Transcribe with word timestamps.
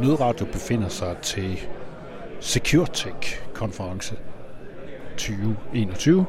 Nødradio 0.00 0.46
befinder 0.46 0.88
sig 0.88 1.16
til 1.22 1.60
SecureTech-konference 2.40 4.16
2021. 5.16 6.26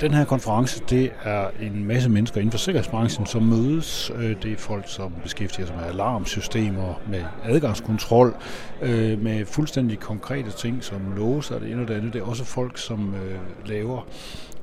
Den 0.00 0.14
her 0.14 0.24
konference, 0.24 0.82
det 0.90 1.12
er 1.24 1.50
en 1.60 1.84
masse 1.84 2.08
mennesker 2.08 2.40
inden 2.40 2.50
for 2.50 2.58
sikkerhedsbranchen, 2.58 3.26
som 3.26 3.42
mødes. 3.42 4.12
Øh, 4.16 4.42
det 4.42 4.52
er 4.52 4.56
folk, 4.56 4.84
som 4.86 5.12
beskæftiger 5.22 5.66
sig 5.66 5.76
med 5.76 5.84
alarmsystemer, 5.84 7.00
med 7.08 7.24
adgangskontrol, 7.44 8.36
øh, 8.82 9.22
med 9.22 9.46
fuldstændig 9.46 9.98
konkrete 9.98 10.50
ting, 10.50 10.84
som 10.84 11.12
låser 11.16 11.58
det 11.58 11.72
ene 11.72 11.82
og 11.82 11.88
det 11.88 11.94
andet. 11.94 12.12
Det 12.12 12.20
er 12.20 12.24
også 12.24 12.44
folk, 12.44 12.78
som 12.78 13.14
øh, 13.14 13.68
laver 13.68 14.06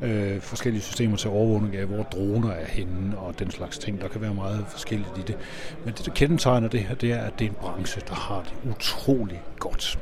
øh, 0.01 0.41
forskellige 0.41 0.81
systemer 0.81 1.17
til 1.17 1.29
overvågning 1.29 1.75
af, 1.75 1.85
hvor 1.85 2.03
droner 2.03 2.51
er 2.51 2.65
henne 2.65 3.17
og 3.17 3.39
den 3.39 3.51
slags 3.51 3.77
ting. 3.77 4.01
Der 4.01 4.07
kan 4.07 4.21
være 4.21 4.33
meget 4.33 4.65
forskelligt 4.69 5.17
i 5.17 5.21
det. 5.21 5.37
Men 5.85 5.93
det, 5.93 6.05
der 6.05 6.11
kendetegner 6.11 6.67
det 6.67 6.79
her, 6.79 6.95
det 6.95 7.11
er, 7.11 7.21
at 7.21 7.39
det 7.39 7.45
er 7.45 7.49
en 7.49 7.55
branche, 7.61 8.01
der 8.09 8.15
har 8.15 8.43
det 8.43 8.71
utrolig 8.71 9.41
godt. 9.59 9.99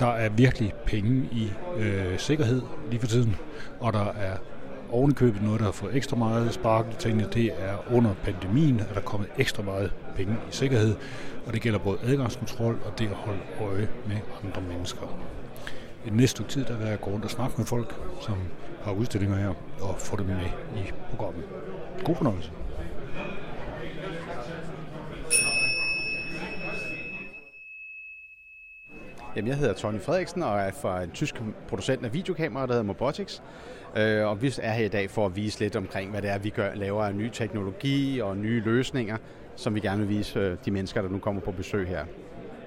Der 0.00 0.06
er 0.06 0.28
virkelig 0.28 0.72
penge 0.86 1.28
i 1.32 1.52
øh, 1.78 2.18
sikkerhed 2.18 2.62
lige 2.90 3.00
for 3.00 3.06
tiden, 3.06 3.36
og 3.80 3.92
der 3.92 4.04
er 4.04 4.36
ovenikøbet 4.90 5.42
noget, 5.42 5.60
der 5.60 5.64
har 5.64 5.72
fået 5.72 5.96
ekstra 5.96 6.16
meget 6.16 6.54
spark 6.54 6.86
i 6.90 6.94
tingene, 6.98 7.28
det 7.34 7.52
er 7.58 7.94
under 7.94 8.14
pandemien, 8.24 8.80
at 8.80 8.88
der 8.88 8.94
er 8.94 9.04
kommet 9.04 9.28
ekstra 9.38 9.62
meget 9.62 9.92
penge 10.16 10.32
i 10.32 10.52
sikkerhed, 10.52 10.94
og 11.46 11.52
det 11.52 11.62
gælder 11.62 11.78
både 11.78 11.98
adgangskontrol 12.04 12.78
og 12.84 12.98
det 12.98 13.06
at 13.06 13.16
holde 13.16 13.40
øje 13.60 13.88
med 14.06 14.16
andre 14.44 14.60
mennesker. 14.60 15.06
I 16.04 16.08
den 16.08 16.16
næste 16.16 16.30
stykke 16.30 16.50
tid, 16.50 16.64
der 16.64 16.76
vil 16.76 16.86
jeg 16.86 17.00
gå 17.00 17.10
rundt 17.10 17.24
og 17.24 17.30
snakke 17.30 17.54
med 17.58 17.66
folk, 17.66 17.94
som 18.20 18.34
har 18.82 18.92
udstillinger 18.92 19.36
her, 19.36 19.54
og 19.80 19.94
få 19.98 20.16
dem 20.16 20.26
med 20.26 20.36
i 20.76 20.90
programmet. 21.10 21.44
God 22.04 22.16
fornøjelse. 22.16 22.50
Jamen, 29.36 29.48
jeg 29.48 29.56
hedder 29.56 29.74
Tony 29.74 30.00
Frederiksen 30.00 30.42
og 30.42 30.58
er 30.58 30.70
fra 30.70 31.02
en 31.02 31.10
tysk 31.10 31.42
producent 31.68 32.04
af 32.04 32.14
videokameraer, 32.14 32.66
der 32.66 32.72
hedder 32.72 32.86
Mobotics. 32.86 33.42
Øh, 33.96 34.26
og 34.26 34.42
vi 34.42 34.54
er 34.62 34.72
her 34.72 34.84
i 34.84 34.88
dag 34.88 35.10
for 35.10 35.26
at 35.26 35.36
vise 35.36 35.60
lidt 35.60 35.76
omkring, 35.76 36.10
hvad 36.10 36.22
det 36.22 36.30
er, 36.30 36.38
vi 36.38 36.50
gør, 36.50 36.74
laver 36.74 37.04
af 37.04 37.14
ny 37.14 37.30
teknologi 37.32 38.20
og 38.20 38.36
nye 38.36 38.62
løsninger, 38.64 39.16
som 39.56 39.74
vi 39.74 39.80
gerne 39.80 40.06
vil 40.06 40.18
vise 40.18 40.38
øh, 40.38 40.56
de 40.64 40.70
mennesker, 40.70 41.02
der 41.02 41.08
nu 41.08 41.18
kommer 41.18 41.42
på 41.42 41.50
besøg 41.50 41.88
her. 41.88 42.04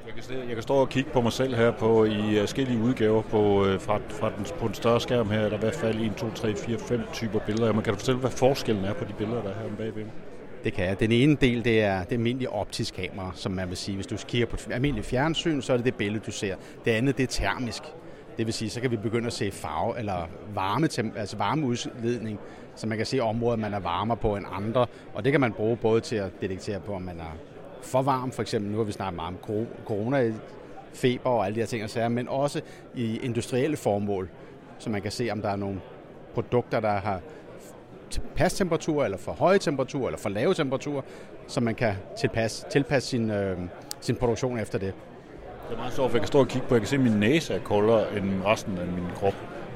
Jeg 0.06 0.14
kan, 0.24 0.48
jeg 0.48 0.54
kan 0.54 0.64
stå 0.64 0.74
og 0.74 0.90
kigge 0.90 1.10
på 1.12 1.22
mig 1.22 1.34
selv 1.34 1.56
her 1.56 1.72
på 1.72 2.06
i 2.06 2.36
øh, 2.36 2.40
forskellige 2.40 2.82
udgaver 2.82 3.22
på, 3.22 3.66
øh, 3.66 3.80
fra, 3.80 4.00
fra 4.10 4.32
den, 4.38 4.46
på 4.60 4.66
en 4.66 4.74
større 4.74 5.02
skærm 5.02 5.30
her. 5.30 5.50
Der 5.50 5.56
i 5.56 5.60
hvert 5.60 5.76
fald 5.76 6.02
1, 6.02 6.16
2, 6.16 6.32
3, 6.32 6.56
4, 6.56 6.78
5 6.80 7.02
typer 7.14 7.40
billeder. 7.40 7.74
Man 7.74 7.84
kan 7.84 7.94
du 7.94 8.00
fortælle, 8.00 8.20
hvad 8.20 8.32
forskellen 8.32 8.86
er 8.86 8.94
på 8.94 9.04
de 9.04 9.14
billeder, 9.18 9.42
der 9.42 9.50
er 9.50 9.60
her 9.60 9.66
om 9.66 9.76
bagved? 9.76 10.06
Det 10.64 10.74
kan 10.74 10.86
jeg. 10.86 11.00
Den 11.00 11.12
ene 11.12 11.36
del, 11.36 11.66
det 11.66 11.84
er 11.84 12.04
det 12.04 12.12
almindelige 12.12 12.50
optisk 12.50 12.94
kamera, 12.94 13.32
som 13.36 13.52
man 13.52 13.70
vil 13.70 13.78
sige. 13.78 13.96
Hvis 13.96 14.08
du 14.08 14.18
kigger 14.28 14.48
på 14.48 14.58
almindeligt 14.72 15.08
fjernsyn, 15.08 15.62
så 15.62 15.74
er 15.74 15.78
det 15.78 15.86
det 15.86 15.96
billede, 15.96 16.24
du 16.26 16.32
ser. 16.32 16.56
Det 16.86 16.92
andet, 16.92 17.18
det 17.18 17.24
er 17.24 17.28
termisk. 17.28 17.84
Det 18.38 18.46
vil 18.46 18.54
sige, 18.54 18.70
så 18.70 18.82
kan 18.82 18.92
vi 18.92 18.98
begynde 18.98 19.28
at 19.28 19.34
se 19.34 19.52
farve 19.52 20.00
eller 20.00 20.28
varme, 20.54 20.90
altså 21.18 21.38
varmeudledning, 21.38 22.40
så 22.76 22.88
man 22.88 22.98
kan 22.98 23.06
se 23.06 23.20
områder, 23.20 23.58
man 23.58 23.74
er 23.74 23.80
varmere 23.80 24.18
på 24.18 24.36
end 24.36 24.46
andre. 24.52 24.86
Og 25.14 25.24
det 25.24 25.32
kan 25.32 25.42
man 25.42 25.54
bruge 25.54 25.78
både 25.78 26.02
til 26.02 26.16
at 26.16 26.42
detektere 26.42 26.80
på, 26.80 26.94
om 26.94 27.02
man 27.02 27.20
er 27.20 27.38
for 27.82 28.02
varm, 28.02 28.32
for 28.32 28.42
eksempel 28.42 28.72
nu 28.72 28.78
har 28.78 28.84
vi 28.84 28.92
snakket 28.92 29.16
meget 29.16 29.28
om 29.28 29.66
corona, 29.86 30.34
feber 30.94 31.30
og 31.30 31.46
alle 31.46 31.56
de 31.56 31.60
her 31.60 31.68
ting 31.68 31.84
og 31.84 31.90
sager, 31.90 32.10
men 32.10 32.28
også 32.28 32.62
i 32.96 33.18
industrielle 33.18 33.78
formål, 33.78 34.30
så 34.78 34.90
man 34.90 35.02
kan 35.02 35.12
se, 35.12 35.30
om 35.32 35.42
der 35.42 35.50
er 35.50 35.56
nogle 35.56 35.82
produkter, 36.34 36.80
der 36.80 36.92
har 36.92 37.22
tilpas 38.10 38.54
temperatur, 38.54 39.04
eller 39.04 39.18
for 39.18 39.32
høje 39.32 39.58
temperatur, 39.58 40.08
eller 40.08 40.20
for 40.20 40.30
lave 40.30 40.54
temperatur, 40.54 41.06
så 41.48 41.62
man 41.62 41.76
kan 41.76 41.94
tilpasse, 42.20 42.66
tilpasse 42.72 43.10
sin, 43.10 43.32
øh, 43.32 43.58
sin 44.02 44.16
produktion 44.16 44.60
efter 44.60 44.80
det. 44.80 44.94
Det 45.70 45.76
er 45.76 45.78
meget 45.78 45.94
sjovt, 45.94 46.12
for 46.12 46.18
jeg 46.18 46.22
kan 46.22 46.28
stå 46.28 46.40
og 46.40 46.48
kigge 46.48 46.68
på, 46.68 46.76
jeg 46.76 46.82
kan 46.82 46.88
se, 46.88 46.96
at 46.96 47.02
min 47.02 47.20
næse 47.20 47.54
er 47.54 47.60
koldere 47.60 48.18
end 48.18 48.44
resten 48.46 48.78
af 48.78 48.88
min 48.88 49.06
krop. 49.16 49.34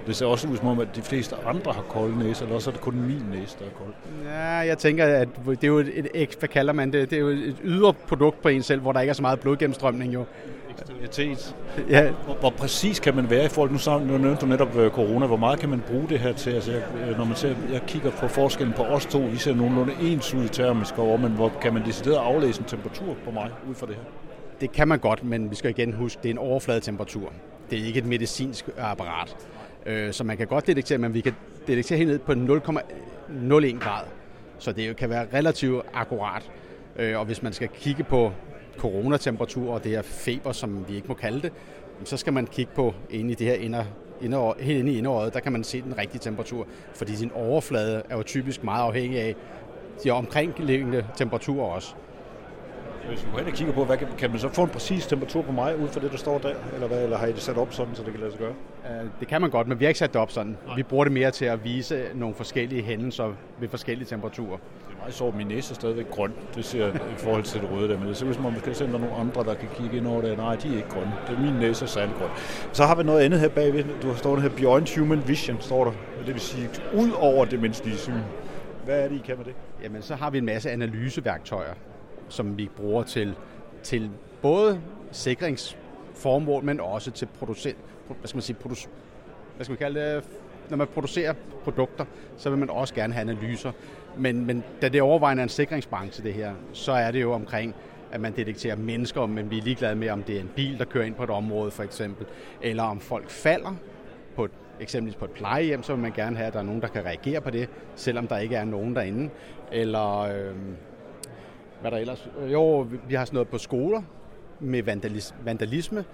Det 0.07 0.15
ser 0.15 0.25
også 0.25 0.47
ud 0.47 0.57
som 0.57 0.67
om, 0.67 0.79
at 0.79 0.87
de 0.95 1.01
fleste 1.01 1.35
andre 1.45 1.73
har 1.73 1.81
kolde 1.81 2.19
næse, 2.19 2.43
eller 2.43 2.55
også 2.55 2.69
er 2.69 2.71
det 2.71 2.81
kun 2.81 2.95
min 2.95 3.25
næse, 3.31 3.57
der 3.59 3.65
er 3.65 3.69
kold. 3.69 3.93
Ja, 4.25 4.41
jeg 4.43 4.77
tænker, 4.77 5.05
at 5.05 5.27
det 5.47 5.63
er 5.63 5.67
jo 5.67 5.77
et, 5.77 6.07
et 6.13 6.35
hvad 6.39 6.49
kalder 6.49 6.73
man 6.73 6.93
det? 6.93 7.09
Det 7.09 7.15
er 7.15 7.19
jo 7.19 7.27
et 7.27 7.57
ydre 7.63 7.93
produkt 7.93 8.41
på 8.41 8.49
en 8.49 8.63
selv, 8.63 8.81
hvor 8.81 8.91
der 8.91 8.99
ikke 8.99 9.09
er 9.09 9.13
så 9.13 9.21
meget 9.21 9.39
blodgennemstrømning 9.39 10.13
jo. 10.13 10.25
Eksterilitet. 10.79 11.55
Ja. 11.89 12.11
Hvor, 12.11 12.33
hvor, 12.33 12.49
præcis 12.49 12.99
kan 12.99 13.15
man 13.15 13.29
være 13.29 13.45
i 13.45 13.49
forhold 13.49 13.79
til, 13.79 13.91
nu, 13.91 14.13
nu 14.13 14.17
nævnte 14.17 14.41
du 14.41 14.45
netop 14.45 14.75
uh, 14.75 14.87
corona, 14.87 15.25
hvor 15.25 15.37
meget 15.37 15.59
kan 15.59 15.69
man 15.69 15.83
bruge 15.87 16.09
det 16.09 16.19
her 16.19 16.33
til? 16.33 16.49
Altså, 16.51 16.71
jeg, 16.71 16.81
øh, 17.09 17.17
når 17.17 17.25
man 17.25 17.35
ser, 17.35 17.55
jeg 17.71 17.81
kigger 17.87 18.11
på 18.11 18.27
forskellen 18.27 18.73
på 18.73 18.83
os 18.83 19.05
to, 19.05 19.19
vi 19.19 19.37
ser 19.37 19.53
nogenlunde 19.53 19.93
ens 20.01 20.33
ud 20.33 20.47
termisk 20.47 20.99
over, 20.99 21.17
men 21.17 21.31
hvor 21.31 21.51
kan 21.61 21.73
man 21.73 21.85
decideret 21.85 22.17
aflæse 22.17 22.61
en 22.61 22.67
temperatur 22.67 23.15
på 23.25 23.31
mig 23.31 23.49
ud 23.69 23.75
fra 23.75 23.87
det 23.87 23.95
her? 23.95 24.03
Det 24.61 24.71
kan 24.71 24.87
man 24.87 24.99
godt, 24.99 25.23
men 25.23 25.51
vi 25.51 25.55
skal 25.55 25.69
igen 25.69 25.93
huske, 25.93 26.19
det 26.23 26.29
er 26.29 26.33
en 26.33 26.37
overfladetemperatur. 26.37 27.33
Det 27.69 27.79
er 27.79 27.85
ikke 27.85 27.99
et 27.99 28.05
medicinsk 28.05 28.69
apparat. 28.77 29.35
Øh, 29.85 30.13
så 30.13 30.23
man 30.23 30.37
kan 30.37 30.47
godt 30.47 30.67
detektere, 30.67 30.97
men 30.97 31.13
vi 31.13 31.21
kan 31.21 31.33
detektere 31.67 31.97
helt 31.97 32.09
ned 32.09 32.19
på 32.19 32.31
0,01 32.31 33.79
grad. 33.79 34.03
Så 34.59 34.71
det 34.71 34.95
kan 34.95 35.09
være 35.09 35.27
relativt 35.33 35.85
akkurat. 35.93 36.51
Øh, 36.95 37.19
og 37.19 37.25
hvis 37.25 37.43
man 37.43 37.53
skal 37.53 37.67
kigge 37.67 38.03
på 38.03 38.31
coronatemperatur 38.77 39.73
og 39.73 39.83
det 39.83 39.91
her 39.91 40.01
feber, 40.01 40.51
som 40.51 40.85
vi 40.87 40.95
ikke 40.95 41.07
må 41.07 41.13
kalde 41.13 41.41
det, 41.41 41.51
så 42.03 42.17
skal 42.17 42.33
man 42.33 42.47
kigge 42.47 42.71
på 42.75 42.93
inde 43.09 43.31
i 43.31 43.35
det 43.35 43.47
her 43.47 43.53
inder, 43.53 43.83
inder, 44.21 44.53
helt 44.59 44.79
inde 44.79 44.91
i 44.91 44.97
inderøjet, 44.97 45.33
der 45.33 45.39
kan 45.39 45.51
man 45.51 45.63
se 45.63 45.81
den 45.81 45.97
rigtige 45.97 46.19
temperatur, 46.19 46.67
fordi 46.95 47.15
sin 47.15 47.31
overflade 47.31 48.01
er 48.09 48.17
jo 48.17 48.23
typisk 48.23 48.63
meget 48.63 48.83
afhængig 48.83 49.19
af 49.19 49.35
de 50.03 50.11
omkringliggende 50.11 51.05
temperaturer 51.15 51.65
også. 51.65 51.93
Hvis 53.07 53.25
vi 53.25 53.31
går 53.31 53.37
hen 53.37 53.47
og 53.47 53.53
kigger 53.53 53.73
på, 53.73 53.85
hvad 53.85 53.97
kan, 53.97 54.07
kan 54.17 54.29
man 54.29 54.39
så 54.39 54.49
få 54.49 54.63
en 54.63 54.69
præcis 54.69 55.07
temperatur 55.07 55.41
på 55.41 55.51
mig 55.51 55.79
ud 55.79 55.87
fra 55.87 56.01
det, 56.01 56.11
der 56.11 56.17
står 56.17 56.37
der? 56.37 56.53
Eller, 56.73 56.87
hvad, 56.87 57.03
eller 57.03 57.17
har 57.17 57.27
I 57.27 57.31
det 57.31 57.41
sat 57.41 57.57
op 57.57 57.73
sådan, 57.73 57.95
så 57.95 58.03
det 58.03 58.11
kan 58.11 58.19
lade 58.19 58.31
sig 58.31 58.39
gøre? 58.39 58.53
Uh, 58.83 59.09
det 59.19 59.27
kan 59.27 59.41
man 59.41 59.49
godt, 59.49 59.67
men 59.67 59.79
vi 59.79 59.85
har 59.85 59.89
ikke 59.89 59.99
sat 59.99 60.13
det 60.13 60.21
op 60.21 60.31
sådan. 60.31 60.57
Nej. 60.67 60.75
Vi 60.75 60.83
bruger 60.83 61.03
det 61.03 61.13
mere 61.13 61.31
til 61.31 61.45
at 61.45 61.63
vise 61.63 62.05
nogle 62.15 62.35
forskellige 62.35 62.81
hændelser 62.81 63.33
ved 63.59 63.69
forskellige 63.69 64.07
temperaturer. 64.07 64.57
Det 65.05 65.13
så. 65.13 65.31
Min 65.31 65.47
næse 65.47 65.71
er 65.71 65.75
stadigvæk 65.75 66.09
grøn. 66.09 66.33
Det 66.55 66.65
ser 66.65 66.87
i 66.93 67.17
forhold 67.17 67.43
til 67.43 67.61
det 67.61 67.71
røde 67.71 67.89
der. 67.89 67.99
Men 67.99 68.07
det 68.07 68.17
ser 68.17 68.25
ud 68.25 68.33
som 68.33 68.45
om, 68.45 68.55
vi 68.55 68.59
skal 68.59 68.75
sende 68.75 68.91
nogle 68.91 69.15
andre, 69.15 69.43
der 69.43 69.53
kan 69.53 69.69
kigge 69.75 69.97
ind 69.97 70.07
over 70.07 70.21
det. 70.21 70.37
Nej, 70.37 70.55
de 70.55 70.67
er 70.67 70.75
ikke 70.75 70.89
grønne. 70.89 71.13
Det 71.27 71.35
er 71.35 71.41
min 71.41 71.53
næse 71.53 71.85
er 71.85 71.89
særlig 71.89 72.15
grøn. 72.15 72.29
Så 72.73 72.85
har 72.85 72.95
vi 72.95 73.03
noget 73.03 73.21
andet 73.21 73.39
her 73.39 73.49
bagved. 73.49 73.83
Du 74.01 74.07
har 74.07 74.15
stået 74.15 74.41
her 74.41 74.49
Beyond 74.49 74.99
Human 74.99 75.27
Vision, 75.27 75.57
står 75.59 75.83
der. 75.83 75.91
Det 76.25 76.33
vil 76.33 76.41
sige, 76.41 76.69
ud 76.93 77.11
over 77.11 77.45
det 77.45 77.61
menneskelige 77.61 77.97
syn. 77.97 78.13
Hvad 78.85 78.99
er 78.99 79.07
det, 79.07 79.15
I 79.15 79.21
kan 79.25 79.37
med 79.37 79.45
det? 79.45 79.53
Jamen, 79.83 80.01
så 80.01 80.15
har 80.15 80.29
vi 80.29 80.37
en 80.37 80.45
masse 80.45 80.71
analyseværktøjer, 80.71 81.73
som 82.29 82.57
vi 82.57 82.69
bruger 82.75 83.03
til, 83.03 83.35
til 83.83 84.09
både 84.41 84.81
sikringsformål, 85.11 86.63
men 86.63 86.79
også 86.79 87.11
til 87.11 87.27
producent, 87.39 87.77
hvad 88.07 88.27
skal 88.27 88.37
man 88.37 88.41
sige, 88.41 88.55
produ, 88.55 88.75
hvad 89.55 89.65
skal 89.65 89.71
man 89.71 89.77
kalde 89.77 89.99
det, 89.99 90.23
når 90.69 90.77
man 90.77 90.87
producerer 90.87 91.33
produkter, 91.63 92.05
så 92.37 92.49
vil 92.49 92.59
man 92.59 92.69
også 92.69 92.93
gerne 92.93 93.13
have 93.13 93.21
analyser. 93.21 93.71
Men, 94.17 94.45
men 94.45 94.63
da 94.81 94.89
det 94.89 95.01
overvejende 95.01 95.41
er 95.41 95.43
en 95.43 95.49
sikringsbranche, 95.49 96.23
det 96.23 96.33
her, 96.33 96.53
så 96.73 96.91
er 96.91 97.11
det 97.11 97.21
jo 97.21 97.33
omkring, 97.33 97.75
at 98.11 98.21
man 98.21 98.35
detekterer 98.35 98.75
mennesker, 98.75 99.25
men 99.25 99.51
vi 99.51 99.57
er 99.57 99.61
ligeglade 99.61 99.95
med, 99.95 100.09
om 100.09 100.23
det 100.23 100.35
er 100.35 100.39
en 100.39 100.51
bil, 100.55 100.79
der 100.79 100.85
kører 100.85 101.05
ind 101.05 101.15
på 101.15 101.23
et 101.23 101.29
område 101.29 101.71
for 101.71 101.83
eksempel, 101.83 102.25
eller 102.61 102.83
om 102.83 102.99
folk 102.99 103.29
falder 103.29 103.75
på 104.35 104.45
et, 104.45 104.51
eksempelvis 104.79 105.15
på 105.15 105.25
et 105.25 105.31
plejehjem, 105.31 105.83
så 105.83 105.93
vil 105.93 106.01
man 106.01 106.11
gerne 106.11 106.37
have, 106.37 106.47
at 106.47 106.53
der 106.53 106.59
er 106.59 106.63
nogen, 106.63 106.81
der 106.81 106.87
kan 106.87 107.05
reagere 107.05 107.41
på 107.41 107.49
det, 107.49 107.69
selvom 107.95 108.27
der 108.27 108.37
ikke 108.37 108.55
er 108.55 108.65
nogen 108.65 108.95
derinde. 108.95 109.29
Eller 109.71 110.19
øh, 110.19 110.55
hvad 111.81 111.91
der 111.91 111.97
ellers? 111.97 112.29
Jo, 112.51 112.87
vi 113.07 113.15
har 113.15 113.25
sådan 113.25 113.35
noget 113.35 113.47
på 113.47 113.57
skoler 113.57 114.01
med 114.59 114.83
vandalis- 114.83 115.33
vandalisme, 115.45 116.05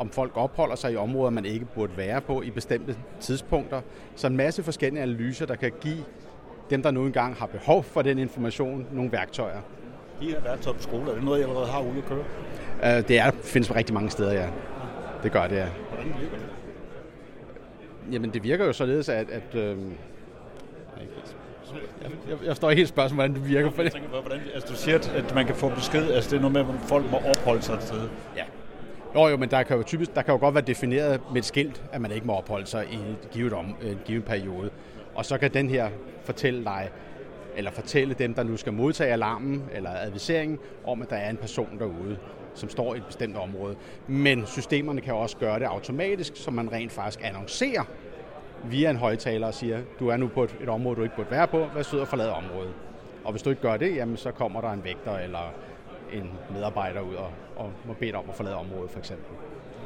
om 0.00 0.10
folk 0.10 0.32
opholder 0.34 0.74
sig 0.74 0.92
i 0.92 0.96
områder, 0.96 1.30
man 1.30 1.44
ikke 1.44 1.64
burde 1.74 1.96
være 1.96 2.20
på 2.20 2.42
i 2.42 2.50
bestemte 2.50 2.96
tidspunkter. 3.20 3.80
Så 4.16 4.26
en 4.26 4.36
masse 4.36 4.62
forskellige 4.62 5.02
analyser, 5.02 5.46
der 5.46 5.54
kan 5.54 5.72
give 5.80 6.04
dem, 6.70 6.82
der 6.82 6.90
nu 6.90 7.06
engang 7.06 7.34
har 7.34 7.46
behov 7.46 7.82
for 7.82 8.02
den 8.02 8.18
information, 8.18 8.86
nogle 8.92 9.12
værktøjer. 9.12 9.60
De 10.20 10.26
her 10.26 10.40
værktøjer 10.40 10.76
på 10.76 10.82
skoler, 10.82 11.10
er 11.10 11.14
det 11.14 11.24
noget, 11.24 11.38
I 11.38 11.42
allerede 11.42 11.66
har 11.66 11.80
ude 11.80 11.98
at 11.98 12.04
køre? 12.04 12.24
Uh, 12.98 13.08
det 13.08 13.18
er, 13.18 13.30
findes 13.30 13.68
på 13.68 13.74
rigtig 13.74 13.94
mange 13.94 14.10
steder, 14.10 14.32
ja. 14.32 14.48
Det 15.22 15.32
gør 15.32 15.46
det, 15.46 15.56
ja. 15.56 15.66
Hvordan 15.88 16.06
virker 16.06 16.36
det? 16.36 16.46
Jamen, 18.12 18.30
det 18.30 18.44
virker 18.44 18.64
jo 18.64 18.72
således, 18.72 19.08
at, 19.08 19.30
at 19.30 19.54
øh, 19.54 19.78
jeg, 22.02 22.10
jeg 22.28 22.46
forstår 22.46 22.70
helt 22.70 22.88
spørgsmålet, 22.88 23.30
hvordan 23.30 23.42
det 23.42 23.50
virker. 23.50 23.70
For 23.70 23.82
det. 23.82 23.84
Jeg 23.84 23.92
tænker, 23.92 24.20
hvordan, 24.20 24.40
altså, 24.54 24.68
du 24.68 24.76
siger, 24.76 24.98
at 25.14 25.34
man 25.34 25.46
kan 25.46 25.54
få 25.54 25.68
besked, 25.68 26.10
altså 26.10 26.30
det 26.30 26.36
er 26.36 26.40
noget 26.40 26.52
med, 26.52 26.60
at 26.60 26.80
folk 26.88 27.10
må 27.10 27.16
opholde 27.16 27.62
sig 27.62 27.74
et 27.74 27.82
sted. 27.82 28.08
Ja. 28.36 28.44
Jo, 29.14 29.26
jo, 29.26 29.36
men 29.36 29.50
der 29.50 29.62
kan 29.62 29.76
jo, 29.76 29.82
typisk, 29.82 30.14
der 30.14 30.22
kan 30.22 30.34
jo 30.34 30.40
godt 30.40 30.54
være 30.54 30.64
defineret 30.64 31.20
med 31.30 31.38
et 31.38 31.44
skilt, 31.44 31.82
at 31.92 32.00
man 32.00 32.12
ikke 32.12 32.26
må 32.26 32.32
opholde 32.32 32.66
sig 32.66 32.86
i 32.90 32.94
en 32.94 33.16
givet, 33.30 33.52
om, 33.52 33.66
en 33.82 33.98
given 34.04 34.22
periode. 34.22 34.70
Og 35.14 35.24
så 35.24 35.38
kan 35.38 35.54
den 35.54 35.70
her 35.70 35.88
fortælle 36.24 36.64
dig, 36.64 36.90
eller 37.56 37.70
fortælle 37.70 38.14
dem, 38.14 38.34
der 38.34 38.42
nu 38.42 38.56
skal 38.56 38.72
modtage 38.72 39.12
alarmen 39.12 39.64
eller 39.72 39.90
adviseringen, 39.90 40.58
om 40.86 41.02
at 41.02 41.10
der 41.10 41.16
er 41.16 41.30
en 41.30 41.36
person 41.36 41.78
derude, 41.78 42.18
som 42.54 42.68
står 42.68 42.94
i 42.94 42.98
et 42.98 43.06
bestemt 43.06 43.36
område. 43.36 43.76
Men 44.06 44.46
systemerne 44.46 45.00
kan 45.00 45.14
også 45.14 45.36
gøre 45.36 45.58
det 45.58 45.64
automatisk, 45.64 46.32
så 46.36 46.50
man 46.50 46.72
rent 46.72 46.92
faktisk 46.92 47.20
annoncerer, 47.24 47.84
via 48.64 48.90
en 48.90 48.96
højtaler 48.96 49.46
og 49.46 49.54
siger, 49.54 49.80
du 49.98 50.08
er 50.08 50.16
nu 50.16 50.28
på 50.28 50.44
et, 50.44 50.56
et 50.62 50.68
område, 50.68 50.96
du 50.96 51.02
ikke 51.02 51.16
burde 51.16 51.30
være 51.30 51.46
på, 51.46 51.64
hvad 51.64 51.84
sød 51.84 52.00
at 52.00 52.08
forlade 52.08 52.32
området. 52.32 52.72
Og 53.24 53.30
hvis 53.30 53.42
du 53.42 53.50
ikke 53.50 53.62
gør 53.62 53.76
det, 53.76 53.96
jamen, 53.96 54.16
så 54.16 54.30
kommer 54.30 54.60
der 54.60 54.70
en 54.70 54.84
vægter 54.84 55.18
eller 55.18 55.52
en 56.12 56.30
medarbejder 56.54 57.00
ud 57.00 57.14
og, 57.14 57.30
og 57.56 57.70
må 57.86 57.92
bede 57.92 58.14
om 58.14 58.24
at 58.28 58.34
forlade 58.34 58.56
området 58.56 58.90
for 58.90 58.98
eksempel. 58.98 59.26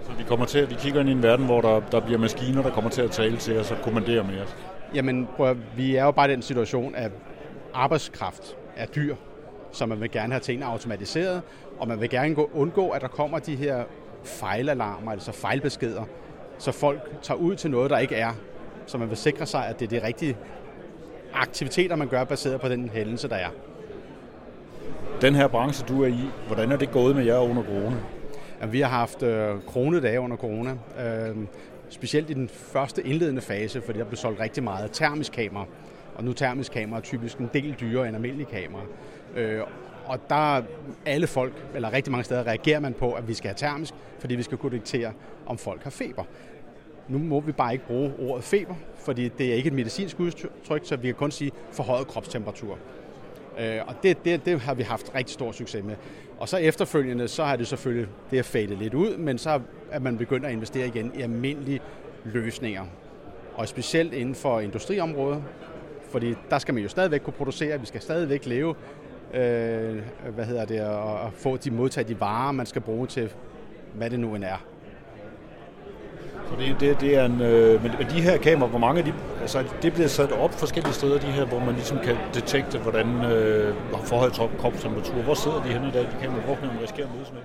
Så 0.03 0.13
vi 0.13 0.25
kommer 0.25 0.47
til, 0.47 0.71
vi 0.71 0.75
kigger 0.75 1.01
ind 1.01 1.09
i 1.09 1.13
en 1.13 1.23
verden, 1.23 1.47
hvor 1.47 1.61
der, 1.61 1.81
der 1.81 2.01
bliver 2.01 2.19
maskiner, 2.19 2.63
der 2.63 2.71
kommer 2.71 2.91
til 2.91 3.03
at 3.03 3.11
tale 3.11 3.37
til 3.37 3.59
os 3.59 3.71
og 3.71 3.77
kommandere 3.83 4.25
med 4.25 4.41
os. 4.41 4.57
Jamen, 4.95 5.29
prøv, 5.37 5.57
vi 5.77 5.97
er 5.97 6.05
jo 6.05 6.11
bare 6.11 6.29
i 6.29 6.33
den 6.33 6.43
situation, 6.43 6.95
at 6.95 7.13
arbejdskraft 7.75 8.57
er 8.77 8.87
dyr, 8.87 9.17
så 9.73 9.87
man 9.87 10.01
vil 10.01 10.11
gerne 10.11 10.33
have 10.33 10.41
tingene 10.41 10.67
automatiseret, 10.67 11.43
og 11.79 11.89
man 11.89 12.01
vil 12.01 12.11
gerne 12.11 12.55
undgå, 12.57 12.89
at 12.91 13.03
der 13.03 13.09
kommer 13.09 13.39
de 13.39 13.57
her 13.57 13.85
fejlalarmer, 14.25 15.13
altså 15.13 15.33
fejlbeskeder, 15.33 16.05
så 16.59 16.73
folk 16.73 17.23
tager 17.23 17.39
ud 17.39 17.57
til 17.57 17.71
noget, 17.71 17.91
der 17.91 17.99
ikke 17.99 18.15
er. 18.15 18.33
Så 18.87 18.99
man 18.99 19.09
vil 19.09 19.17
sikre 19.17 19.47
sig, 19.47 19.67
at 19.67 19.81
det 19.81 19.93
er 19.93 20.01
de 20.01 20.07
rigtige 20.07 20.37
aktiviteter, 21.35 21.97
man 21.97 22.09
gør, 22.09 22.25
baseret 22.25 22.61
på 22.61 22.69
den 22.69 22.89
hændelse, 22.89 23.29
der 23.29 23.37
er. 23.37 23.49
Den 25.25 25.35
her 25.35 25.49
branche, 25.49 25.87
du 25.89 26.03
er 26.03 26.07
i, 26.07 26.29
hvordan 26.47 26.73
er 26.73 26.77
det 26.77 26.91
gået 26.91 27.17
med 27.17 27.25
jer 27.25 27.39
under 27.39 27.63
corona? 27.63 27.97
Jamen, 28.61 28.73
vi 28.73 28.81
har 28.81 28.89
haft 28.89 29.23
øh, 29.23 29.57
kronedage 29.67 30.21
under 30.21 30.37
corona. 30.37 30.71
Øh, 30.71 31.37
specielt 31.89 32.31
i 32.31 32.33
den 32.33 32.49
første 32.49 33.07
indledende 33.07 33.41
fase, 33.41 33.83
fordi 33.87 33.99
der 33.99 34.05
blev 34.05 34.17
solgt 34.17 34.41
rigtig 34.41 34.63
meget 34.63 34.91
termisk 34.93 35.33
kamera. 35.33 35.67
Og 36.15 36.25
nu 36.25 36.33
termisk 36.33 36.73
kamera 36.73 36.99
er 36.99 37.03
typisk 37.03 37.39
en 37.39 37.51
del 37.55 37.77
dyrere 37.81 38.07
end 38.07 38.17
almindelige 38.17 38.47
kamera. 38.47 38.83
Øh, 39.37 39.63
og 40.07 40.19
der 40.29 40.63
alle 41.07 41.27
folk, 41.27 41.53
eller 41.75 41.93
rigtig 41.93 42.11
mange 42.11 42.25
steder, 42.25 42.47
reagerer 42.47 42.81
man 42.81 42.93
på, 42.93 43.13
at 43.13 43.29
vi 43.29 43.35
skal 43.35 43.49
have 43.49 43.71
termisk, 43.71 43.95
fordi 44.19 44.35
vi 44.35 44.43
skal 44.43 44.59
kunne 44.59 44.73
diktere, 44.73 45.13
om 45.47 45.59
folk 45.59 45.83
har 45.83 45.91
feber. 45.91 46.25
Nu 47.09 47.19
må 47.19 47.41
vi 47.41 47.53
bare 47.53 47.73
ikke 47.73 47.87
bruge 47.87 48.13
ordet 48.19 48.45
feber, 48.45 48.75
fordi 48.97 49.29
det 49.29 49.51
er 49.51 49.55
ikke 49.55 49.67
et 49.67 49.75
medicinsk 49.75 50.21
udtryk, 50.21 50.81
så 50.85 50.97
vi 50.97 51.09
kan 51.09 51.15
kun 51.15 51.31
sige 51.31 51.51
forhøjet 51.73 52.07
kropstemperatur. 52.07 52.79
Øh, 53.59 53.81
og 53.87 53.95
det, 54.03 54.25
det, 54.25 54.45
det 54.45 54.61
har 54.61 54.75
vi 54.75 54.83
haft 54.83 55.15
rigtig 55.15 55.35
stor 55.35 55.53
succes 55.53 55.85
med. 55.85 55.95
Og 56.39 56.49
så 56.49 56.57
efterfølgende, 56.57 57.29
så 57.29 57.45
har 57.45 57.57
det 57.57 57.67
selvfølgelig 57.67 58.09
det 58.31 58.39
er 58.39 58.43
fadet 58.43 58.79
lidt 58.79 58.95
ud, 58.95 59.17
men 59.17 59.39
så 59.39 59.61
er 59.91 59.99
man 59.99 60.19
begyndt 60.19 60.47
at 60.47 60.53
investere 60.53 60.87
igen 60.87 61.13
i 61.15 61.23
almindelige 61.23 61.81
løsninger. 62.25 62.85
Og 63.55 63.69
specielt 63.69 64.15
inden 64.15 64.35
for 64.35 64.61
industriområdet, 64.61 65.43
fordi 66.11 66.35
der 66.51 66.59
skal 66.59 66.75
man 66.75 66.83
jo 66.83 66.89
stadigvæk 66.89 67.21
kunne 67.21 67.33
producere, 67.33 67.81
vi 67.81 67.87
skal 67.87 68.01
stadigvæk 68.01 68.47
leve, 68.47 68.75
øh, 69.35 70.03
hvad 70.35 70.45
hedder 70.45 70.65
det, 70.65 70.81
og, 70.81 71.21
og 71.21 71.33
få 71.33 71.57
de 71.57 71.71
modtage 71.71 72.09
de 72.09 72.21
varer, 72.21 72.53
man 72.53 72.67
skal 72.67 72.83
bruge 72.83 73.07
til, 73.07 73.33
hvad 73.95 74.11
det 74.11 74.21
nu 74.21 74.35
end 74.35 74.45
er. 74.45 74.65
Så 76.49 76.55
det, 76.59 76.77
det, 76.81 77.01
det 77.01 77.17
er 77.17 77.25
en, 77.25 77.41
øh, 77.41 77.83
men 77.83 77.93
de 78.11 78.21
her 78.21 78.39
kameraer, 78.39 78.71
hvor 78.71 78.79
mange 78.79 78.99
af 78.99 79.05
de, 79.05 79.15
altså 79.45 79.65
det 79.83 79.93
bliver 79.93 80.09
sat 80.09 80.33
op 80.33 80.53
forskellige 80.53 80.95
steder, 80.95 81.19
de 81.19 81.27
her, 81.27 81.45
hvor 81.45 81.59
man 81.59 81.75
ligesom 81.75 81.99
kan 81.99 82.17
detekte, 82.35 82.79
hvordan 82.79 83.25
øh, 83.25 83.75
forholdet 84.05 84.51
kropstemperatur. 84.59 85.15
Hvor 85.15 85.35
sidder 85.35 85.63
de 85.63 85.69
henne 85.69 85.89
i 85.89 85.91
dag, 85.91 86.03
de 86.03 86.17
kan 86.21 86.31
Hvor 86.31 86.55
kan 86.55 86.67
man 86.67 86.83
risikerer 86.83 87.07
at 87.07 87.15
mødes 87.15 87.33
med? 87.33 87.43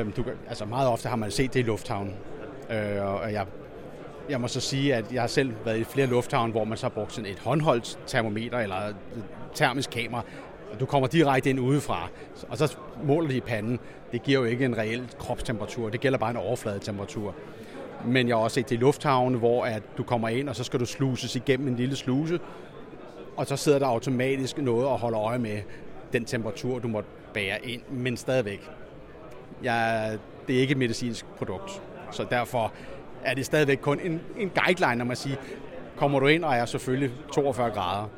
Øhm, 0.00 0.12
du, 0.12 0.24
altså 0.48 0.64
meget 0.64 0.88
ofte 0.88 1.08
har 1.08 1.16
man 1.16 1.30
set 1.30 1.54
det 1.54 1.60
i 1.60 1.62
lufthavnen. 1.62 2.14
Øh, 2.70 3.04
og 3.04 3.32
jeg, 3.32 3.46
jeg 4.30 4.40
må 4.40 4.48
så 4.48 4.60
sige, 4.60 4.94
at 4.94 5.12
jeg 5.12 5.22
har 5.22 5.26
selv 5.26 5.52
været 5.64 5.78
i 5.78 5.84
flere 5.84 6.06
lufthavne, 6.06 6.52
hvor 6.52 6.64
man 6.64 6.78
så 6.78 6.84
har 6.84 6.90
brugt 6.90 7.12
sådan 7.12 7.30
et 7.30 7.38
håndholdt 7.38 7.98
termometer 8.06 8.58
eller 8.58 8.76
termisk 9.54 9.90
kamera. 9.90 10.22
Du 10.80 10.86
kommer 10.86 11.08
direkte 11.08 11.50
ind 11.50 11.60
udefra, 11.60 12.08
og 12.48 12.58
så 12.58 12.76
måler 13.04 13.28
de 13.28 13.36
i 13.36 13.40
panden. 13.40 13.80
Det 14.12 14.22
giver 14.22 14.40
jo 14.40 14.44
ikke 14.44 14.64
en 14.64 14.78
reel 14.78 15.08
kropstemperatur. 15.18 15.88
Det 15.88 16.00
gælder 16.00 16.18
bare 16.18 16.30
en 16.30 16.36
overfladetemperatur. 16.36 17.34
Men 18.04 18.28
jeg 18.28 18.36
har 18.36 18.42
også 18.42 18.54
set 18.54 18.68
det 18.70 18.76
i 18.76 18.78
lufthavne, 18.78 19.38
hvor 19.38 19.64
at 19.64 19.82
du 19.98 20.02
kommer 20.02 20.28
ind, 20.28 20.48
og 20.48 20.56
så 20.56 20.64
skal 20.64 20.80
du 20.80 20.86
sluses 20.86 21.36
igennem 21.36 21.68
en 21.68 21.76
lille 21.76 21.96
sluse, 21.96 22.40
og 23.36 23.46
så 23.46 23.56
sidder 23.56 23.78
der 23.78 23.86
automatisk 23.86 24.58
noget 24.58 24.86
og 24.86 24.98
holder 24.98 25.20
øje 25.20 25.38
med 25.38 25.58
den 26.12 26.24
temperatur, 26.24 26.78
du 26.78 26.88
måtte 26.88 27.08
bære 27.34 27.66
ind, 27.66 27.82
men 27.90 28.16
stadigvæk. 28.16 28.70
Jeg, 29.62 30.18
det 30.48 30.56
er 30.56 30.60
ikke 30.60 30.72
et 30.72 30.78
medicinsk 30.78 31.26
produkt, 31.26 31.82
så 32.10 32.26
derfor 32.30 32.72
er 33.24 33.34
det 33.34 33.46
stadigvæk 33.46 33.78
kun 33.78 34.00
en, 34.00 34.20
en 34.38 34.50
guideline, 34.64 34.96
når 34.96 35.04
man 35.04 35.16
siger, 35.16 35.36
kommer 35.96 36.20
du 36.20 36.26
ind 36.26 36.44
og 36.44 36.54
er 36.54 36.64
selvfølgelig 36.64 37.10
42 37.32 37.70
grader 37.70 38.08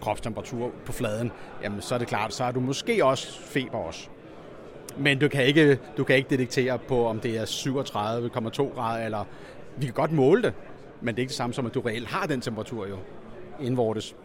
kropstemperatur 0.00 0.70
på 0.84 0.92
fladen, 0.92 1.32
jamen 1.62 1.82
så 1.82 1.94
er 1.94 1.98
det 1.98 2.08
klart, 2.08 2.34
så 2.34 2.44
er 2.44 2.52
du 2.52 2.60
måske 2.60 3.04
også 3.04 3.40
feber 3.40 3.78
også. 3.78 4.08
Men 4.98 5.18
du 5.18 5.28
kan 5.28 5.44
ikke, 5.44 5.78
du 5.96 6.04
kan 6.04 6.16
ikke 6.16 6.30
detektere 6.30 6.78
på, 6.78 7.06
om 7.06 7.20
det 7.20 7.38
er 7.38 7.44
37,2 7.44 8.74
grader, 8.74 9.04
eller 9.04 9.24
vi 9.76 9.84
kan 9.84 9.94
godt 9.94 10.12
måle 10.12 10.42
det, 10.42 10.52
men 11.00 11.14
det 11.14 11.20
er 11.20 11.22
ikke 11.22 11.28
det 11.28 11.36
samme 11.36 11.54
som, 11.54 11.66
at 11.66 11.74
du 11.74 11.80
reelt 11.80 12.08
har 12.08 12.26
den 12.26 12.40
temperatur 12.40 12.86
jo 12.86 12.96
indvortes. 13.60 14.16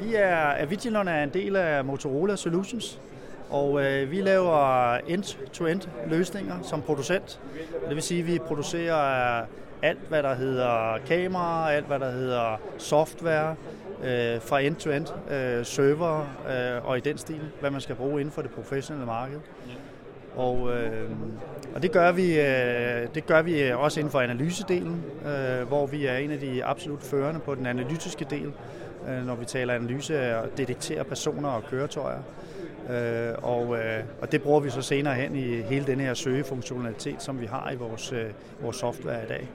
Vi 0.00 0.14
er, 0.14 0.36
Avigilon 0.36 1.08
er 1.08 1.22
en 1.22 1.30
del 1.30 1.56
af 1.56 1.84
Motorola 1.84 2.36
Solutions, 2.36 3.00
og 3.50 3.84
øh, 3.84 4.10
vi 4.10 4.20
laver 4.20 4.94
end-to-end 4.94 5.80
løsninger 6.06 6.62
som 6.62 6.82
producent. 6.82 7.40
Det 7.88 7.94
vil 7.94 8.02
sige, 8.02 8.20
at 8.20 8.26
vi 8.26 8.38
producerer 8.38 9.44
alt, 9.82 10.08
hvad 10.08 10.22
der 10.22 10.34
hedder 10.34 10.98
kamera, 11.06 11.72
alt, 11.72 11.86
hvad 11.86 11.98
der 11.98 12.10
hedder 12.10 12.60
software, 12.78 13.56
øh, 14.04 14.40
fra 14.40 14.60
end-to-end, 14.60 15.06
øh, 15.30 15.64
server 15.64 16.20
øh, 16.20 16.88
og 16.88 16.98
i 16.98 17.00
den 17.00 17.18
stil, 17.18 17.40
hvad 17.60 17.70
man 17.70 17.80
skal 17.80 17.94
bruge 17.94 18.20
inden 18.20 18.32
for 18.32 18.42
det 18.42 18.50
professionelle 18.50 19.06
marked. 19.06 19.38
Og, 20.36 20.72
øh, 20.72 21.10
og 21.74 21.82
det, 21.82 21.92
gør 21.92 22.12
vi, 22.12 22.40
øh, 22.40 23.08
det 23.14 23.26
gør 23.26 23.42
vi 23.42 23.70
også 23.70 24.00
inden 24.00 24.10
for 24.10 24.20
analysedelen, 24.20 25.04
øh, 25.26 25.68
hvor 25.68 25.86
vi 25.86 26.06
er 26.06 26.16
en 26.16 26.30
af 26.30 26.38
de 26.38 26.64
absolut 26.64 27.02
førende 27.02 27.40
på 27.40 27.54
den 27.54 27.66
analytiske 27.66 28.26
del, 28.30 28.52
øh, 29.08 29.26
når 29.26 29.34
vi 29.34 29.44
taler 29.44 29.74
analyse 29.74 30.36
og 30.36 30.48
detektere 30.56 31.04
personer 31.04 31.48
og 31.48 31.64
køretøjer. 31.64 32.22
Øh, 32.90 33.34
og, 33.42 33.76
øh, 33.78 34.04
og 34.20 34.32
det 34.32 34.42
bruger 34.42 34.60
vi 34.60 34.70
så 34.70 34.82
senere 34.82 35.14
hen 35.14 35.36
i 35.36 35.60
hele 35.60 35.86
den 35.86 36.00
her 36.00 36.14
søgefunktionalitet, 36.14 37.22
som 37.22 37.40
vi 37.40 37.46
har 37.46 37.70
i 37.70 37.76
vores, 37.76 38.12
øh, 38.12 38.26
vores 38.62 38.76
software 38.76 39.24
i 39.24 39.26
dag. 39.28 39.48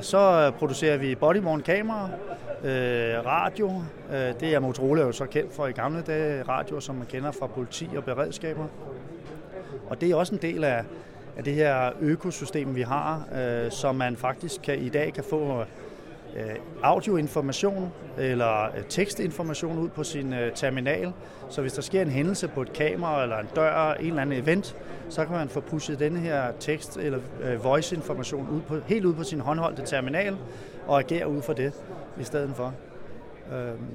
Så 0.00 0.18
øh, 0.18 0.58
producerer 0.58 0.96
vi 0.96 1.14
bodyworn 1.14 1.60
kameraer, 1.60 2.08
øh, 2.64 3.26
radio. 3.26 3.72
Øh, 4.12 4.40
det 4.40 4.54
er 4.54 4.60
Motorola 4.60 5.02
jo 5.02 5.12
så 5.12 5.26
kendt 5.26 5.54
for 5.54 5.66
i 5.66 5.72
gamle 5.72 6.02
dage, 6.02 6.42
radio, 6.42 6.80
som 6.80 6.94
man 6.94 7.06
kender 7.06 7.30
fra 7.30 7.46
politi 7.46 7.88
og 7.96 8.04
beredskaber. 8.04 8.66
Og 9.90 10.00
det 10.00 10.10
er 10.10 10.14
også 10.14 10.34
en 10.34 10.42
del 10.42 10.64
af, 10.64 10.84
af 11.36 11.44
det 11.44 11.54
her 11.54 11.90
økosystem, 12.00 12.74
vi 12.74 12.82
har, 12.82 13.28
øh, 13.34 13.70
som 13.70 13.94
man 13.94 14.16
faktisk 14.16 14.62
kan, 14.62 14.78
i 14.78 14.88
dag 14.88 15.12
kan 15.12 15.24
få 15.24 15.64
Øh, 16.36 16.56
audioinformation 16.82 17.92
eller 18.18 18.64
øh, 18.64 18.84
tekstinformation 18.88 19.78
ud 19.78 19.88
på 19.88 20.04
sin 20.04 20.32
øh, 20.32 20.52
terminal. 20.54 21.12
Så 21.48 21.60
hvis 21.60 21.72
der 21.72 21.82
sker 21.82 22.02
en 22.02 22.10
hændelse 22.10 22.48
på 22.48 22.62
et 22.62 22.72
kamera 22.72 23.22
eller 23.22 23.38
en 23.38 23.46
dør, 23.56 23.92
en 23.92 24.06
eller 24.06 24.22
anden 24.22 24.42
event, 24.42 24.76
så 25.08 25.24
kan 25.24 25.36
man 25.36 25.48
få 25.48 25.60
pushet 25.60 25.98
denne 25.98 26.18
her 26.18 26.52
tekst 26.60 26.96
eller 26.96 27.18
voice-information 27.62 28.48
ud 28.48 28.60
på, 28.60 28.76
helt 28.86 29.04
ud 29.04 29.14
på 29.14 29.24
sin 29.24 29.40
håndholdte 29.40 29.82
terminal 29.86 30.36
og 30.86 30.98
agere 30.98 31.28
ud 31.28 31.42
fra 31.42 31.52
det 31.52 31.72
i 32.20 32.24
stedet 32.24 32.50
for. 32.56 32.74
Øhm, 33.52 33.86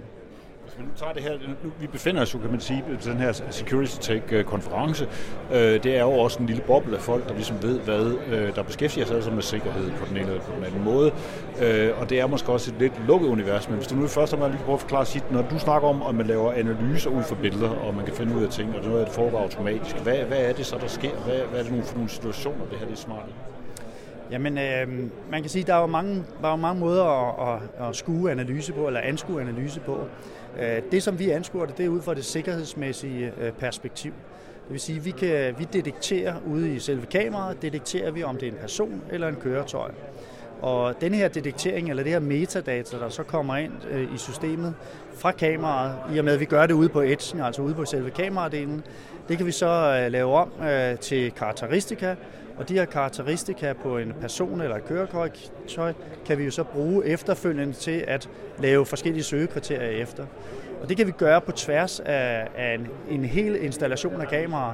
hvis 0.75 0.83
man 0.83 0.91
nu 0.93 0.97
tager 0.99 1.13
det 1.13 1.23
her, 1.23 1.31
nu, 1.63 1.71
vi 1.79 1.87
befinder 1.87 2.21
os 2.21 2.33
jo, 2.33 2.39
kan 2.39 2.51
man 2.51 2.59
sige, 2.59 2.83
på 2.87 3.09
den 3.09 3.17
her 3.17 3.31
Security 3.49 3.97
Tech-konference. 4.01 5.07
Øh, 5.51 5.73
øh, 5.73 5.83
det 5.83 5.97
er 5.97 6.01
jo 6.01 6.11
også 6.11 6.39
en 6.39 6.45
lille 6.45 6.61
boble 6.67 6.95
af 6.95 7.01
folk, 7.01 7.27
der 7.27 7.33
ligesom 7.33 7.63
ved, 7.63 7.79
hvad 7.79 8.13
øh, 8.27 8.55
der 8.55 8.63
beskæftiger 8.63 9.05
sig 9.05 9.15
altså 9.15 9.31
med 9.31 9.41
sikkerhed 9.41 9.91
på 9.91 10.05
den 10.09 10.17
ene 10.17 10.27
eller 10.27 10.41
på 10.41 10.51
den 10.55 10.63
anden 10.63 10.83
måde. 10.83 11.11
Øh, 11.61 12.01
og 12.01 12.09
det 12.09 12.19
er 12.19 12.27
måske 12.27 12.51
også 12.51 12.71
et 12.71 12.79
lidt 12.79 12.93
lukket 13.07 13.27
univers, 13.27 13.69
men 13.69 13.77
hvis 13.77 13.87
du 13.87 13.95
nu 13.95 14.07
først 14.07 14.35
har 14.35 14.47
lige 14.47 14.57
kan 14.57 14.65
prøve 14.65 14.73
at 14.73 14.81
forklare 14.81 15.05
sit, 15.05 15.31
når 15.31 15.41
du 15.41 15.59
snakker 15.59 15.87
om, 15.87 16.01
at 16.09 16.15
man 16.15 16.27
laver 16.27 16.51
analyser 16.51 17.09
ud 17.09 17.23
fra 17.23 17.35
billeder, 17.41 17.69
og 17.69 17.95
man 17.95 18.05
kan 18.05 18.13
finde 18.13 18.35
ud 18.35 18.43
af 18.43 18.49
ting, 18.49 18.69
og 18.69 18.75
det 18.75 18.85
er 18.85 18.89
noget, 18.89 19.07
der 19.07 19.13
foregår 19.13 19.39
automatisk, 19.39 19.97
hvad, 19.97 20.17
hvad 20.17 20.37
er 20.37 20.53
det 20.53 20.65
så, 20.65 20.77
der 20.77 20.87
sker? 20.87 21.15
Hvad, 21.25 21.39
hvad 21.51 21.59
er 21.59 21.63
det 21.63 21.85
for 21.85 21.95
nogle 21.95 22.09
situationer, 22.09 22.65
det 22.71 22.79
her 22.79 22.85
det 22.85 22.93
er 22.93 22.97
smart 22.97 23.25
Jamen, 24.31 24.57
øh, 24.57 24.87
man 25.31 25.41
kan 25.41 25.49
sige, 25.49 25.61
at 25.61 25.67
der 25.67 25.73
er 25.73 25.81
jo 25.81 25.87
mange, 25.87 26.23
der 26.41 26.47
er 26.47 26.51
jo 26.51 26.55
mange 26.55 26.79
måder 26.79 27.03
at, 27.03 27.61
at, 27.79 27.87
at 27.87 27.95
skue 27.95 28.31
analyse 28.31 28.73
på, 28.73 28.87
eller 28.87 28.99
anskue 28.99 29.41
analyse 29.41 29.79
på. 29.79 30.07
Øh, 30.59 30.81
det, 30.91 31.03
som 31.03 31.19
vi 31.19 31.29
anskuer 31.29 31.65
det, 31.65 31.77
det 31.77 31.85
er 31.85 31.89
ud 31.89 32.01
fra 32.01 32.13
det 32.13 32.25
sikkerhedsmæssige 32.25 33.33
øh, 33.41 33.51
perspektiv. 33.51 34.11
Det 34.63 34.71
vil 34.71 34.79
sige, 34.79 34.97
at 34.97 35.05
vi, 35.05 35.11
kan, 35.11 35.55
vi 35.59 35.67
detekterer 35.73 36.35
ude 36.47 36.75
i 36.75 36.79
selve 36.79 37.05
kameraet, 37.05 37.61
detekterer 37.61 38.11
vi, 38.11 38.23
om 38.23 38.37
det 38.37 38.47
er 38.47 38.51
en 38.51 38.57
person 38.57 39.01
eller 39.11 39.27
en 39.27 39.35
køretøj. 39.35 39.91
Og 40.61 41.01
den 41.01 41.13
her 41.13 41.27
detektering, 41.27 41.89
eller 41.89 42.03
det 42.03 42.11
her 42.11 42.19
metadata, 42.19 42.97
der 42.97 43.09
så 43.09 43.23
kommer 43.23 43.55
ind 43.55 43.73
øh, 43.91 44.15
i 44.15 44.17
systemet 44.17 44.73
fra 45.15 45.31
kameraet, 45.31 46.15
i 46.15 46.17
og 46.17 46.25
med 46.25 46.33
at 46.33 46.39
vi 46.39 46.45
gør 46.45 46.65
det 46.65 46.73
ude 46.73 46.89
på 46.89 47.01
edgen, 47.01 47.41
altså 47.41 47.61
ude 47.61 47.73
på 47.73 47.85
selve 47.85 48.09
kameradelen, 48.09 48.83
det 49.29 49.37
kan 49.37 49.45
vi 49.45 49.51
så 49.51 50.01
øh, 50.03 50.11
lave 50.11 50.33
om 50.33 50.51
øh, 50.63 50.97
til 50.97 51.31
karakteristika, 51.31 52.15
og 52.57 52.69
de 52.69 52.73
her 52.73 52.85
karakteristika 52.85 53.73
på 53.73 53.97
en 53.97 54.13
person 54.21 54.61
eller 54.61 54.75
et 54.75 54.85
køretøj, 54.85 55.29
kan 56.25 56.37
vi 56.37 56.43
jo 56.43 56.51
så 56.51 56.63
bruge 56.63 57.05
efterfølgende 57.05 57.73
til 57.73 58.03
at 58.07 58.29
lave 58.59 58.85
forskellige 58.85 59.23
søgekriterier 59.23 60.01
efter. 60.01 60.25
Og 60.81 60.89
det 60.89 60.97
kan 60.97 61.07
vi 61.07 61.11
gøre 61.11 61.41
på 61.41 61.51
tværs 61.51 61.99
af, 61.99 62.47
af 62.57 62.73
en, 62.73 62.87
en 63.09 63.25
hel 63.25 63.63
installation 63.63 64.21
af 64.21 64.27
kameraer. 64.27 64.73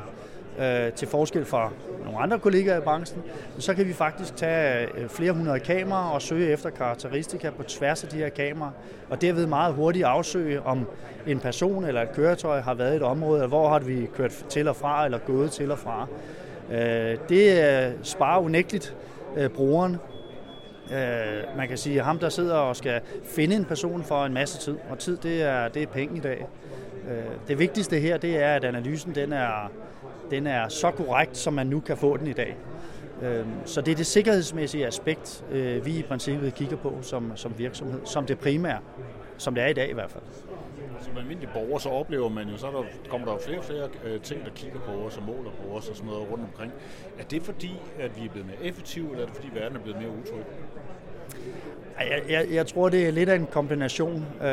øh, 0.60 0.92
til 0.94 1.08
forskel 1.08 1.46
fra 1.46 1.70
nogle 2.06 2.20
andre 2.20 2.40
kollegaer 2.40 2.78
i 2.78 2.82
branchen, 2.82 3.24
så 3.60 3.74
kan 3.74 3.88
vi 3.88 3.94
faktisk 3.94 4.36
tage 4.36 4.88
øh, 4.98 5.10
flere 5.10 5.32
hundrede 5.32 5.60
kameraer 5.60 6.10
og 6.10 6.22
søge 6.22 6.50
efter 6.50 6.70
karakteristika 6.70 7.50
på 7.50 7.64
tværs 7.64 8.04
af 8.04 8.10
de 8.10 8.18
her 8.18 8.30
kameraer, 8.30 8.72
og 9.10 9.22
derved 9.22 9.46
meget 9.46 9.74
hurtigt 9.74 10.06
afsøge, 10.06 10.62
om 10.62 10.88
en 11.28 11.40
person 11.40 11.84
eller 11.84 12.02
et 12.02 12.12
køretøj 12.14 12.60
har 12.60 12.74
været 12.74 12.94
i 12.94 12.96
et 12.96 13.04
område, 13.04 13.38
eller 13.38 13.48
hvor 13.48 13.70
har 13.70 13.80
vi 13.80 14.10
kørt 14.16 14.32
til 14.50 14.68
og 14.68 14.76
fra, 14.76 15.06
eller 15.06 15.18
gået 15.18 15.52
til 15.52 15.72
og 15.72 15.80
fra. 15.80 16.08
Øh, 16.72 17.18
det 17.30 17.64
øh, 17.64 17.92
sparer 18.04 18.40
unægteligt 18.40 18.96
øh, 19.38 19.50
brugeren 19.50 19.98
øh, 20.92 21.58
man 21.58 21.68
kan 21.68 21.78
sige, 21.78 22.00
at 22.00 22.06
ham, 22.06 22.20
der 22.20 22.30
sidder 22.30 22.56
og 22.56 22.76
skal 22.76 23.02
finde 23.24 23.56
en 23.56 23.66
person 23.66 24.04
for 24.04 24.26
en 24.26 24.34
masse 24.34 24.58
tid, 24.58 24.78
og 24.90 25.00
tid 25.00 25.18
det 25.18 25.42
er, 25.42 25.68
det 25.68 25.84
er 25.84 25.88
penge 25.88 26.18
i 26.18 26.20
dag. 26.20 26.48
Det 27.48 27.60
vigtigste 27.60 28.00
her, 28.00 28.18
det 28.18 28.44
er, 28.44 28.56
at 28.56 28.64
analysen 28.64 29.16
den 29.16 29.34
er, 29.34 29.72
den 30.32 30.48
er 30.48 30.68
så 30.68 30.92
korrekt, 30.92 31.38
som 31.38 31.54
man 31.54 31.68
nu 31.68 31.80
kan 31.80 31.98
få 31.98 32.18
den 32.18 32.28
i 32.28 32.34
dag. 32.34 32.58
Så 33.66 33.82
det 33.82 33.92
er 33.92 33.96
det 33.96 34.06
sikkerhedsmæssige 34.06 34.88
aspekt, 34.88 35.44
vi 35.84 35.98
i 35.98 36.04
princippet 36.08 36.56
kigger 36.56 36.78
på 36.78 36.98
som, 37.02 37.32
som 37.36 37.54
virksomhed, 37.58 38.00
som 38.06 38.26
det 38.26 38.40
primære, 38.40 38.80
som 39.38 39.56
det 39.56 39.64
er 39.64 39.68
i 39.68 39.74
dag 39.74 39.90
i 39.90 39.94
hvert 39.94 40.12
fald. 40.12 40.24
Altså, 41.02 41.12
som 41.12 41.22
almindelig 41.22 41.50
borger, 41.54 41.80
så 41.80 41.90
oplever 41.90 42.30
man 42.30 42.50
jo, 42.50 42.58
så 42.58 42.68
der, 42.68 43.10
kommer 43.10 43.28
der 43.28 43.34
jo 43.34 43.40
flere 43.40 43.58
og 43.58 43.64
flere 43.64 43.90
øh, 44.04 44.22
ting, 44.22 44.46
der 44.46 44.52
kigger 44.52 44.80
på 44.80 44.92
os 44.92 45.18
og 45.18 45.24
måler 45.24 45.52
på 45.52 45.78
os 45.78 45.90
og 45.90 45.96
sådan 45.96 46.12
noget 46.12 46.32
rundt 46.32 46.44
omkring. 46.44 46.72
Er 47.20 47.24
det 47.24 47.44
fordi, 47.44 47.72
at 48.00 48.22
vi 48.22 48.26
er 48.26 48.30
blevet 48.30 48.48
mere 48.48 48.64
effektive, 48.64 49.12
eller 49.12 49.22
er 49.22 49.26
det 49.26 49.36
fordi, 49.36 49.50
verden 49.54 49.78
er 49.78 49.82
blevet 49.82 50.00
mere 50.02 50.10
utryg? 50.10 50.44
Jeg, 52.00 52.22
jeg, 52.30 52.48
jeg 52.52 52.68
tror, 52.68 52.90
det 52.90 53.08
er 53.08 53.12
lidt 53.12 53.30
af 53.30 53.36
en 53.36 53.48
kombination. 53.52 54.26
Øh, 54.42 54.48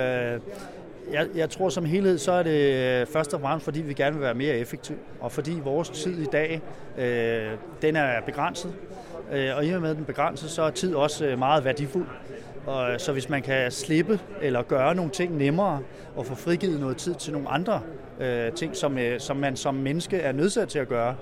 jeg, 1.13 1.29
jeg 1.35 1.51
tror 1.51 1.69
som 1.69 1.85
helhed, 1.85 2.19
så 2.19 2.33
er 2.33 2.43
det 2.43 3.01
øh, 3.01 3.07
først 3.07 3.35
og 3.35 3.41
fremmest, 3.41 3.65
fordi 3.65 3.81
vi 3.81 3.95
gerne 3.95 4.17
vil 4.17 4.23
være 4.23 4.35
mere 4.35 4.57
effektive, 4.57 4.99
og 5.21 5.33
fordi 5.33 5.61
vores 5.65 5.89
tid 5.89 6.19
i 6.19 6.27
dag, 6.27 6.61
øh, 6.99 7.51
den 7.83 7.97
er 7.97 8.21
begrænset. 8.21 8.75
Øh, 9.33 9.57
og 9.57 9.67
i 9.67 9.71
og 9.71 9.83
med 9.83 9.95
den 9.95 10.05
begrænset, 10.05 10.51
så 10.51 10.63
er 10.63 10.71
tid 10.71 10.95
også 10.95 11.27
øh, 11.27 11.39
meget 11.39 11.65
værdifuld. 11.65 12.07
Og, 12.69 12.93
øh, 12.93 12.99
så 12.99 13.13
hvis 13.13 13.29
man 13.29 13.43
kan 13.43 13.71
slippe 13.71 14.21
eller 14.43 14.63
gøre 14.63 14.95
nogle 14.95 15.11
ting 15.11 15.37
nemmere 15.37 15.81
og 16.17 16.27
få 16.27 16.35
frigivet 16.35 16.81
noget 16.81 16.97
tid 16.97 17.15
til 17.15 17.33
nogle 17.33 17.49
andre 17.49 17.81
øh, 18.21 18.53
ting, 18.53 18.77
som, 18.77 18.99
øh, 18.99 19.21
som 19.21 19.37
man 19.37 19.57
som 19.57 19.75
menneske 19.75 20.17
er 20.17 20.33
nødsat 20.33 20.69
til 20.69 20.79
at 20.79 20.89
gøre, 20.89 21.15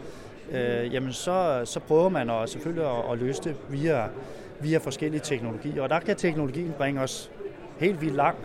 øh, 0.53 0.95
jamen 0.95 1.13
så, 1.13 1.63
så 1.65 1.81
prøver 1.81 2.09
man 2.09 2.31
at, 2.31 2.49
selvfølgelig 2.49 2.87
at, 2.87 3.13
at 3.13 3.19
løse 3.19 3.43
det 3.43 3.57
via, 3.69 4.05
via 4.61 4.79
forskellige 4.79 5.21
teknologier. 5.21 5.83
Og 5.83 5.89
der 5.89 6.01
kan 6.01 6.17
teknologien 6.17 6.75
bringe 6.79 7.01
os 7.01 7.31
helt 7.79 8.01
vildt 8.01 8.17
langt. 8.17 8.41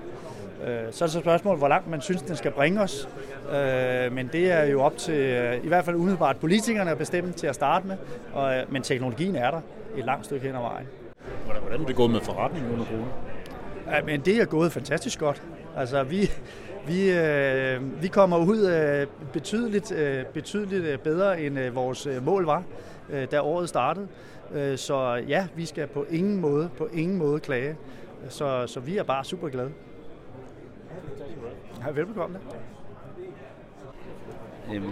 Øh, 0.67 0.67
så 0.91 1.03
er 1.03 1.07
det 1.07 1.13
så 1.13 1.19
spørgsmål, 1.19 1.57
hvor 1.57 1.67
langt 1.67 1.89
man 1.89 2.01
synes, 2.01 2.21
den 2.21 2.35
skal 2.35 2.51
bringe 2.51 2.81
os. 2.81 3.09
Øh, 3.51 4.13
men 4.13 4.29
det 4.33 4.51
er 4.51 4.63
jo 4.63 4.81
op 4.81 4.97
til, 4.97 5.19
øh, 5.19 5.65
i 5.65 5.67
hvert 5.67 5.85
fald 5.85 5.95
umiddelbart, 5.95 6.37
politikerne 6.37 6.91
at 6.91 6.97
bestemme 6.97 7.31
til 7.31 7.47
at 7.47 7.55
starte 7.55 7.87
med. 7.87 7.97
Og, 8.33 8.55
øh, 8.55 8.73
men 8.73 8.81
teknologien 8.81 9.35
er 9.35 9.51
der 9.51 9.61
et 9.97 10.05
langt 10.05 10.25
stykke 10.25 10.45
hen 10.45 10.55
ad 10.55 10.61
vejen. 10.61 10.87
Hvordan 11.61 11.81
er 11.81 11.85
det 11.85 11.95
gået 11.95 12.11
med 12.11 12.21
forretningen 12.21 12.71
under 12.71 12.85
corona? 12.85 13.05
Ja, 13.87 14.03
men 14.03 14.21
det 14.21 14.41
er 14.41 14.45
gået 14.45 14.71
fantastisk 14.71 15.19
godt. 15.19 15.43
Altså, 15.77 16.03
vi, 16.03 16.29
vi, 16.87 17.11
øh, 17.11 18.01
vi 18.01 18.07
kommer 18.07 18.37
ud 18.37 18.71
øh, 18.71 19.07
betydeligt, 19.33 19.91
øh, 19.91 20.25
betydeligt 20.25 21.03
bedre, 21.03 21.41
end 21.41 21.59
øh, 21.59 21.75
vores 21.75 22.07
mål 22.21 22.45
var, 22.45 22.63
øh, 23.09 23.27
da 23.31 23.41
året 23.41 23.69
startede. 23.69 24.07
Øh, 24.53 24.77
så 24.77 25.23
ja, 25.27 25.47
vi 25.55 25.65
skal 25.65 25.87
på 25.87 26.05
ingen 26.09 26.41
måde, 26.41 26.69
på 26.77 26.87
ingen 26.93 27.17
måde 27.17 27.39
klage. 27.39 27.77
Så, 28.29 28.67
så 28.67 28.79
vi 28.79 28.97
er 28.97 29.03
bare 29.03 29.23
super 29.23 29.49
glade. 29.49 29.71
Ja, 31.85 31.91
velbekomme. 31.91 32.39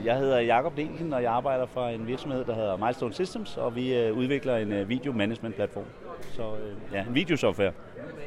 Jeg 0.05 0.17
hedder 0.17 0.39
Jakob 0.39 0.77
Delken, 0.77 1.13
og 1.13 1.23
jeg 1.23 1.31
arbejder 1.31 1.65
for 1.65 1.87
en 1.87 2.07
virksomhed, 2.07 2.45
der 2.45 2.55
hedder 2.55 2.77
Milestone 2.77 3.13
Systems, 3.13 3.57
og 3.57 3.75
vi 3.75 3.95
øh, 3.95 4.17
udvikler 4.17 4.57
en 4.57 4.71
øh, 4.71 4.89
video 4.89 5.13
management 5.13 5.55
platform. 5.55 5.85
Så 6.35 6.43
øh, 6.43 6.93
ja, 6.93 7.01
en 7.01 7.15
videosoftware. 7.15 7.71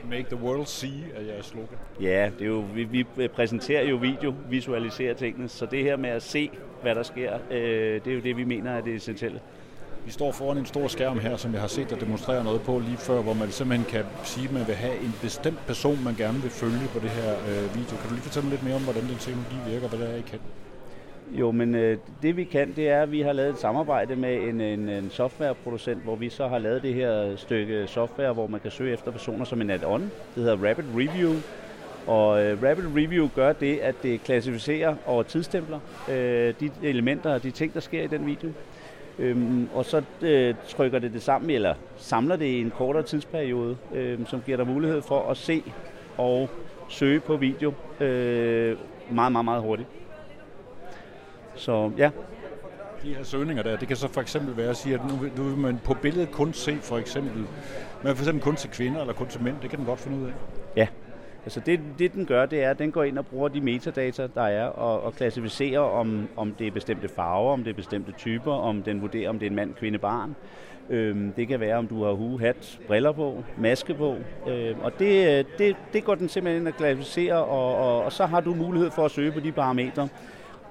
Make 0.04 0.26
the 0.30 0.36
world 0.36 0.66
see 0.66 1.04
er 1.14 1.20
jeres 1.20 1.46
slogan. 1.46 1.78
Ja, 2.00 2.30
det 2.38 2.44
er 2.44 2.48
jo, 2.48 2.64
vi, 2.74 2.84
vi 2.84 3.28
præsenterer 3.28 3.84
jo 3.84 3.96
video, 3.96 4.34
visualiserer 4.50 5.14
tingene, 5.14 5.48
så 5.48 5.66
det 5.66 5.82
her 5.82 5.96
med 5.96 6.10
at 6.10 6.22
se, 6.22 6.50
hvad 6.82 6.94
der 6.94 7.02
sker, 7.02 7.38
øh, 7.50 8.00
det 8.04 8.06
er 8.06 8.14
jo 8.14 8.20
det, 8.20 8.36
vi 8.36 8.44
mener 8.44 8.70
er 8.70 8.80
det 8.80 8.94
essentielle. 8.94 9.40
Vi 10.04 10.10
står 10.10 10.32
foran 10.32 10.58
en 10.58 10.66
stor 10.66 10.88
skærm 10.88 11.18
her, 11.18 11.36
som 11.36 11.52
jeg 11.52 11.60
har 11.60 11.68
set 11.68 11.90
dig 11.90 12.00
demonstrere 12.00 12.44
noget 12.44 12.62
på 12.62 12.78
lige 12.78 12.96
før, 12.96 13.22
hvor 13.22 13.34
man 13.34 13.50
simpelthen 13.50 13.86
kan 13.90 14.04
sige, 14.24 14.46
at 14.46 14.52
man 14.52 14.66
vil 14.66 14.74
have 14.74 14.96
en 14.96 15.14
bestemt 15.22 15.66
person, 15.66 16.04
man 16.04 16.14
gerne 16.14 16.38
vil 16.42 16.50
følge 16.50 16.88
på 16.92 16.98
det 16.98 17.10
her 17.10 17.32
øh, 17.32 17.74
video. 17.76 17.96
Kan 17.96 18.08
du 18.08 18.14
lige 18.14 18.22
fortælle 18.22 18.50
lidt 18.50 18.62
mere 18.62 18.74
om, 18.74 18.82
hvordan 18.82 19.02
den 19.02 19.16
teknologi 19.18 19.56
virker, 19.70 19.88
hvad 19.88 19.98
det 19.98 20.10
er, 20.14 20.16
I 20.16 20.20
kan? 20.20 20.38
Jo, 21.38 21.50
men 21.50 21.74
øh, 21.74 21.98
det 22.22 22.36
vi 22.36 22.44
kan, 22.44 22.72
det 22.76 22.88
er, 22.88 23.02
at 23.02 23.12
vi 23.12 23.20
har 23.20 23.32
lavet 23.32 23.50
et 23.50 23.58
samarbejde 23.58 24.16
med 24.16 24.36
en, 24.36 24.60
en, 24.60 24.88
en 24.88 25.10
softwareproducent, 25.10 26.02
hvor 26.02 26.16
vi 26.16 26.28
så 26.28 26.48
har 26.48 26.58
lavet 26.58 26.82
det 26.82 26.94
her 26.94 27.36
stykke 27.36 27.86
software, 27.86 28.32
hvor 28.32 28.46
man 28.46 28.60
kan 28.60 28.70
søge 28.70 28.92
efter 28.92 29.10
personer 29.10 29.44
som 29.44 29.60
en 29.60 29.70
add-on. 29.70 30.00
Det 30.00 30.10
hedder 30.34 30.68
Rapid 30.68 30.84
Review. 30.96 31.34
Og 32.06 32.44
øh, 32.44 32.62
Rapid 32.62 32.84
Review 32.96 33.28
gør 33.34 33.52
det, 33.52 33.78
at 33.78 33.94
det 34.02 34.24
klassificerer 34.24 34.94
og 35.06 35.26
tidstempler 35.26 35.78
øh, 36.10 36.54
de 36.60 36.70
elementer 36.82 37.34
og 37.34 37.42
de 37.42 37.50
ting, 37.50 37.74
der 37.74 37.80
sker 37.80 38.02
i 38.02 38.06
den 38.06 38.26
video. 38.26 38.50
Øhm, 39.18 39.68
og 39.74 39.84
så 39.84 40.02
øh, 40.22 40.54
trykker 40.68 40.98
det 40.98 41.12
det 41.12 41.22
sammen, 41.22 41.50
eller 41.50 41.74
samler 41.96 42.36
det 42.36 42.46
i 42.46 42.60
en 42.60 42.70
kortere 42.70 43.02
tidsperiode, 43.02 43.76
øh, 43.94 44.18
som 44.26 44.42
giver 44.46 44.56
dig 44.56 44.66
mulighed 44.66 45.02
for 45.02 45.30
at 45.30 45.36
se 45.36 45.62
og 46.16 46.50
søge 46.88 47.20
på 47.20 47.36
video 47.36 47.72
øh, 48.00 48.76
meget, 49.10 49.32
meget, 49.32 49.44
meget 49.44 49.62
hurtigt. 49.62 49.88
Så 51.54 51.90
ja. 51.98 52.10
De 53.02 53.14
her 53.14 53.22
søgninger 53.22 53.62
der, 53.62 53.76
det 53.76 53.88
kan 53.88 53.96
så 53.96 54.08
for 54.08 54.20
eksempel 54.20 54.56
være 54.56 54.70
at 54.70 54.76
sige, 54.76 54.94
at 54.94 55.00
nu, 55.04 55.28
nu 55.36 55.48
vil 55.48 55.58
man 55.58 55.80
på 55.84 55.94
billedet 55.94 56.30
kun 56.30 56.52
se 56.52 56.78
for 56.80 56.98
eksempel, 56.98 57.44
men 58.02 58.16
for 58.16 58.22
eksempel 58.22 58.42
kun 58.42 58.56
til 58.56 58.70
kvinder 58.70 59.00
eller 59.00 59.14
kun 59.14 59.26
til 59.26 59.42
mænd, 59.42 59.56
det 59.62 59.70
kan 59.70 59.78
den 59.78 59.86
godt 59.86 60.00
finde 60.00 60.18
ud 60.18 60.26
af. 60.26 60.32
Ja, 60.76 60.86
Altså 61.44 61.60
det, 61.60 61.80
det 61.98 62.12
den 62.12 62.26
gør, 62.26 62.46
det 62.46 62.64
er, 62.64 62.70
at 62.70 62.78
den 62.78 62.92
går 62.92 63.02
ind 63.02 63.18
og 63.18 63.26
bruger 63.26 63.48
de 63.48 63.60
metadata, 63.60 64.28
der 64.34 64.42
er, 64.42 64.66
og, 64.66 65.02
og 65.02 65.14
klassificerer, 65.14 65.80
om, 65.80 66.28
om 66.36 66.54
det 66.58 66.66
er 66.66 66.70
bestemte 66.70 67.08
farver, 67.08 67.52
om 67.52 67.64
det 67.64 67.70
er 67.70 67.74
bestemte 67.74 68.12
typer, 68.12 68.52
om 68.52 68.82
den 68.82 69.02
vurderer, 69.02 69.28
om 69.28 69.38
det 69.38 69.46
er 69.46 69.50
en 69.50 69.56
mand, 69.56 69.74
kvinde, 69.74 69.98
barn. 69.98 70.36
Øhm, 70.90 71.32
det 71.32 71.48
kan 71.48 71.60
være, 71.60 71.76
om 71.76 71.86
du 71.86 72.04
har 72.04 72.12
hue, 72.12 72.40
hat, 72.40 72.78
briller 72.86 73.12
på, 73.12 73.44
maske 73.58 73.94
på. 73.94 74.16
Øhm, 74.48 74.80
og 74.80 74.98
det, 74.98 75.46
det, 75.58 75.76
det 75.92 76.04
går 76.04 76.14
den 76.14 76.28
simpelthen 76.28 76.62
ind 76.62 76.68
og 76.68 76.74
klassificerer, 76.74 77.36
og, 77.36 77.76
og, 77.76 78.04
og 78.04 78.12
så 78.12 78.26
har 78.26 78.40
du 78.40 78.54
mulighed 78.54 78.90
for 78.90 79.04
at 79.04 79.10
søge 79.10 79.32
på 79.32 79.40
de 79.40 79.52
parametre. 79.52 80.08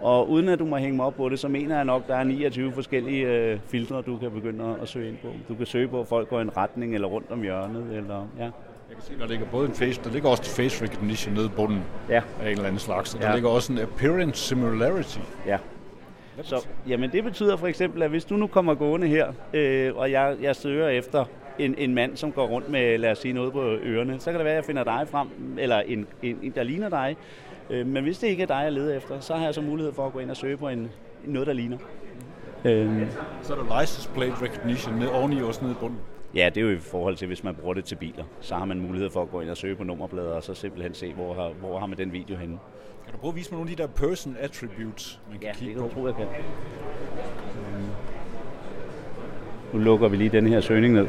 Og 0.02 0.30
uden 0.30 0.50
at 0.50 0.60
du 0.60 0.66
må 0.66 0.78
hænge 0.78 0.96
mig 0.96 1.06
op 1.06 1.16
på 1.16 1.30
det, 1.30 1.40
så 1.40 1.48
mener 1.48 1.76
jeg 1.76 1.86
nok, 1.86 2.02
at 2.02 2.08
der 2.08 2.16
er 2.16 2.24
29 2.24 2.72
forskellige 2.72 3.28
øh, 3.28 3.60
filtre, 3.68 4.02
du 4.02 4.18
kan 4.18 4.32
begynde 4.32 4.76
at 4.82 4.88
søge 4.88 5.10
ind 5.10 5.18
på. 5.18 5.28
Du 5.50 5.56
kan 5.56 5.66
søge 5.66 5.88
på, 5.88 6.02
at 6.02 6.08
folk 6.08 6.30
går 6.30 6.40
i 6.40 6.42
en 6.42 6.58
retning 6.58 6.96
eller 6.96 7.08
rundt 7.08 7.32
om 7.32 7.42
hjørnet. 7.42 7.98
Eller, 7.98 8.28
ja. 8.38 8.44
Jeg 8.44 8.96
kan 8.96 9.02
se, 9.02 9.20
der 9.20 9.28
ligger 9.28 9.46
både 9.46 9.68
en 9.68 9.74
face, 9.74 10.02
der 10.04 10.12
ligger 10.12 10.30
også 10.30 10.44
face 10.44 10.84
recognition 10.86 11.34
nede 11.34 11.46
i 11.46 11.50
bunden 11.56 11.84
ja. 12.10 12.22
af 12.42 12.46
en 12.46 12.52
eller 12.52 12.66
anden 12.66 12.80
slags. 12.80 13.14
Der 13.14 13.28
ja. 13.28 13.34
ligger 13.34 13.50
også 13.50 13.74
en 13.74 13.80
appearance 13.80 14.48
similarity. 14.48 15.20
Ja. 15.48 15.58
Så, 16.42 16.68
jamen 16.88 17.12
det 17.12 17.24
betyder 17.24 17.58
for 17.58 17.68
eksempel, 17.68 18.04
at 18.04 18.10
hvis 18.10 18.26
du 18.26 18.36
nu 18.36 18.48
kommer 18.48 18.76
gående 18.76 19.08
her, 19.08 19.34
øh, 19.54 19.96
og 19.96 20.12
jeg, 20.12 20.36
jeg 20.42 20.56
søger 20.56 20.88
efter 20.88 21.26
en, 21.60 21.76
en 21.78 21.96
mand, 21.96 22.18
som 22.18 22.32
går 22.32 22.48
rundt 22.48 22.70
med, 22.70 22.98
lad 22.98 23.12
os 23.12 23.18
sige, 23.18 23.34
noget 23.34 23.54
på 23.54 23.62
ørerne, 23.64 24.20
så 24.20 24.26
kan 24.32 24.40
det 24.40 24.46
være, 24.46 24.54
at 24.54 24.58
jeg 24.58 24.66
finder 24.66 24.84
dig 24.84 25.08
frem, 25.12 25.28
eller 25.58 25.80
en, 25.80 26.08
en, 26.24 26.40
en 26.44 26.52
der 26.52 26.64
ligner 26.64 26.90
dig, 26.90 27.18
men 27.72 28.04
hvis 28.04 28.20
det 28.20 28.28
ikke 28.28 28.44
er 28.44 28.48
dig, 28.48 28.62
jeg 28.64 28.72
leder 28.72 28.98
efter, 28.98 29.20
så 29.20 29.36
har 29.36 29.46
jeg 29.46 29.54
så 29.54 29.62
mulighed 29.62 29.94
for 29.94 30.06
at 30.06 30.14
gå 30.14 30.20
ind 30.20 30.30
og 30.30 30.38
søge 30.38 30.58
på 30.58 30.68
en, 30.68 30.92
noget, 31.26 31.48
der 31.48 31.54
ligner. 31.54 31.78
Øh. 32.66 33.12
Så 33.42 33.54
er 33.54 33.64
der 33.64 33.82
license 33.82 34.10
plate 34.10 34.34
recognition 34.42 34.96
ned, 34.96 35.08
oveni 35.08 35.42
også 35.42 35.62
nede 35.62 35.74
i 35.74 35.78
bunden. 35.80 36.00
Ja, 36.36 36.50
det 36.56 36.62
er 36.62 36.66
jo 36.66 36.72
i 36.72 36.80
forhold 36.80 37.16
til, 37.16 37.28
hvis 37.28 37.44
man 37.44 37.56
bruger 37.56 37.74
det 37.74 37.86
til 37.86 37.96
biler. 37.96 38.24
Så 38.42 38.56
har 38.56 38.66
man 38.66 38.80
mulighed 38.80 39.10
for 39.10 39.22
at 39.22 39.32
gå 39.32 39.42
ind 39.42 39.50
og 39.50 39.58
søge 39.58 39.76
på 39.76 39.84
nummerplader, 39.84 40.30
og 40.30 40.44
så 40.44 40.54
simpelthen 40.54 40.94
se, 40.94 41.14
hvor 41.14 41.34
har, 41.34 41.50
hvor 41.60 41.80
har 41.80 41.86
man 41.86 41.98
den 41.98 42.14
video 42.14 42.38
henne. 42.38 42.58
Kan 43.06 43.14
du 43.14 43.18
prøve 43.18 43.32
at 43.32 43.36
vise 43.36 43.52
mig 43.52 43.58
nogle 43.58 43.72
af 43.72 43.78
de 43.78 43.84
der 43.84 43.90
person 43.90 44.36
attributes, 44.40 45.20
man 45.30 45.40
kan 45.40 45.48
ja, 45.48 45.54
kigge 45.54 45.74
det 45.74 45.82
kan 45.82 45.92
tro, 45.92 46.08
jeg 46.08 46.16
kan. 46.16 46.28
Nu 49.74 49.80
lukker 49.80 50.08
vi 50.08 50.18
lige 50.18 50.30
den 50.30 50.48
her 50.48 50.62
søgning 50.62 50.94
ned. 50.94 51.08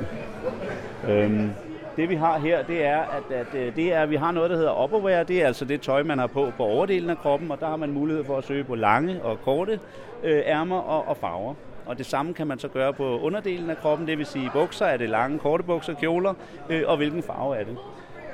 Øhm, 1.08 1.50
det 1.96 2.08
vi 2.08 2.14
har 2.14 2.38
her, 2.38 2.62
det 2.62 2.84
er, 2.84 2.98
at, 2.98 3.36
at 3.36 3.54
øh, 3.54 3.76
det 3.76 3.92
er, 3.92 4.02
at 4.02 4.10
vi 4.10 4.16
har 4.16 4.32
noget, 4.32 4.50
der 4.50 4.56
hedder 4.56 4.84
upperwear. 4.84 5.22
Det 5.22 5.42
er 5.42 5.46
altså 5.46 5.64
det 5.64 5.80
tøj, 5.80 6.02
man 6.02 6.18
har 6.18 6.26
på 6.26 6.52
på 6.56 6.64
overdelen 6.64 7.10
af 7.10 7.18
kroppen, 7.18 7.50
og 7.50 7.60
der 7.60 7.66
har 7.66 7.76
man 7.76 7.92
mulighed 7.92 8.24
for 8.24 8.38
at 8.38 8.44
søge 8.44 8.64
på 8.64 8.74
lange 8.74 9.22
og 9.22 9.40
korte 9.44 9.80
øh, 10.22 10.42
ærmer 10.46 10.78
og, 10.78 11.08
og 11.08 11.16
farver. 11.16 11.54
Og 11.86 11.98
det 11.98 12.06
samme 12.06 12.34
kan 12.34 12.46
man 12.46 12.58
så 12.58 12.68
gøre 12.68 12.92
på 12.92 13.18
underdelen 13.20 13.70
af 13.70 13.76
kroppen, 13.76 14.06
det 14.06 14.18
vil 14.18 14.26
sige 14.26 14.50
bukser, 14.52 14.86
er 14.86 14.96
det 14.96 15.10
lange, 15.10 15.38
korte 15.38 15.64
bukser, 15.64 15.94
kjoler, 15.94 16.34
øh, 16.68 16.82
og 16.86 16.96
hvilken 16.96 17.22
farve 17.22 17.56
er 17.56 17.64
det. 17.64 17.76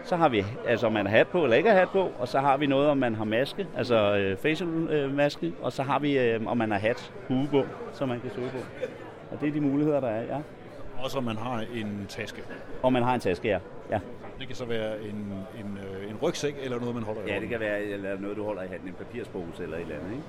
Så 0.05 0.17
har 0.17 0.29
vi, 0.29 0.45
altså 0.67 0.87
om 0.87 0.93
man 0.93 1.07
har 1.07 1.17
hat 1.17 1.29
på 1.29 1.43
eller 1.43 1.57
ikke 1.57 1.71
har 1.71 1.79
hat 1.79 1.89
på, 1.89 2.09
og 2.19 2.29
så 2.29 2.39
har 2.39 2.57
vi 2.57 2.67
noget, 2.67 2.89
om 2.89 2.97
man 2.97 3.15
har 3.15 3.25
maske, 3.25 3.67
altså 3.77 4.17
øh, 4.17 4.37
facial 4.37 4.69
øh, 4.69 5.17
maske, 5.17 5.53
og 5.63 5.73
så 5.73 5.83
har 5.83 5.99
vi, 5.99 6.19
øh, 6.19 6.47
om 6.47 6.57
man 6.57 6.71
har 6.71 6.79
hat, 6.79 7.13
hue 7.29 7.49
på, 7.51 7.63
som 7.93 8.09
man 8.09 8.21
kan 8.21 8.31
søge 8.35 8.49
på. 8.49 8.59
Og 9.31 9.41
det 9.41 9.49
er 9.49 9.53
de 9.53 9.61
muligheder, 9.61 10.01
der 10.01 10.09
er, 10.09 10.23
ja. 10.23 10.39
Også 11.03 11.19
om 11.19 11.25
man 11.25 11.37
har 11.37 11.65
en 11.75 12.07
taske. 12.09 12.43
Og 12.83 12.93
man 12.93 13.03
har 13.03 13.15
en 13.15 13.21
taske, 13.21 13.49
ja. 13.49 13.59
ja. 13.91 14.01
Det 14.39 14.47
kan 14.47 14.57
så 14.57 14.65
være 14.65 15.01
en, 15.03 15.17
en, 15.61 15.79
øh, 16.05 16.11
en 16.11 16.17
rygsæk 16.23 16.55
eller 16.63 16.79
noget, 16.81 16.95
man 16.95 17.05
holder 17.05 17.21
i 17.21 17.25
Ja, 17.25 17.29
det 17.29 17.35
hånden. 17.35 17.51
kan 17.51 17.61
være 17.61 17.81
eller 17.83 18.21
noget, 18.21 18.37
du 18.37 18.45
holder 18.45 18.63
i 18.63 18.67
handen, 18.67 18.89
en 18.89 18.95
papirspose 18.95 19.63
eller 19.63 19.77
et 19.77 19.83
eller 19.83 19.95
andet. 19.95 20.11
Ikke? 20.13 20.23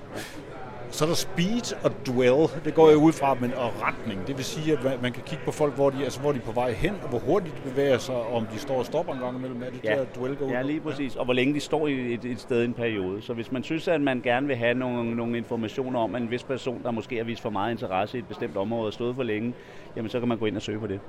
Så 0.92 1.06
er 1.06 1.08
der 1.08 1.16
speed 1.16 1.76
og 1.86 1.92
dwell, 2.08 2.48
det 2.66 2.74
går 2.76 2.90
jeg 2.90 2.98
ud 2.98 3.12
fra, 3.12 3.34
men 3.34 3.54
og 3.54 3.72
retning. 3.82 4.28
Det 4.28 4.38
vil 4.38 4.46
sige, 4.46 4.74
at 4.78 5.02
man- 5.02 5.12
kan 5.14 5.24
kigge 5.26 5.46
på 5.46 5.52
folk, 5.52 5.76
hvor 5.76 5.90
de, 5.90 6.04
altså, 6.04 6.20
hvor 6.22 6.32
de 6.32 6.38
er 6.38 6.42
på 6.42 6.52
vej 6.52 6.72
hen, 6.72 6.94
og 7.04 7.10
hvor 7.10 7.20
hurtigt 7.20 7.56
de 7.56 7.70
bevæger 7.70 7.98
sig, 7.98 8.16
og 8.16 8.34
om 8.34 8.46
de 8.46 8.60
står 8.60 8.78
og 8.80 8.86
stopper 8.86 9.14
en 9.14 9.20
gang 9.20 9.38
imellem. 9.38 9.64
Er 9.64 9.70
det 9.70 9.84
Ja. 9.84 9.96
der 9.96 10.06
dwell 10.16 10.36
går 10.36 10.46
ud 10.46 10.52
Ja, 10.52 10.62
lige 10.62 10.80
præcis. 10.82 11.16
Og 11.16 11.26
hvor 11.26 11.34
længe 11.34 11.54
de 11.54 11.60
står 11.60 11.88
i 11.88 12.14
et, 12.14 12.26
et 12.26 12.40
sted 12.40 12.62
i 12.62 12.66
en 12.66 12.74
periode. 12.74 13.22
Så 13.22 13.34
hvis 13.34 13.52
man 13.52 13.64
synes, 13.64 13.88
at 13.88 14.02
man 14.02 14.22
gerne 14.22 14.48
vil 14.48 14.56
have 14.56 14.74
nogle, 14.74 15.16
nogle 15.16 15.38
informationer 15.38 16.00
om, 16.00 16.16
at 16.16 16.22
en 16.22 16.32
vis 16.32 16.44
person, 16.44 16.84
der 16.84 16.92
måske 16.92 17.18
har 17.18 17.24
vist 17.24 17.42
for 17.42 17.50
meget 17.50 17.72
interesse 17.72 18.18
i 18.18 18.20
et 18.22 18.28
bestemt 18.28 18.58
område 18.58 18.88
og 18.88 18.94
stået 18.94 19.16
for 19.16 19.24
længe, 19.24 19.54
jamen 19.96 20.10
så 20.10 20.20
kan 20.20 20.28
man 20.28 20.38
gå 20.38 20.46
ind 20.46 20.56
og 20.56 20.62
søge 20.62 20.80
på 20.80 20.88
det. 20.88 21.00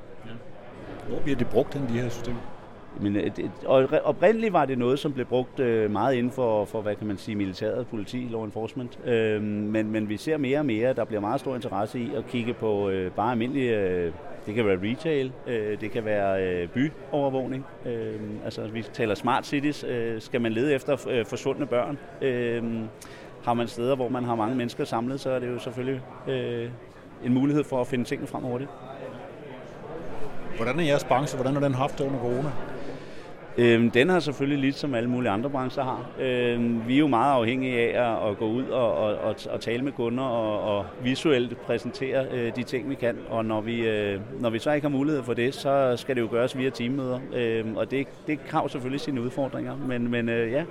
Hvor 1.09 1.19
bliver 1.19 1.37
det 1.37 1.47
brugt, 1.49 1.75
den, 1.75 1.83
de 1.88 2.00
her 2.00 2.09
systemer? 2.09 2.38
Men 3.01 3.17
øh, 3.17 3.37
det, 3.37 3.51
oprindeligt 4.05 4.53
var 4.53 4.65
det 4.65 4.79
noget, 4.79 4.99
som 4.99 5.13
blev 5.13 5.27
brugt 5.27 5.61
øh, 5.61 5.91
meget 5.91 6.15
inden 6.15 6.33
for, 6.33 6.65
for, 6.65 6.81
hvad 6.81 6.97
kan 6.97 7.07
man 7.07 7.19
sige, 7.19 7.35
militæret, 7.35 7.87
politi, 7.87 8.29
law 8.31 8.45
enforcement. 8.45 8.99
Øh, 9.05 9.43
men, 9.43 9.91
men 9.91 10.09
vi 10.09 10.17
ser 10.17 10.37
mere 10.37 10.59
og 10.59 10.67
mere, 10.67 10.93
der 10.93 11.05
bliver 11.05 11.21
meget 11.21 11.41
stor 11.41 11.55
interesse 11.55 11.99
i 11.99 12.11
at 12.17 12.27
kigge 12.27 12.55
på 12.55 12.91
øh, 12.91 13.11
bare 13.11 13.31
almindelige, 13.31 13.79
øh, 13.79 14.13
det 14.47 14.55
kan 14.55 14.67
være 14.67 14.79
retail, 14.91 15.33
øh, 15.47 15.81
det 15.81 15.91
kan 15.91 16.05
være 16.05 16.45
øh, 16.47 16.69
byovervågning. 16.69 17.67
Øh, 17.87 18.21
altså 18.45 18.69
vi 18.73 18.83
taler 18.83 19.15
smart 19.15 19.47
cities, 19.47 19.85
øh, 19.85 20.21
skal 20.21 20.41
man 20.41 20.53
lede 20.53 20.75
efter 20.75 21.09
øh, 21.11 21.27
forsvundne 21.27 21.67
børn. 21.67 21.99
Øh, 22.23 22.65
har 23.45 23.55
man 23.55 23.69
steder, 23.69 23.97
hvor 23.97 24.09
man 24.09 24.25
har 24.25 24.35
mange 24.35 24.57
mennesker 24.57 24.85
samlet, 24.85 25.21
så 25.21 25.31
er 25.31 25.39
det 25.39 25.49
jo 25.49 25.59
selvfølgelig 25.59 26.01
øh, 26.29 26.71
en 27.25 27.35
mulighed 27.35 27.65
for 27.65 27.81
at 27.81 27.87
finde 27.87 28.05
tingene 28.05 28.27
frem 28.27 28.43
hurtigt. 28.43 28.71
Hvordan 30.57 30.81
er 30.81 30.85
jeres 30.85 31.05
branche? 31.05 31.37
Hvordan 31.37 31.53
har 31.53 31.61
den 31.61 31.75
haft 31.75 31.99
det 31.99 32.05
under 32.05 32.19
corona? 32.19 32.51
Øhm, 33.59 33.90
den 33.90 34.09
har 34.09 34.21
selvfølgelig 34.21 34.59
lidt 34.59 34.76
som 34.76 34.95
alle 34.95 35.11
mulige 35.11 35.30
andre 35.30 35.50
brancher 35.50 35.83
har. 35.83 36.11
Øhm, 36.21 36.83
vi 36.88 36.95
er 36.95 36.99
jo 36.99 37.07
meget 37.07 37.33
afhængige 37.33 37.78
af 37.78 38.11
at, 38.11 38.30
at 38.30 38.38
gå 38.38 38.47
ud 38.47 38.64
og, 38.64 38.95
og, 38.95 39.14
og, 39.14 39.35
og 39.50 39.61
tale 39.61 39.83
med 39.83 39.92
kunder 39.92 40.25
og, 40.25 40.76
og 40.78 40.87
visuelt 41.02 41.61
præsentere 41.61 42.26
øh, 42.33 42.57
de 42.57 42.62
ting, 42.62 42.90
vi 42.90 42.95
kan. 42.95 43.19
Og 43.30 43.45
når 43.45 43.61
vi, 43.61 43.88
øh, 43.88 44.21
når 44.40 44.50
vi 44.50 44.59
så 44.59 44.73
ikke 44.73 44.85
har 44.85 44.97
mulighed 44.97 45.23
for 45.23 45.35
det, 45.35 45.54
så 45.54 45.97
skal 45.97 46.16
det 46.16 46.23
jo 46.23 46.28
gøres 46.30 46.59
via 46.59 46.71
teammøder. 46.71 47.21
Øhm, 47.35 47.76
og 47.76 47.90
det, 47.90 48.07
det 48.26 48.45
kræver 48.47 48.69
selvfølgelig 48.69 49.00
sine 49.00 49.21
udfordringer. 49.21 49.76
Men, 49.76 50.11
men 50.11 50.28
øh, 50.28 50.52
ja, 50.52 50.64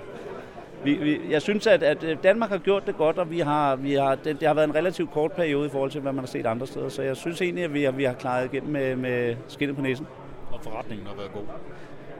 vi, 0.84 0.94
vi, 0.94 1.20
jeg 1.30 1.42
synes, 1.42 1.66
at, 1.66 1.82
at 1.82 2.04
øh, 2.04 2.16
Danmark 2.22 2.50
har 2.50 2.58
gjort 2.58 2.86
det 2.86 2.96
godt, 2.96 3.18
og 3.18 3.30
vi 3.30 3.38
har, 3.38 3.76
vi 3.76 3.92
har, 3.92 4.14
det, 4.14 4.40
det 4.40 4.48
har 4.48 4.54
været 4.54 4.68
en 4.68 4.74
relativt 4.74 5.10
kort 5.10 5.32
periode 5.32 5.66
i 5.66 5.70
forhold 5.70 5.90
til, 5.90 6.00
hvad 6.00 6.12
man 6.12 6.20
har 6.20 6.26
set 6.26 6.46
andre 6.46 6.66
steder. 6.66 6.88
Så 6.88 7.02
jeg 7.02 7.16
synes 7.16 7.42
egentlig, 7.42 7.64
at 7.64 7.74
vi 7.74 7.82
har, 7.82 7.92
vi 7.92 8.04
har 8.04 8.12
klaret 8.12 8.52
igennem 8.52 8.72
med, 8.72 8.96
med 8.96 9.36
skinnet 9.48 9.76
på 9.76 9.82
næsen. 9.82 10.06
Og 10.52 10.60
forretningen 10.62 11.06
har 11.06 11.14
været 11.14 11.32
god. 11.32 11.42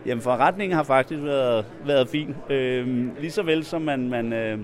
Jamen 0.07 0.23
forretningen 0.23 0.77
har 0.77 0.83
faktisk 0.83 1.23
været, 1.23 1.67
været 1.87 2.09
fin. 2.09 2.37
Øhm, 2.51 3.13
lige 3.19 3.31
så 3.31 3.43
vel 3.43 3.65
som 3.65 3.83
man, 3.83 4.09
man, 4.09 4.33
øh, 4.33 4.59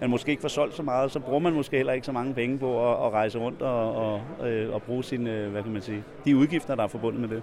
man 0.00 0.10
måske 0.10 0.30
ikke 0.30 0.40
får 0.40 0.48
solgt 0.48 0.74
så 0.74 0.82
meget, 0.82 1.10
så 1.10 1.20
bruger 1.20 1.40
man 1.40 1.52
måske 1.52 1.76
heller 1.76 1.92
ikke 1.92 2.06
så 2.06 2.12
mange 2.12 2.34
penge 2.34 2.58
på 2.58 2.92
at, 2.92 3.06
at 3.06 3.12
rejse 3.12 3.38
rundt 3.38 3.62
og, 3.62 3.94
og, 3.94 4.48
øh, 4.48 4.74
og 4.74 4.82
bruge 4.82 5.04
sine, 5.04 5.30
øh, 5.30 5.50
hvad 5.50 5.62
kan 5.62 5.72
man 5.72 5.82
sige, 5.82 6.04
de 6.24 6.36
udgifter, 6.36 6.74
der 6.74 6.82
er 6.82 6.86
forbundet 6.86 7.20
med 7.20 7.28
det. 7.28 7.42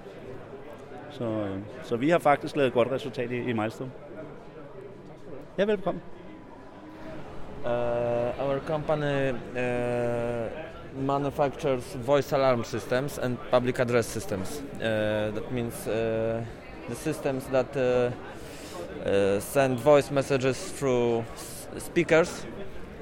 Så, 1.10 1.24
øh, 1.24 1.58
så 1.84 1.96
vi 1.96 2.10
har 2.10 2.19
faktisk 2.19 2.55
lavet 2.55 2.67
et 2.67 2.74
godt 2.74 2.91
resultat 2.91 3.31
i, 3.31 3.36
i 3.36 3.53
Milestone. 3.53 3.91
Ja, 5.58 5.65
velkommen. 5.65 6.01
Uh, 7.65 7.69
our 8.39 8.60
company 8.67 9.31
uh, 9.31 11.05
manufactures 11.05 11.98
voice 12.05 12.36
alarm 12.36 12.63
systems 12.63 13.17
and 13.17 13.38
public 13.51 13.79
address 13.79 14.10
systems. 14.10 14.63
Uh, 14.75 14.81
that 14.81 15.51
means 15.51 15.88
uh, 15.88 16.41
the 16.89 16.96
systems 16.96 17.46
that 17.48 17.75
uh, 17.77 18.12
uh, 19.08 19.39
send 19.39 19.79
voice 19.79 20.12
messages 20.12 20.58
through 20.72 21.24
s- 21.36 21.67
speakers 21.77 22.46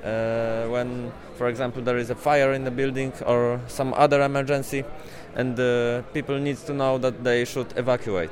uh, 0.04 0.66
when, 0.68 1.12
for 1.38 1.48
example, 1.48 1.82
there 1.82 1.98
is 1.98 2.10
a 2.10 2.16
fire 2.16 2.54
in 2.54 2.64
the 2.64 2.72
building 2.72 3.12
or 3.26 3.60
some 3.68 3.94
other 3.96 4.22
emergency, 4.22 4.84
and 5.36 5.60
uh, 5.60 6.02
people 6.14 6.38
needs 6.40 6.64
to 6.64 6.74
know 6.74 6.98
that 6.98 7.24
they 7.24 7.46
should 7.46 7.68
evacuate. 7.78 8.32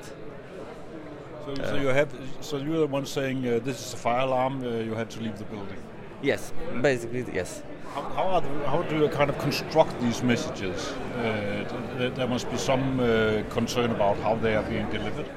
So, 1.45 1.55
so 1.63 1.75
you 1.75 1.87
have, 1.87 2.09
so 2.41 2.57
you're 2.57 2.79
the 2.79 2.87
one 2.87 3.05
saying 3.05 3.47
uh, 3.47 3.59
this 3.63 3.79
is 3.85 3.93
a 3.93 3.97
fire 3.97 4.21
alarm. 4.21 4.63
Uh, 4.63 4.69
you 4.87 4.93
had 4.95 5.09
to 5.11 5.19
leave 5.21 5.37
the 5.37 5.45
building. 5.45 5.77
Yes, 6.25 6.51
basically 6.81 7.23
yes. 7.31 7.61
How, 7.93 8.39
the, 8.39 8.49
how 8.67 8.81
do 8.81 8.97
you 8.97 9.07
kind 9.09 9.29
of 9.29 9.37
construct 9.37 10.01
these 10.01 10.23
messages? 10.23 10.91
Uh, 11.15 12.09
there 12.15 12.27
must 12.27 12.49
be 12.49 12.57
some 12.57 12.99
uh, 12.99 13.43
concern 13.51 13.91
about 13.91 14.17
how 14.17 14.35
they 14.35 14.55
are 14.55 14.63
being 14.63 14.89
delivered. 14.89 15.29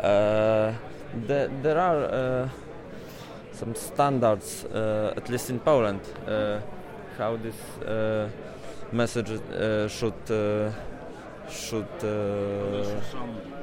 Uh, 0.00 0.72
the, 1.26 1.50
there 1.62 1.78
are 1.78 2.04
uh, 2.04 2.48
some 3.52 3.74
standards, 3.74 4.64
uh, 4.64 5.12
at 5.14 5.28
least 5.28 5.50
in 5.50 5.60
Poland, 5.60 6.00
uh, 6.26 6.60
how 7.18 7.36
this 7.36 7.54
uh, 7.86 8.28
message 8.92 9.30
uh, 9.30 9.88
should 9.88 10.30
uh, 10.30 10.70
should 11.50 11.84
uh, 12.02 13.00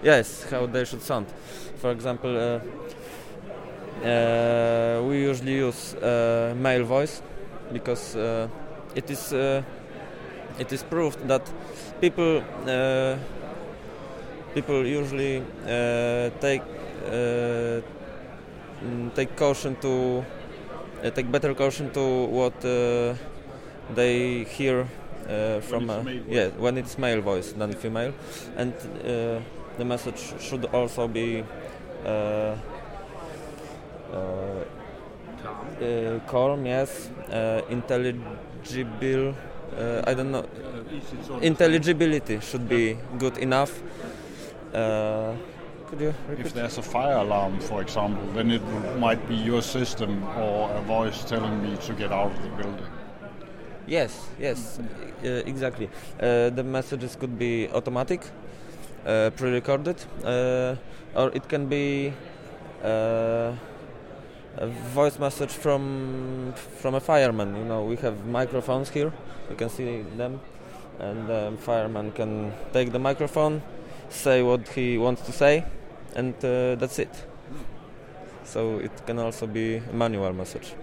yes 0.04 0.46
how 0.52 0.68
they 0.68 0.86
should 0.86 1.02
sound. 1.02 1.26
For 1.82 1.92
example, 1.92 2.62
uh, 4.04 5.02
we 5.04 5.22
usually 5.22 5.56
use 5.56 5.94
uh, 5.96 6.54
male 6.58 6.84
voice 6.84 7.22
because 7.72 8.16
uh, 8.16 8.48
it 8.96 9.10
is 9.10 9.34
uh, 9.34 9.62
it 10.60 10.72
is 10.72 10.84
proved 10.84 11.28
that 11.28 11.42
people 12.02 12.42
uh, 12.68 13.16
people 14.54 14.86
usually 14.86 15.44
uh, 15.66 16.30
take 16.40 16.64
take 19.16 19.36
caution 19.36 19.76
to 19.82 20.24
uh, 21.04 21.10
take 21.12 21.32
better 21.32 21.54
caution 21.54 21.92
to 21.92 22.26
what 22.26 22.54
uh, 22.66 23.14
they 23.96 24.44
hear 24.44 24.88
uh, 25.28 25.60
from 25.62 25.88
voice. 25.88 26.22
yeah 26.28 26.48
when 26.58 26.78
it's 26.78 26.98
male 26.98 27.22
voice 27.22 27.52
than 27.54 27.74
female 27.74 28.14
and 28.58 28.74
uh, 28.74 29.40
the 29.78 29.86
message 29.86 30.20
should 30.40 30.66
also 30.74 31.08
be 31.08 31.44
uh, 34.12 34.16
uh, 34.18 35.86
uh, 35.86 36.20
calm 36.28 36.66
yes 36.66 37.10
uh, 37.32 37.62
intelligible 37.70 39.36
uh, 39.78 40.04
I 40.06 40.14
don't 40.14 40.32
know 40.32 40.46
intelligibility 41.42 42.40
should 42.40 42.68
be 42.68 42.98
good 43.18 43.38
enough. 43.38 43.82
Uh, 44.74 45.34
could 45.88 46.02
you? 46.02 46.14
If 46.38 46.54
there's 46.54 46.78
a 46.78 46.82
fire 46.82 47.18
alarm, 47.18 47.60
for 47.60 47.82
example, 47.82 48.26
then 48.34 48.52
it 48.52 48.62
might 49.00 49.28
be 49.28 49.36
your 49.36 49.62
system 49.62 50.24
or 50.38 50.70
a 50.72 50.82
voice 50.82 51.24
telling 51.26 51.62
me 51.64 51.78
to 51.78 51.94
get 51.94 52.12
out 52.12 52.32
of 52.32 52.44
the 52.44 52.50
building. 52.50 52.86
Yes, 53.88 54.28
yes, 54.40 54.80
uh, 54.80 55.28
exactly. 55.48 55.90
Uh, 56.20 56.50
the 56.52 56.64
messages 56.64 57.16
could 57.16 57.40
be 57.40 57.68
automatic, 57.70 58.22
uh, 59.06 59.32
pre-recorded, 59.36 59.98
uh, 60.24 60.76
or 61.16 61.32
it 61.34 61.50
can 61.50 61.66
be 61.68 62.14
uh, 62.84 63.54
a 64.58 64.68
voice 64.68 65.20
message 65.20 65.52
from 65.52 66.54
from 66.82 66.96
a 66.96 67.00
fireman. 67.00 67.56
You 67.56 67.66
know, 67.66 67.84
we 67.84 67.96
have 67.98 68.26
microphones 68.26 68.90
here. 68.90 69.12
You 69.50 69.56
can 69.56 69.70
see 69.70 70.04
them, 70.18 70.40
and 71.00 71.28
the 71.28 71.54
fireman 71.60 72.12
can 72.12 72.54
take 72.74 72.92
the 72.92 73.00
microphone, 73.00 73.62
say 74.10 74.42
what 74.44 74.68
he 74.70 74.98
wants 74.98 75.22
to 75.24 75.32
say, 75.32 75.66
and 76.16 76.34
uh, 76.44 76.76
that's 76.76 77.00
it. 77.00 77.26
So 78.44 78.80
it 78.80 78.92
can 79.06 79.20
also 79.20 79.48
be 79.48 79.78
a 79.78 79.94
manual 79.94 80.34
message. 80.34 80.74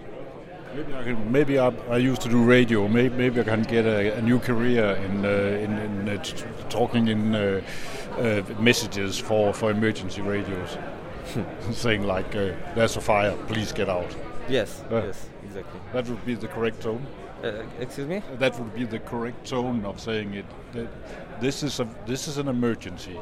Maybe 0.75 0.93
I, 0.93 1.03
can, 1.03 1.31
maybe 1.31 1.59
I, 1.59 1.67
I 1.89 1.97
used 1.97 2.21
to 2.21 2.29
do 2.29 2.43
radio. 2.43 2.87
Maybe, 2.87 3.15
maybe 3.15 3.39
I 3.39 3.43
can 3.43 3.63
get 3.63 3.85
a, 3.85 4.17
a 4.17 4.21
new 4.21 4.39
career 4.39 4.95
in 5.05 5.25
uh, 5.25 5.29
in, 5.29 5.77
in 5.77 6.09
uh, 6.09 6.23
talking 6.69 7.07
in 7.07 7.35
uh, 7.35 7.61
uh, 8.17 8.41
messages 8.59 9.17
for, 9.17 9.53
for 9.53 9.71
emergency 9.71 10.21
radios, 10.21 10.77
saying 11.71 12.03
like, 12.03 12.35
uh, 12.35 12.51
"There's 12.75 12.97
a 12.97 13.01
fire, 13.01 13.35
please 13.47 13.71
get 13.73 13.89
out." 13.89 14.15
Yes, 14.49 14.83
Uh. 14.91 15.03
yes, 15.05 15.29
exactly. 15.43 15.79
That 15.93 16.07
would 16.07 16.25
be 16.25 16.35
the 16.35 16.47
correct 16.47 16.81
tone. 16.81 17.05
Uh, 17.43 17.63
excuse 17.79 18.07
me? 18.07 18.21
That 18.39 18.57
would 18.59 18.73
be 18.73 18.85
the 18.85 18.99
correct 18.99 19.45
tone 19.49 19.85
of 19.85 19.99
saying 19.99 20.33
it. 20.33 20.45
That 20.73 20.87
this 21.41 21.63
is 21.63 21.79
a 21.79 21.85
this 22.07 22.27
is 22.27 22.37
an 22.37 22.47
emergency. 22.47 23.17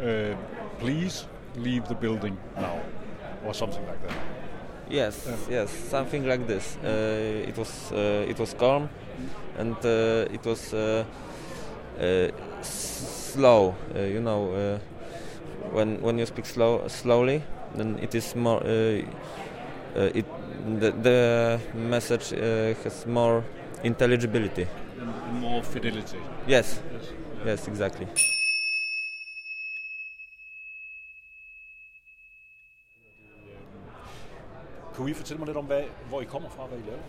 Uh, 0.00 0.34
please 0.78 1.26
leave 1.56 1.82
the 1.88 1.94
building 1.94 2.36
now, 2.56 2.78
or 3.44 3.54
something 3.54 3.84
like 3.86 4.00
that. 4.08 4.16
Yes, 4.90 5.28
yes, 5.50 5.70
something 5.90 6.26
like 6.28 6.46
this. 6.46 6.76
Uh, 6.84 7.48
it 7.48 7.56
was 7.58 7.92
uh, 7.92 8.30
it 8.30 8.38
was 8.38 8.54
calm, 8.54 8.88
and 9.58 9.76
uh, 9.84 10.32
it 10.34 10.44
was 10.46 10.72
uh, 10.72 11.04
uh, 12.00 12.02
s- 12.60 13.32
slow. 13.34 13.74
Uh, 13.94 13.98
you 14.00 14.20
know, 14.20 14.52
uh, 14.54 14.78
when 15.72 16.02
when 16.02 16.18
you 16.18 16.26
speak 16.26 16.46
slow 16.46 16.88
slowly, 16.88 17.42
then 17.76 17.98
it 18.02 18.14
is 18.14 18.36
more. 18.36 18.62
Uh, 18.64 19.02
uh, 19.96 20.10
it 20.14 20.26
the, 20.80 20.90
the 21.02 21.60
message 21.74 22.32
uh, 22.32 22.74
has 22.84 23.06
more 23.06 23.44
intelligibility. 23.84 24.66
And 25.00 25.40
more 25.40 25.62
fidelity. 25.62 26.18
Yes. 26.46 26.80
Yes, 26.92 27.12
yeah. 27.38 27.46
yes 27.46 27.68
exactly. 27.68 28.06
Kunne 34.94 35.10
I 35.10 35.14
fortælle 35.14 35.38
mig 35.38 35.46
lidt 35.46 35.56
om, 35.56 35.64
hvad, 35.64 35.82
hvor 36.08 36.20
I 36.20 36.24
kommer 36.24 36.48
fra, 36.48 36.66
hvad 36.66 36.78
I 36.78 36.82
laver? 36.82 37.02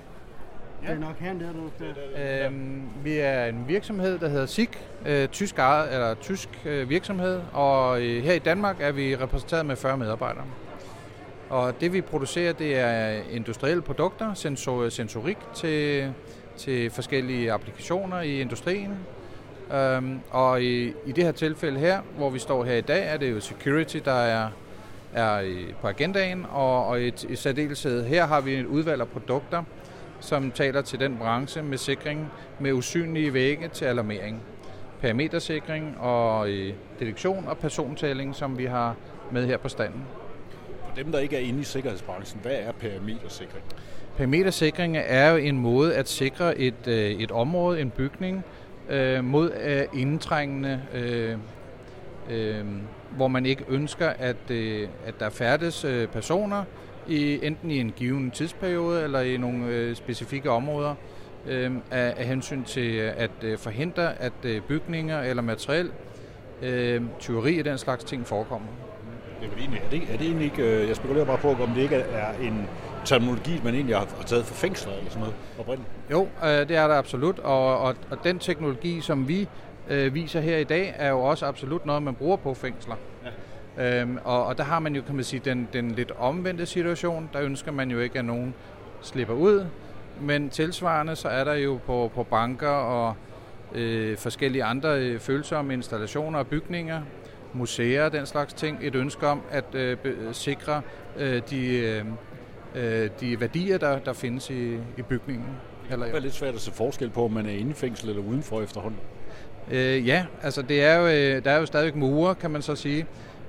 Ja. 0.84 0.88
Det 0.88 0.96
er 0.96 1.00
nok 1.00 1.20
her, 1.20 1.34
der 1.34 1.54
du 1.54 1.70
øhm, 2.48 2.82
Vi 3.04 3.18
er 3.18 3.46
en 3.46 3.68
virksomhed, 3.68 4.20
der 4.20 4.30
hedder 4.30 4.46
SIG, 4.46 4.70
øh, 5.06 5.28
tysk, 5.28 5.56
eller 5.56 6.16
tysk 6.22 6.50
øh, 6.66 6.90
virksomhed, 6.90 7.42
og 7.54 8.02
øh, 8.02 8.24
her 8.24 8.34
i 8.34 8.40
Danmark 8.40 8.82
er 8.82 8.92
vi 8.92 9.16
repræsenteret 9.16 9.66
med 9.66 9.76
40 9.76 9.98
medarbejdere. 9.98 10.46
Og 11.50 11.82
det 11.82 11.94
vi 11.94 12.02
producerer, 12.02 12.54
det 12.54 12.80
er 12.80 13.22
industrielle 13.32 13.82
produkter, 13.82 14.34
sensor, 14.34 14.90
sensorik 14.90 15.38
til, 15.56 16.14
til 16.58 16.92
forskellige 16.92 17.52
applikationer 17.52 18.22
i 18.22 18.42
industrien. 18.42 18.98
Øhm, 19.74 20.20
og 20.32 20.64
i, 20.64 20.88
i 21.06 21.12
det 21.12 21.24
her 21.24 21.32
tilfælde 21.32 21.80
her, 21.80 22.02
hvor 22.18 22.30
vi 22.30 22.40
står 22.40 22.64
her 22.64 22.76
i 22.76 22.82
dag, 22.82 23.14
er 23.14 23.18
det 23.18 23.32
jo 23.32 23.40
security, 23.40 23.98
der 24.06 24.12
er, 24.12 24.50
er 25.14 25.40
i, 25.40 25.74
på 25.82 25.88
agendaen, 25.88 26.46
og, 26.52 26.86
og 26.86 27.02
i, 27.02 27.14
i 27.30 27.36
særdeleshed 27.36 28.06
her 28.06 28.28
har 28.28 28.42
vi 28.42 28.54
et 28.54 28.66
udvalg 28.66 29.02
af 29.02 29.08
produkter, 29.08 29.64
som 30.20 30.52
taler 30.52 30.82
til 30.82 31.00
den 31.00 31.18
branche 31.18 31.62
med 31.62 31.78
sikring 31.78 32.32
med 32.60 32.74
usynlige 32.74 33.34
vægge 33.34 33.68
til 33.68 33.86
alarmering. 33.86 34.42
Parametersikring 35.02 35.98
og 36.00 36.50
øh, 36.50 36.74
detektion 37.00 37.48
og 37.48 37.58
persontælling, 37.58 38.36
som 38.36 38.58
vi 38.58 38.66
har 38.66 38.96
med 39.32 39.46
her 39.46 39.58
på 39.58 39.70
standen. 39.70 40.02
For 40.88 40.96
dem, 40.96 41.12
der 41.12 41.20
ikke 41.20 41.36
er 41.36 41.40
inde 41.40 41.60
i 41.60 41.64
sikkerhedsbranchen, 41.64 42.42
hvad 42.42 42.52
er 42.52 42.72
parametersikring? 42.72 43.64
Parametersikring 44.18 44.98
er 44.98 45.30
jo 45.30 45.38
en 45.38 45.60
måde 45.60 45.96
at 45.96 46.10
sikre 46.10 46.58
et, 46.58 46.88
øh, 46.88 47.12
et 47.12 47.32
område, 47.32 47.82
en 47.82 47.90
bygning, 47.90 48.44
øh, 48.90 49.24
mod 49.24 49.52
øh, 49.64 50.02
indtrængende, 50.02 50.82
øh, 50.94 51.38
øh, 52.30 52.66
hvor 53.16 53.28
man 53.28 53.46
ikke 53.46 53.66
ønsker, 53.70 54.10
at, 54.10 54.52
øh, 54.52 54.88
at 55.06 55.20
der 55.20 55.30
færdes 55.30 55.86
øh, 55.86 56.08
personer, 56.08 56.64
i 57.10 57.46
enten 57.46 57.72
i 57.72 57.80
en 57.80 57.92
given 57.92 58.32
tidsperiode 58.32 59.04
eller 59.04 59.20
i 59.20 59.38
nogle 59.38 59.66
øh, 59.66 59.96
specifikke 59.96 60.50
områder 60.50 60.96
øh, 61.48 61.72
af, 61.92 62.14
af 62.18 62.26
hensyn 62.26 62.64
til 62.64 62.98
at 62.98 63.32
øh, 63.42 63.58
forhindre, 63.58 64.22
at 64.22 64.34
øh, 64.44 64.62
bygninger 64.62 65.22
eller 65.22 65.44
materiel 65.44 65.92
øh, 66.62 67.02
tyveri 67.20 67.58
af 67.58 67.64
den 67.64 67.78
slags 67.78 68.04
ting 68.04 68.28
forekommer. 68.28 68.68
Det 69.42 69.50
er, 69.50 69.58
egentlig, 69.58 69.82
er, 69.86 69.90
det, 69.90 70.02
er 70.14 70.18
det 70.18 70.28
egentlig 70.28 70.46
ikke, 70.46 70.82
øh, 70.82 70.88
jeg 70.88 70.96
spekulerer 70.96 71.26
bare 71.26 71.38
på, 71.38 71.50
om 71.50 71.70
det 71.76 71.82
ikke 71.82 71.96
er 71.96 72.34
en 72.42 72.68
terminologi, 73.06 73.62
man 73.64 73.74
egentlig 73.74 73.98
har 73.98 74.08
taget 74.26 74.46
for 74.46 74.54
fængsler 74.54 74.94
eller 74.94 75.10
sådan 75.10 75.20
noget 75.20 75.36
oprindeligt? 75.60 75.92
Jo, 76.12 76.28
øh, 76.44 76.50
det 76.50 76.72
er 76.72 76.88
der 76.88 76.96
absolut, 76.96 77.40
og, 77.40 77.80
og, 77.80 77.96
og 78.10 78.18
den 78.24 78.40
teknologi, 78.40 79.02
som 79.02 79.28
vi 79.28 79.48
øh, 79.90 80.14
viser 80.14 80.40
her 80.40 80.58
i 80.58 80.64
dag, 80.64 80.96
er 80.98 81.10
jo 81.10 81.20
også 81.20 81.46
absolut 81.46 81.86
noget, 81.86 82.04
man 82.04 82.16
bruger 82.16 82.38
på 82.38 82.54
fængsler. 82.54 82.96
Ja. 83.26 83.30
Øhm, 83.78 84.18
og, 84.24 84.46
og 84.46 84.58
der 84.58 84.64
har 84.64 84.80
man 84.80 84.96
jo, 84.96 85.02
kan 85.02 85.16
man 85.16 85.24
sige, 85.24 85.42
den, 85.46 85.68
den 85.74 85.92
lidt 85.92 86.12
omvendte 86.18 86.66
situation. 86.66 87.30
Der 87.34 87.42
ønsker 87.42 87.72
man 87.72 87.92
jo 87.92 88.00
ikke, 88.00 88.20
at 88.20 88.26
nogen 88.26 88.54
slipper 89.02 89.34
ud. 89.34 89.66
Men 90.22 90.50
tilsvarende, 90.50 91.16
så 91.16 91.28
er 91.28 91.44
der 91.44 91.54
jo 91.54 91.80
på, 91.86 92.12
på 92.16 92.24
banker 92.24 92.68
og 92.68 93.16
øh, 93.76 94.18
forskellige 94.18 94.64
andre 94.64 95.00
øh, 95.00 95.20
følsomme 95.20 95.74
installationer 95.74 96.40
og 96.40 96.48
bygninger, 96.48 97.02
museer 97.54 98.10
den 98.10 98.26
slags 98.26 98.54
ting, 98.54 98.78
et 98.82 98.96
ønske 98.96 99.28
om 99.28 99.42
at 99.52 99.76
øh, 99.76 99.98
sikre 100.32 100.82
øh, 101.18 101.42
de, 101.50 101.78
øh, 101.78 102.06
øh, 102.76 103.10
de 103.20 103.40
værdier, 103.40 103.78
der, 103.78 104.00
der 104.00 104.14
findes 104.14 104.50
i, 104.50 104.74
i 104.74 105.02
bygningen. 105.10 105.48
Eller, 105.92 106.06
det 106.06 106.16
er 106.16 106.20
lidt 106.20 106.34
svært 106.34 106.56
at 106.56 106.62
se 106.62 106.72
forskel 106.72 107.10
på, 107.10 107.26
om 107.26 107.32
man 107.32 107.46
er 107.46 107.52
inde 107.52 107.72
i 107.72 107.74
fængsel 107.74 108.10
eller 108.10 108.24
udenfor 108.24 108.62
efterhånden. 108.62 109.00
Øh, 109.72 110.08
ja, 110.08 110.26
altså 110.42 110.62
det 110.62 110.84
er 110.84 110.96
jo, 110.96 111.08
øh, 111.08 111.44
der 111.44 111.52
er 111.52 111.60
jo 111.60 111.66
stadig 111.66 111.98
mure, 111.98 112.36
kan 112.36 112.52
man 112.52 112.62
så 112.62 112.76
sige. 112.76 113.06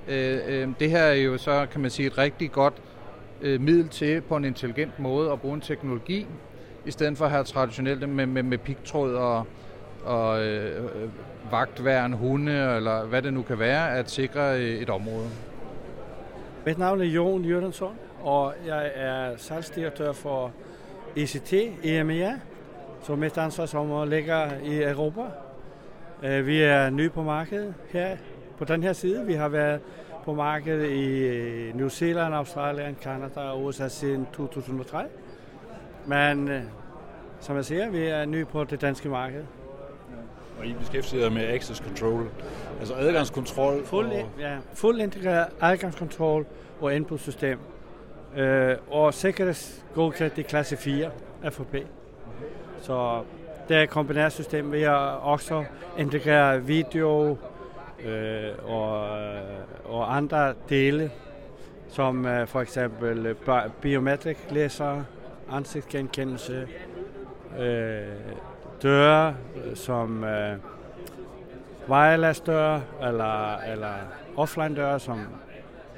Øh, 0.07 0.39
øh, 0.47 0.69
det 0.79 0.89
her 0.89 0.99
er 1.03 1.13
jo 1.13 1.37
så, 1.37 1.67
kan 1.71 1.81
man 1.81 1.91
sige, 1.91 2.07
et 2.07 2.17
rigtig 2.17 2.51
godt 2.51 2.73
øh, 3.41 3.61
middel 3.61 3.89
til 3.89 4.21
på 4.21 4.35
en 4.35 4.45
intelligent 4.45 4.99
måde 4.99 5.31
at 5.31 5.41
bruge 5.41 5.55
en 5.55 5.61
teknologi, 5.61 6.27
i 6.85 6.91
stedet 6.91 7.17
for 7.17 7.25
at 7.25 7.31
have 7.31 7.43
traditionelt 7.43 8.09
med, 8.09 8.25
med, 8.25 8.43
med 8.43 8.57
pigtråd 8.57 9.13
og, 9.15 9.45
og 10.05 10.45
øh, 10.45 10.89
vagtværn, 11.51 12.13
hunde, 12.13 12.75
eller 12.75 13.05
hvad 13.05 13.21
det 13.21 13.33
nu 13.33 13.41
kan 13.41 13.59
være, 13.59 13.97
at 13.97 14.11
sikre 14.11 14.59
øh, 14.59 14.81
et 14.81 14.89
område. 14.89 15.29
Mit 16.65 16.77
navn 16.77 17.01
er 17.01 17.05
Jon 17.05 17.45
Jørgensson, 17.45 17.95
og 18.23 18.53
jeg 18.67 18.91
er 18.95 19.37
salgsdirektør 19.37 20.11
for 20.11 20.51
ECT, 21.15 21.53
EMEA, 21.83 22.31
som 23.03 23.19
mit 23.19 23.37
ansvarsområde 23.37 24.09
ligger 24.09 24.49
i 24.63 24.83
Europa. 24.83 25.21
Øh, 26.23 26.47
vi 26.47 26.61
er 26.61 26.89
nye 26.89 27.09
på 27.09 27.23
markedet 27.23 27.73
her 27.89 28.17
på 28.57 28.65
den 28.65 28.83
her 28.83 28.93
side. 28.93 29.25
Vi 29.25 29.33
har 29.33 29.47
været 29.47 29.79
på 30.25 30.33
markedet 30.33 30.89
i 30.89 31.17
øh, 31.17 31.75
New 31.75 31.89
Zealand, 31.89 32.35
Australien, 32.35 32.97
Canada 33.01 33.39
og 33.39 33.63
USA 33.63 33.87
siden 33.87 34.27
2003. 34.33 35.03
Men 36.05 36.47
øh, 36.47 36.61
som 37.39 37.55
jeg 37.55 37.65
siger, 37.65 37.89
vi 37.89 38.03
er 38.03 38.25
nye 38.25 38.45
på 38.45 38.63
det 38.63 38.81
danske 38.81 39.09
marked. 39.09 39.43
Og 40.59 40.65
I 40.65 40.73
beskæftiger 40.73 41.29
med 41.29 41.47
access 41.47 41.83
control, 41.83 42.29
altså 42.79 42.93
adgangskontrol? 42.95 43.85
Fuld, 43.85 44.07
og... 44.07 44.29
ja, 44.39 44.57
fuld 44.73 45.01
integreret 45.01 45.47
adgangskontrol 45.61 46.45
og 46.81 46.95
inputsystem. 46.95 47.59
Øh, 48.37 48.75
og 48.89 49.13
sikkerhedsgodkendt 49.13 50.37
i 50.37 50.41
klasse 50.41 50.77
4 50.77 51.09
FOP. 51.51 51.75
Så 52.81 53.21
det 53.67 53.77
er 53.77 53.81
et 53.81 53.89
kombineret 53.89 54.31
system. 54.31 54.71
Vi 54.71 54.81
har 54.81 55.07
også 55.07 55.63
integreret 55.97 56.67
video, 56.67 57.37
øh, 58.05 58.51
og, 58.65 59.09
og 59.85 60.15
andre 60.15 60.53
dele, 60.69 61.11
som 61.89 62.25
øh, 62.25 62.47
for 62.47 62.61
eksempel 62.61 63.25
øh, 63.25 63.35
biometric 63.81 64.37
læser, 64.49 65.03
ansigtsgenkendelse, 65.51 66.67
øh, 67.59 68.03
døre 68.83 69.35
som 69.75 70.23
øh, 70.23 70.55
wireless 71.89 72.39
døre 72.39 72.81
eller, 73.01 73.57
eller 73.57 73.93
offline 74.37 74.75
døre 74.75 74.99
som 74.99 75.19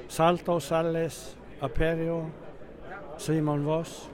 Salto, 0.07 0.59
Sales, 0.59 1.37
Aperio, 1.61 2.25
Simon 3.17 3.65
Voss. 3.65 4.12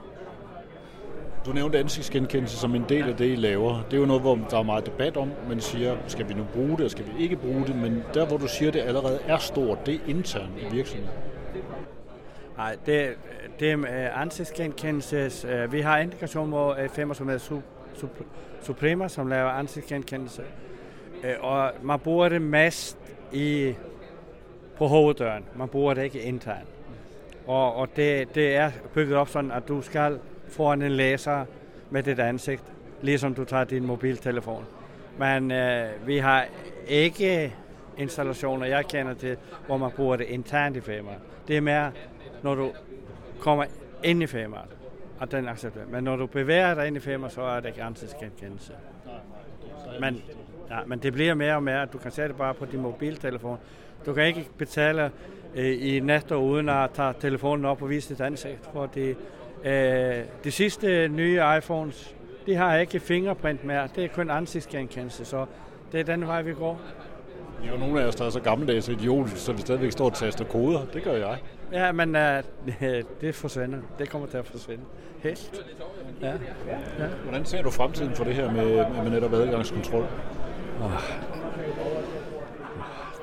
Du 1.45 1.51
nævnte 1.51 1.79
ansigtsgenkendelse 1.79 2.57
som 2.57 2.75
en 2.75 2.85
del 2.89 3.09
af 3.09 3.15
det, 3.15 3.31
I 3.31 3.35
laver. 3.35 3.83
Det 3.83 3.93
er 3.93 4.01
jo 4.01 4.05
noget, 4.05 4.21
hvor 4.21 4.39
der 4.49 4.59
er 4.59 4.63
meget 4.63 4.85
debat 4.85 5.17
om. 5.17 5.31
Man 5.49 5.61
siger, 5.61 5.97
skal 6.07 6.29
vi 6.29 6.33
nu 6.33 6.43
bruge 6.53 6.77
det, 6.77 6.81
og 6.81 6.91
skal 6.91 7.05
vi 7.05 7.23
ikke 7.23 7.35
bruge 7.35 7.65
det? 7.67 7.75
Men 7.75 8.03
der, 8.13 8.25
hvor 8.25 8.37
du 8.37 8.47
siger, 8.47 8.71
det 8.71 8.79
allerede 8.79 9.19
er 9.27 9.37
stort, 9.37 9.85
det 9.85 9.95
er 9.95 9.99
internt 10.07 10.51
i 10.61 10.75
virksomheden. 10.75 11.19
Nej, 12.57 12.75
det, 12.85 13.09
det 13.59 13.71
er 13.71 13.79
øh, 13.79 14.21
ansigtsgenkendelse. 14.21 15.47
Øh, 15.47 15.73
vi 15.73 15.81
har 15.81 15.97
integration 15.97 16.49
med 16.49 16.83
øh, 16.83 16.89
firma 16.89 17.13
som 17.13 17.27
hedder 17.29 17.61
Suprema, 18.61 19.07
som 19.07 19.27
laver 19.27 19.49
ansigtsgenkendelse. 19.49 20.41
Og 21.39 21.71
man 21.81 21.99
bruger 21.99 22.29
det 22.29 22.41
mest 22.41 22.97
i, 23.31 23.73
på 24.77 24.87
hoveddøren. 24.87 25.45
Man 25.55 25.67
bruger 25.67 25.93
det 25.93 26.03
ikke 26.03 26.21
internt. 26.21 26.67
Og, 27.47 27.75
og 27.75 27.87
det, 27.95 28.35
det 28.35 28.55
er 28.55 28.71
bygget 28.93 29.17
op 29.17 29.29
sådan, 29.29 29.51
at 29.51 29.67
du 29.67 29.81
skal 29.81 30.19
foran 30.49 30.81
en 30.81 30.91
læser 30.91 31.45
med 31.89 32.03
dit 32.03 32.19
ansigt, 32.19 32.63
ligesom 33.01 33.33
du 33.33 33.43
tager 33.43 33.63
din 33.63 33.85
mobiltelefon. 33.85 34.65
Men 35.17 35.51
øh, 35.51 35.89
vi 36.05 36.17
har 36.17 36.45
ikke 36.87 37.55
installationer, 37.97 38.65
jeg 38.65 38.85
kender 38.85 39.13
til, 39.13 39.37
hvor 39.65 39.77
man 39.77 39.91
bruger 39.91 40.15
det 40.15 40.25
internt 40.25 40.77
i 40.77 40.81
firmaet. 40.81 41.17
Det 41.47 41.57
er 41.57 41.61
mere, 41.61 41.91
når 42.43 42.55
du 42.55 42.71
kommer 43.39 43.65
ind 44.03 44.23
i 44.23 44.27
firmaet, 44.27 44.65
og 45.19 45.31
den 45.31 45.47
accepterer. 45.47 45.85
Men 45.89 46.03
når 46.03 46.15
du 46.15 46.25
bevæger 46.25 46.73
dig 46.73 46.87
ind 46.87 46.97
i 46.97 46.99
firmaet, 46.99 47.33
så 47.33 47.41
er 47.41 47.59
det 47.59 47.67
ikke 47.67 47.83
ansigtsgenkendelse. 47.83 48.73
Men, 49.99 50.23
ja, 50.69 50.79
men 50.85 50.99
det 50.99 51.13
bliver 51.13 51.33
mere 51.33 51.55
og 51.55 51.63
mere, 51.63 51.81
at 51.81 51.93
du 51.93 51.97
kan 51.97 52.11
sætte 52.11 52.27
det 52.27 52.37
bare 52.37 52.53
på 52.53 52.65
din 52.65 52.81
mobiltelefon. 52.81 53.57
Du 54.05 54.13
kan 54.13 54.27
ikke 54.27 54.47
betale 54.57 55.11
øh, 55.55 55.95
i 55.95 55.99
netto 55.99 56.35
uden 56.35 56.69
at 56.69 56.89
tage 56.91 57.13
telefonen 57.19 57.65
op 57.65 57.81
og 57.81 57.89
vise 57.89 58.13
dit 58.13 58.21
ansigt, 58.21 58.69
fordi 58.73 59.13
Øh, 59.65 60.23
de 60.43 60.51
sidste 60.51 61.07
nye 61.07 61.41
iPhones, 61.57 62.15
de 62.45 62.55
har 62.55 62.77
ikke 62.77 62.99
fingerprint 62.99 63.63
mere. 63.63 63.87
Det 63.95 64.03
er 64.03 64.07
kun 64.07 64.29
ansigtsgenkendelse, 64.29 65.25
så 65.25 65.45
det 65.91 65.99
er 65.99 66.03
den 66.03 66.27
vej, 66.27 66.41
vi 66.41 66.53
går. 66.53 66.81
Der 67.61 67.67
er 67.67 67.71
jo 67.71 67.77
nogle 67.77 68.01
af 68.01 68.07
os, 68.07 68.15
der 68.15 68.25
er 68.25 68.29
så 68.29 68.39
gammeldags 68.39 68.89
idiotiske, 68.89 69.39
så 69.39 69.53
vi 69.53 69.61
stadigvæk 69.61 69.91
står 69.91 70.05
og 70.05 70.13
taster 70.13 70.45
koder. 70.45 70.85
Det 70.93 71.03
gør 71.03 71.13
jeg. 71.13 71.37
Ja, 71.71 71.91
men 71.91 72.15
uh, 72.15 72.21
det 73.21 73.35
forsvinder. 73.35 73.79
Det 73.99 74.09
kommer 74.09 74.27
til 74.27 74.37
at 74.37 74.45
forsvinde. 74.45 74.83
Helt. 75.23 75.63
Ja. 76.21 76.31
ja. 76.99 77.07
Hvordan 77.23 77.45
ser 77.45 77.61
du 77.61 77.69
fremtiden 77.69 78.15
for 78.15 78.23
det 78.23 78.33
her 78.33 78.51
med, 78.51 78.85
med 79.03 79.11
netop 79.11 79.33
adgangskontrol? 79.33 80.05
Oh. 80.83 80.91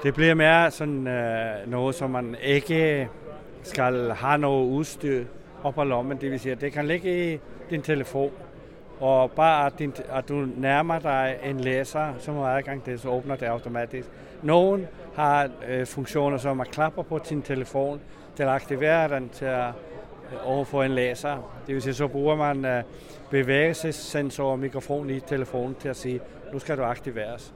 Det 0.03 0.15
bliver 0.15 0.35
mere 0.35 0.71
sådan 0.71 0.99
uh, 0.99 1.71
noget, 1.71 1.95
som 1.95 2.11
man 2.11 2.37
ikke 2.43 3.09
skal 3.63 4.11
have 4.11 4.39
noget 4.39 4.67
udstyr 4.67 5.25
op 5.67 5.75
på 5.75 5.85
lommen. 5.85 6.19
Det 6.21 6.31
vil 6.31 6.41
sige, 6.41 6.53
at 6.53 6.61
det 6.61 6.73
kan 6.73 6.87
ligge 6.87 7.35
i 7.35 7.39
din 7.71 7.83
telefon, 7.83 8.31
og 9.01 9.31
bare 9.31 9.67
at, 9.67 9.79
din, 9.79 9.95
at 10.09 10.29
du 10.29 10.49
nærmer 10.57 10.99
dig 10.99 11.39
en 11.45 11.61
læser, 11.61 12.15
som 12.19 12.35
har 12.35 12.57
adgang 12.57 12.85
til, 12.85 12.99
så 12.99 13.09
åbner 13.09 13.37
det 13.37 13.47
automatisk. 13.47 14.09
Nogen 14.43 14.87
har 15.15 15.51
øh, 15.69 15.87
funktioner, 15.87 16.39
som 16.39 16.61
at 16.61 16.71
klapper 16.71 17.03
på 17.03 17.19
din 17.19 17.43
telefon 17.43 18.01
til 18.37 18.43
at 18.43 18.49
aktivere 18.49 19.09
den 19.09 19.29
til 19.29 19.45
at 19.45 19.69
øh, 20.33 20.49
over 20.49 20.83
en 20.83 20.91
laser. 20.91 21.61
Det 21.67 21.75
vil 21.75 21.83
sige, 21.83 21.95
så 21.95 22.09
bruger 22.09 22.37
man 22.37 22.79
uh, 22.79 22.85
bevægelsessensor 23.31 24.51
og 24.51 24.59
mikrofon 24.59 25.11
i 25.11 25.21
telefonen 25.21 25.75
til 25.75 25.89
at 25.89 25.97
sige, 25.97 26.21
nu 26.53 26.59
skal 26.59 26.77
du 26.77 26.83
aktiveres. 26.83 27.55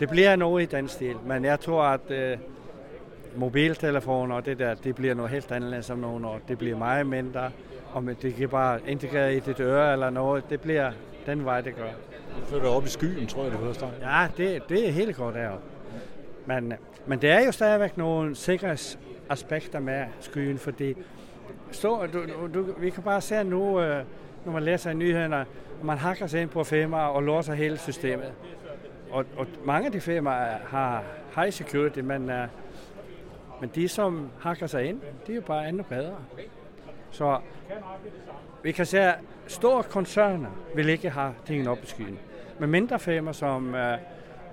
Det 0.00 0.08
bliver 0.08 0.36
noget 0.36 0.62
i 0.62 0.76
den 0.76 0.88
stil, 0.88 1.16
men 1.26 1.44
jeg 1.44 1.60
tror, 1.60 1.82
at 1.82 2.10
øh, 2.10 2.38
mobiltelefoner 3.36 4.36
og 4.36 4.46
det 4.46 4.58
der, 4.58 4.74
det 4.74 4.94
bliver 4.94 5.14
noget 5.14 5.30
helt 5.30 5.52
andet 5.52 5.84
som 5.84 5.98
nogle 5.98 6.26
år. 6.26 6.40
Det 6.48 6.58
bliver 6.58 6.76
meget 6.76 7.06
mindre, 7.06 7.50
og 7.92 8.04
det 8.22 8.34
kan 8.34 8.48
bare 8.48 8.80
integrere 8.86 9.36
i 9.36 9.40
dit 9.40 9.60
øre 9.60 9.92
eller 9.92 10.10
noget. 10.10 10.50
Det 10.50 10.60
bliver 10.60 10.92
den 11.26 11.44
vej, 11.44 11.60
det 11.60 11.76
gør. 11.76 11.90
Det 12.36 12.48
flytter 12.48 12.68
op 12.68 12.84
i 12.84 12.88
skyen, 12.88 13.26
tror 13.26 13.42
jeg, 13.42 13.52
det 13.52 13.60
første 13.60 13.86
Ja, 14.02 14.28
det, 14.36 14.68
det 14.68 14.88
er 14.88 14.92
helt 14.92 15.16
godt 15.16 15.34
deroppe. 15.34 15.64
Men, 16.46 16.72
men 17.06 17.22
det 17.22 17.30
er 17.30 17.44
jo 17.44 17.52
stadigvæk 17.52 17.96
nogle 17.96 18.36
sikkerhedsaspekter 18.36 19.80
med 19.80 20.04
skyen, 20.20 20.58
fordi 20.58 20.94
stå, 21.70 22.06
du, 22.06 22.24
du, 22.54 22.66
vi 22.78 22.90
kan 22.90 23.02
bare 23.02 23.20
se 23.20 23.44
nu, 23.44 23.80
øh, 23.80 24.04
når 24.44 24.52
man 24.52 24.62
læser 24.62 24.90
i 24.90 24.94
nyhederne, 24.94 25.46
man 25.82 25.98
hakker 25.98 26.26
sig 26.26 26.42
ind 26.42 26.50
på 26.50 26.64
firmaer 26.64 27.06
og 27.06 27.22
låser 27.22 27.54
hele 27.54 27.78
systemet. 27.78 28.32
Og, 29.10 29.24
og 29.36 29.46
mange 29.64 29.86
af 29.86 29.92
de 29.92 30.00
firmaer 30.00 30.58
har 30.66 31.02
high 31.34 31.52
security, 31.52 31.98
men, 31.98 32.30
uh, 32.30 32.34
men 33.60 33.70
de, 33.74 33.88
som 33.88 34.30
hakker 34.40 34.66
sig 34.66 34.84
ind, 34.84 35.00
de 35.26 35.32
er 35.32 35.36
jo 35.36 35.42
bare 35.42 35.68
endnu 35.68 35.82
bedre. 35.82 36.16
Så 37.10 37.38
vi 38.62 38.72
kan 38.72 38.86
se, 38.86 39.00
at 39.00 39.18
store 39.46 39.82
koncerner 39.82 40.50
vil 40.74 40.88
ikke 40.88 41.10
have 41.10 41.34
tingene 41.46 41.70
op 41.70 41.78
i 41.82 41.86
skyen. 41.86 42.18
Men 42.58 42.70
mindre 42.70 42.98
firmaer, 42.98 43.32
som 43.32 43.74
uh, 43.74 43.80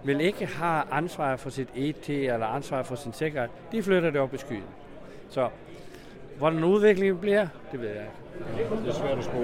vil 0.04 0.22
ikke 0.22 0.46
have 0.46 0.84
ansvar 0.92 1.36
for 1.36 1.50
sit 1.50 1.70
ET 1.76 2.10
eller 2.10 2.48
ansvar 2.48 2.84
for 2.84 2.96
sin 2.96 3.14
sikkerhed, 3.14 3.50
de 3.72 3.84
flytter 3.84 4.10
det 4.10 4.22
op 4.22 4.34
i 4.34 4.38
skyen. 4.38 4.64
Så 5.30 5.50
hvordan 6.38 6.64
udviklingen 6.64 7.18
bliver, 7.18 7.48
det 7.72 7.82
ved 7.82 7.90
jeg 7.90 8.06
ikke. 8.60 8.76
Det 8.84 8.90
er 8.90 8.94
svært 8.94 9.18
at 9.18 9.24
spå. 9.24 9.44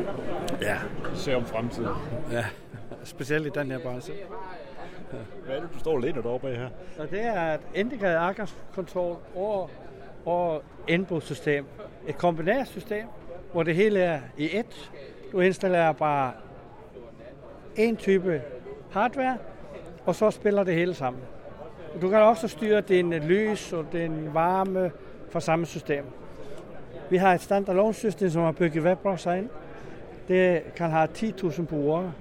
Ja. 0.62 0.78
Se 1.16 1.36
om 1.36 1.46
fremtiden. 1.46 1.90
Ja, 2.32 2.46
specielt 3.04 3.46
i 3.46 3.50
den 3.50 3.72
her 3.72 3.80
branche. 3.80 4.14
Hvad 5.46 5.56
er 5.56 5.62
det, 5.62 5.70
du 5.74 5.80
står 5.80 5.98
lidt 5.98 6.16
deroppe 6.16 6.48
her? 6.48 6.70
Og 7.00 7.12
det 7.12 7.22
er 7.22 7.54
et 7.54 7.62
integreret 7.76 8.30
adgangskontrol 8.30 9.18
over, 9.36 9.68
over 10.26 10.60
indbrudssystem. 10.88 11.66
Et 12.08 12.18
kombineret 12.18 12.68
system, 12.68 13.06
hvor 13.52 13.64
det 13.64 13.76
hele 13.76 14.00
er 14.00 14.20
i 14.38 14.48
ét. 14.48 14.90
Du 15.32 15.40
installerer 15.40 15.92
bare 15.92 16.32
en 17.76 17.96
type 17.98 18.42
hardware, 18.92 19.38
og 20.06 20.16
så 20.16 20.32
spiller 20.32 20.64
det 20.64 20.74
hele 20.74 20.94
sammen. 20.94 21.22
Du 22.02 22.10
kan 22.10 22.22
også 22.22 22.48
styre 22.48 22.82
din 22.82 23.14
lys 23.14 23.74
og 23.74 23.86
din 23.92 24.34
varme 24.34 24.92
fra 25.32 25.40
samme 25.40 25.66
system. 25.66 26.06
Vi 27.10 27.18
har 27.18 27.34
et 27.34 27.42
standalone 27.42 27.94
system, 27.94 28.30
som 28.30 28.42
har 28.42 28.52
bygget 28.52 28.84
webbrowser 28.84 29.34
ind. 29.34 29.50
Det 30.28 30.64
kan 30.76 30.90
have 30.90 31.08
10.000 31.18 31.66
brugere 31.66 32.14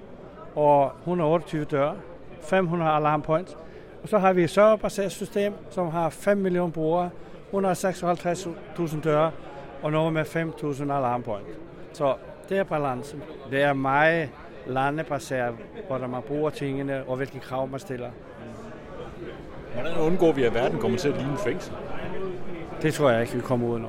og 0.55 0.91
128 0.99 1.65
døre, 1.65 1.95
500 2.43 2.91
alarm 2.91 3.21
points. 3.21 3.57
Og 4.03 4.09
så 4.09 4.17
har 4.17 4.33
vi 4.33 4.43
et 4.43 4.49
serverbaseret 4.49 5.11
system, 5.11 5.53
som 5.69 5.89
har 5.89 6.09
5 6.09 6.37
millioner 6.37 6.71
brugere, 6.71 7.09
156.000 7.53 9.01
døre 9.01 9.31
og 9.81 9.91
noget 9.91 10.13
med 10.13 10.25
5.000 10.25 10.83
alarm 10.83 11.23
points. 11.23 11.49
Så 11.93 12.15
det 12.49 12.57
er 12.57 12.63
balancen. 12.63 13.23
Det 13.51 13.61
er 13.61 13.73
meget 13.73 14.29
landebaseret, 14.67 15.55
hvordan 15.87 16.09
man 16.09 16.21
bruger 16.21 16.49
tingene 16.49 17.03
og 17.07 17.15
hvilke 17.15 17.39
krav 17.39 17.67
man 17.67 17.79
stiller. 17.79 18.09
Hvordan 19.73 19.97
undgår 19.97 20.31
vi, 20.31 20.43
at 20.43 20.53
verden 20.53 20.79
kommer 20.79 20.97
til 20.97 21.09
at 21.09 21.17
ligne 21.17 21.37
fængsel? 21.37 21.73
Det 22.81 22.93
tror 22.93 23.09
jeg 23.09 23.21
ikke, 23.21 23.33
vi 23.33 23.41
kommer 23.41 23.67
ud 23.67 23.79
nu. 23.79 23.87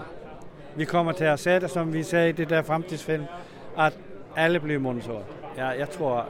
Vi 0.76 0.84
kommer 0.84 1.12
til 1.12 1.24
at 1.24 1.44
det, 1.44 1.70
som 1.70 1.92
vi 1.92 2.02
sagde 2.02 2.28
i 2.28 2.32
det 2.32 2.50
der 2.50 2.62
fremtidsfilm, 2.62 3.24
at 3.78 3.98
alle 4.36 4.60
bliver 4.60 4.80
moniteret. 4.80 5.24
Ja, 5.56 5.66
jeg 5.66 5.90
tror, 5.90 6.26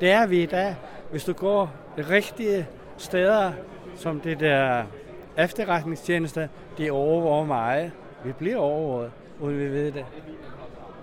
det 0.00 0.10
er 0.10 0.26
vi 0.26 0.42
i 0.42 0.46
dag. 0.46 0.76
Hvis 1.12 1.24
du 1.24 1.32
går 1.32 1.70
de 1.96 2.02
rigtige 2.02 2.68
steder, 2.96 3.52
som 3.96 4.20
det 4.20 4.40
der 4.40 4.84
efterretningstjeneste, 5.38 6.48
de 6.78 6.90
overvåger 6.90 7.44
mig. 7.44 7.92
Vi 8.24 8.32
bliver 8.32 8.56
overvåget, 8.56 9.10
uden 9.40 9.58
vi 9.58 9.68
ved 9.68 9.92
det. 9.92 10.04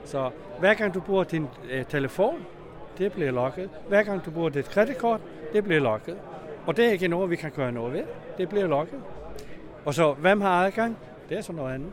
Så 0.06 0.30
hver 0.60 0.74
gang 0.74 0.94
du 0.94 1.00
bruger 1.00 1.24
din 1.24 1.48
øh, 1.72 1.86
telefon, 1.86 2.46
det 2.98 3.12
bliver 3.12 3.32
lukket. 3.32 3.70
Hver 3.88 4.04
gang 4.04 4.26
du 4.26 4.32
bruger 4.32 4.50
dit 4.50 4.66
kreditkort, 4.66 5.22
det 5.54 5.64
bliver 5.64 5.80
lukket. 5.80 6.18
Og 6.66 6.78
det 6.78 6.86
er 6.86 6.92
ikke 6.92 7.08
noget, 7.08 7.30
vi 7.30 7.36
kan 7.36 7.52
gøre 7.52 7.72
noget 7.72 7.94
ved. 7.94 8.04
Det 8.38 8.50
bliver 8.50 8.68
lukket. 8.68 9.00
Og 9.86 9.94
så, 9.94 10.14
hvem 10.14 10.42
har 10.42 10.66
adgang? 10.66 10.98
Det 11.30 11.38
er 11.38 11.42
så 11.42 11.54
noget 11.54 11.74
andet. 11.74 11.92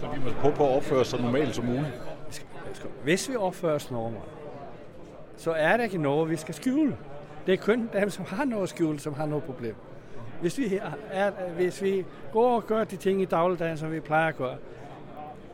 Så 0.00 0.06
vi 0.14 0.20
må 0.24 0.30
prøve 0.40 0.54
på 0.54 0.64
at 0.68 0.76
opføre 0.76 1.00
os 1.00 1.08
så 1.08 1.22
normalt 1.22 1.54
som 1.54 1.64
muligt. 1.64 2.02
Hvis 3.04 3.30
vi 3.30 3.36
opfører 3.36 3.74
os 3.74 3.90
normalt, 3.90 4.39
så 5.40 5.52
er 5.52 5.76
det 5.76 5.84
ikke 5.84 5.98
noget, 5.98 6.30
vi 6.30 6.36
skal 6.36 6.54
skjule. 6.54 6.96
Det 7.46 7.54
er 7.54 7.58
kun 7.58 7.90
dem, 7.92 8.10
som 8.10 8.24
har 8.24 8.44
noget 8.44 8.68
skjule, 8.68 9.00
som 9.00 9.14
har 9.14 9.26
noget 9.26 9.44
problem. 9.44 9.74
Hvis 10.40 10.58
vi, 10.58 10.80
er, 11.10 11.30
hvis 11.56 11.82
vi 11.82 12.04
går 12.32 12.56
og 12.56 12.66
gør 12.66 12.84
de 12.84 12.96
ting 12.96 13.22
i 13.22 13.24
dagligdagen, 13.24 13.76
som 13.76 13.92
vi 13.92 14.00
plejer 14.00 14.28
at 14.28 14.36
gøre, 14.36 14.56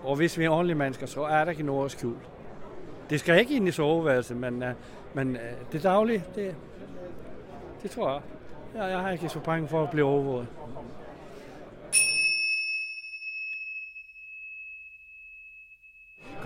og 0.04 0.16
hvis 0.16 0.38
vi 0.38 0.44
er 0.44 0.50
ordentlige 0.50 0.78
mennesker, 0.78 1.06
så 1.06 1.22
er 1.22 1.44
der 1.44 1.50
ikke 1.50 1.62
noget 1.62 1.84
at 1.84 1.90
skjule. 1.90 2.16
Det 3.10 3.20
skal 3.20 3.38
ikke 3.38 3.56
ind 3.56 3.68
i 3.68 3.70
soveværelset, 3.70 4.36
men, 4.36 4.62
øh, 4.62 4.72
men 5.14 5.36
øh, 5.36 5.42
det 5.72 5.82
daglige, 5.82 6.24
det, 6.34 6.54
det 7.82 7.90
tror 7.90 8.12
jeg. 8.12 8.20
jeg. 8.74 8.90
Jeg 8.90 8.98
har 8.98 9.10
ikke 9.10 9.28
så 9.28 9.40
bange 9.40 9.68
for 9.68 9.82
at 9.82 9.90
blive 9.90 10.06
overvåget. 10.06 10.46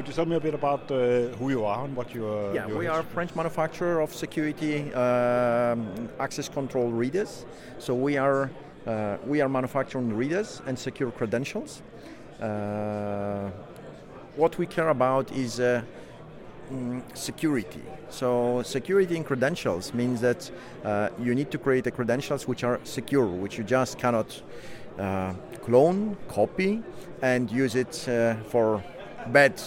Could 0.00 0.08
you 0.08 0.14
tell 0.14 0.24
me 0.24 0.36
a 0.36 0.40
bit 0.40 0.54
about 0.54 0.90
uh, 0.90 1.28
who 1.36 1.50
you 1.50 1.62
are 1.66 1.84
and 1.84 1.94
what 1.94 2.14
you 2.14 2.26
are? 2.26 2.54
Yeah, 2.54 2.66
we 2.68 2.86
are 2.86 3.00
a 3.00 3.02
French 3.02 3.34
manufacturer 3.36 4.00
of 4.00 4.14
security 4.14 4.90
um, 4.94 6.08
access 6.18 6.48
control 6.48 6.90
readers. 6.90 7.44
So 7.78 7.94
we 7.94 8.16
are 8.16 8.50
uh, 8.86 9.18
we 9.26 9.42
are 9.42 9.48
manufacturing 9.50 10.16
readers 10.16 10.62
and 10.64 10.78
secure 10.78 11.10
credentials. 11.10 11.82
Uh, 12.40 13.50
what 14.36 14.56
we 14.56 14.64
care 14.64 14.88
about 14.88 15.30
is 15.32 15.60
uh, 15.60 15.82
mm, 16.72 17.02
security. 17.14 17.82
So 18.08 18.62
security 18.62 19.18
in 19.18 19.22
credentials 19.22 19.92
means 19.92 20.22
that 20.22 20.50
uh, 20.82 21.10
you 21.18 21.34
need 21.34 21.50
to 21.50 21.58
create 21.58 21.84
the 21.84 21.90
credentials 21.90 22.48
which 22.48 22.64
are 22.64 22.80
secure, 22.84 23.26
which 23.26 23.58
you 23.58 23.64
just 23.64 23.98
cannot 23.98 24.42
uh, 24.98 25.34
clone, 25.62 26.16
copy, 26.26 26.82
and 27.20 27.50
use 27.50 27.74
it 27.74 28.08
uh, 28.08 28.36
for 28.44 28.82
bad 29.26 29.60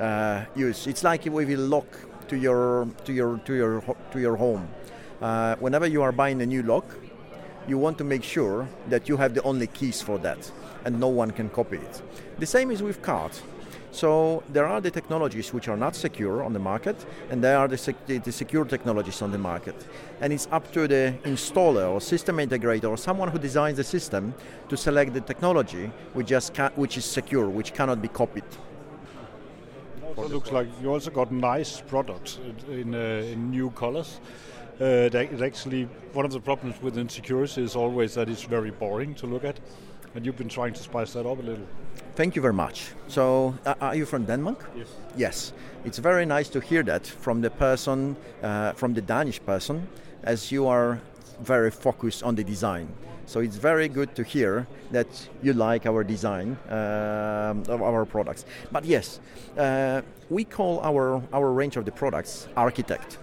uh, 0.00 0.44
use. 0.56 0.86
It's 0.86 1.04
like 1.04 1.26
with 1.26 1.50
a 1.50 1.56
lock 1.56 1.86
to 2.28 2.36
your 2.36 2.88
to 3.04 3.12
your 3.12 3.38
to 3.38 3.54
your 3.54 3.82
to 4.12 4.20
your 4.20 4.36
home. 4.36 4.68
Uh, 5.20 5.56
whenever 5.56 5.86
you 5.86 6.02
are 6.02 6.12
buying 6.12 6.40
a 6.42 6.46
new 6.46 6.62
lock, 6.62 6.86
you 7.68 7.76
want 7.78 7.98
to 7.98 8.04
make 8.04 8.24
sure 8.24 8.66
that 8.88 9.08
you 9.08 9.16
have 9.16 9.34
the 9.34 9.42
only 9.42 9.66
keys 9.66 10.00
for 10.00 10.18
that, 10.18 10.50
and 10.84 10.98
no 10.98 11.08
one 11.08 11.30
can 11.30 11.48
copy 11.50 11.76
it. 11.76 12.02
The 12.38 12.46
same 12.46 12.70
is 12.70 12.82
with 12.82 13.02
cards. 13.02 13.42
So 13.92 14.44
there 14.48 14.66
are 14.66 14.80
the 14.80 14.90
technologies 14.90 15.52
which 15.52 15.66
are 15.66 15.76
not 15.76 15.96
secure 15.96 16.44
on 16.44 16.52
the 16.52 16.60
market, 16.60 16.96
and 17.28 17.42
there 17.42 17.58
are 17.58 17.66
the, 17.66 17.76
sec- 17.76 18.06
the, 18.06 18.30
secure 18.30 18.64
technologies 18.64 19.20
on 19.20 19.32
the 19.32 19.38
market. 19.38 19.74
And 20.20 20.32
it's 20.32 20.46
up 20.52 20.70
to 20.72 20.86
the 20.86 21.14
installer 21.24 21.90
or 21.90 22.00
system 22.00 22.36
integrator 22.36 22.88
or 22.88 22.96
someone 22.96 23.28
who 23.28 23.38
designs 23.38 23.78
the 23.78 23.84
system 23.84 24.32
to 24.68 24.76
select 24.76 25.12
the 25.12 25.20
technology 25.20 25.90
which, 26.12 26.28
just 26.28 26.54
ca- 26.54 26.70
which 26.76 26.96
is 26.96 27.04
secure, 27.04 27.48
which 27.48 27.74
cannot 27.74 28.00
be 28.00 28.06
copied. 28.06 28.44
It 30.18 30.30
looks 30.30 30.50
like 30.50 30.68
you 30.82 30.92
also 30.92 31.10
got 31.10 31.32
nice 31.32 31.80
products 31.80 32.38
in, 32.68 32.94
uh, 32.94 33.32
in 33.32 33.50
new 33.50 33.70
colors. 33.70 34.20
Uh, 34.80 35.08
that 35.10 35.42
actually, 35.42 35.84
one 36.14 36.24
of 36.24 36.32
the 36.32 36.40
problems 36.40 36.80
with 36.82 36.96
insecurity 36.96 37.62
is 37.62 37.76
always 37.76 38.14
that 38.14 38.28
it's 38.28 38.42
very 38.42 38.70
boring 38.70 39.14
to 39.14 39.26
look 39.26 39.44
at, 39.44 39.60
and 40.14 40.24
you've 40.24 40.38
been 40.38 40.48
trying 40.48 40.72
to 40.72 40.82
spice 40.82 41.12
that 41.12 41.26
up 41.26 41.38
a 41.38 41.42
little. 41.42 41.66
Thank 42.14 42.34
you 42.34 42.42
very 42.42 42.54
much. 42.54 42.92
So, 43.08 43.54
uh, 43.66 43.74
are 43.80 43.94
you 43.94 44.06
from 44.06 44.24
Denmark? 44.24 44.70
Yes. 44.76 44.88
Yes. 45.16 45.52
It's 45.84 45.98
very 45.98 46.24
nice 46.24 46.48
to 46.50 46.60
hear 46.60 46.82
that 46.84 47.06
from 47.06 47.42
the 47.42 47.50
person, 47.50 48.16
uh, 48.42 48.72
from 48.72 48.94
the 48.94 49.02
Danish 49.02 49.40
person, 49.44 49.86
as 50.22 50.50
you 50.50 50.66
are 50.66 50.98
very 51.42 51.70
focused 51.70 52.22
on 52.22 52.34
the 52.34 52.44
design. 52.44 52.88
So 53.26 53.40
it's 53.40 53.56
very 53.56 53.88
good 53.88 54.14
to 54.16 54.24
hear 54.24 54.66
that 54.90 55.06
you 55.42 55.52
like 55.52 55.86
our 55.86 56.02
design 56.02 56.58
uh, 56.68 57.54
of 57.68 57.80
our 57.80 58.04
products. 58.04 58.44
But 58.72 58.84
yes, 58.84 59.20
uh, 59.56 60.02
we 60.28 60.44
call 60.44 60.80
our, 60.80 61.22
our 61.32 61.52
range 61.52 61.76
of 61.76 61.84
the 61.84 61.92
products 61.92 62.48
architect 62.56 63.18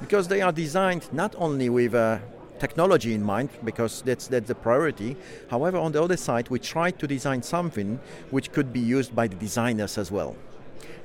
because 0.00 0.28
they 0.28 0.42
are 0.42 0.52
designed 0.52 1.08
not 1.12 1.34
only 1.38 1.68
with 1.68 1.94
uh, 1.94 2.18
technology 2.58 3.14
in 3.14 3.22
mind 3.22 3.50
because 3.64 4.02
that's 4.02 4.26
that's 4.26 4.48
the 4.48 4.54
priority. 4.54 5.16
However, 5.48 5.78
on 5.78 5.92
the 5.92 6.02
other 6.02 6.16
side, 6.16 6.48
we 6.48 6.58
try 6.58 6.90
to 6.90 7.06
design 7.06 7.42
something 7.42 8.00
which 8.30 8.52
could 8.52 8.72
be 8.72 8.80
used 8.80 9.14
by 9.14 9.28
the 9.28 9.36
designers 9.36 9.98
as 9.98 10.10
well. 10.10 10.34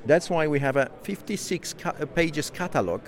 That's 0.04 0.28
why 0.28 0.48
we 0.48 0.58
have 0.58 0.76
a 0.76 0.90
56 1.02 1.74
ca- 1.74 1.92
pages 2.14 2.50
catalog 2.50 3.02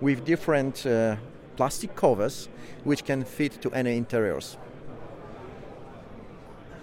with 0.00 0.24
different 0.24 0.84
uh, 0.84 1.16
plastic 1.60 1.94
covers 1.94 2.48
which 2.84 3.04
can 3.04 3.22
fit 3.22 3.60
to 3.60 3.68
any 3.72 3.94
interiors. 3.94 4.56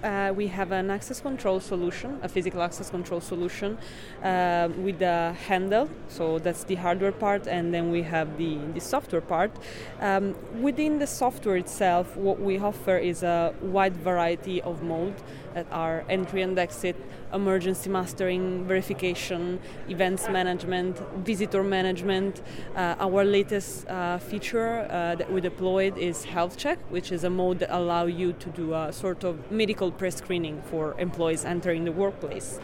uh, 0.03 0.31
we 0.35 0.47
have 0.47 0.71
an 0.71 0.89
access 0.89 1.19
control 1.19 1.59
solution, 1.59 2.19
a 2.23 2.29
physical 2.29 2.61
access 2.61 2.89
control 2.89 3.21
solution 3.21 3.77
uh, 4.23 4.69
with 4.77 5.01
a 5.01 5.33
handle. 5.47 5.89
So 6.07 6.39
that's 6.39 6.63
the 6.63 6.75
hardware 6.75 7.11
part, 7.11 7.47
and 7.47 7.73
then 7.73 7.91
we 7.91 8.03
have 8.03 8.37
the, 8.37 8.57
the 8.73 8.79
software 8.79 9.21
part. 9.21 9.51
Um, 9.99 10.35
within 10.61 10.99
the 10.99 11.07
software 11.07 11.57
itself, 11.57 12.15
what 12.15 12.39
we 12.39 12.59
offer 12.59 12.97
is 12.97 13.23
a 13.23 13.53
wide 13.61 13.97
variety 13.97 14.61
of 14.61 14.83
modes 14.83 15.21
that 15.57 15.65
are 15.71 16.05
entry 16.07 16.41
and 16.43 16.57
exit, 16.59 16.95
emergency 17.33 17.89
mastering, 17.89 18.43
verification, 18.65 19.59
events 19.89 20.29
management, 20.29 20.93
visitor 21.25 21.63
management. 21.63 22.33
Uh, 22.75 23.05
our 23.05 23.25
latest 23.25 23.87
uh, 23.87 24.19
feature 24.19 24.73
uh, 24.89 25.15
that 25.15 25.29
we 25.33 25.41
deployed 25.41 25.97
is 25.97 26.25
health 26.25 26.55
check, 26.57 26.77
which 26.95 27.11
is 27.11 27.23
a 27.23 27.29
mode 27.29 27.57
that 27.59 27.75
allows 27.75 28.13
you 28.21 28.33
to 28.33 28.49
do 28.49 28.65
a 28.73 28.93
sort 28.93 29.23
of 29.23 29.33
medical 29.51 29.89
pre-screening 29.91 30.61
for 30.69 30.83
employees 30.99 31.43
entering 31.43 31.85
the 31.85 31.91
workplace. 31.91 32.59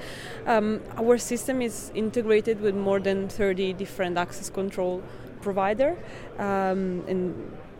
Um, 0.45 0.79
our 0.97 1.17
system 1.17 1.61
is 1.61 1.91
integrated 1.95 2.61
with 2.61 2.75
more 2.75 2.99
than 2.99 3.27
30 3.27 3.73
different 3.73 4.17
access 4.17 4.49
control 4.51 5.01
provider, 5.41 5.97
um, 6.37 7.03
and 7.07 7.23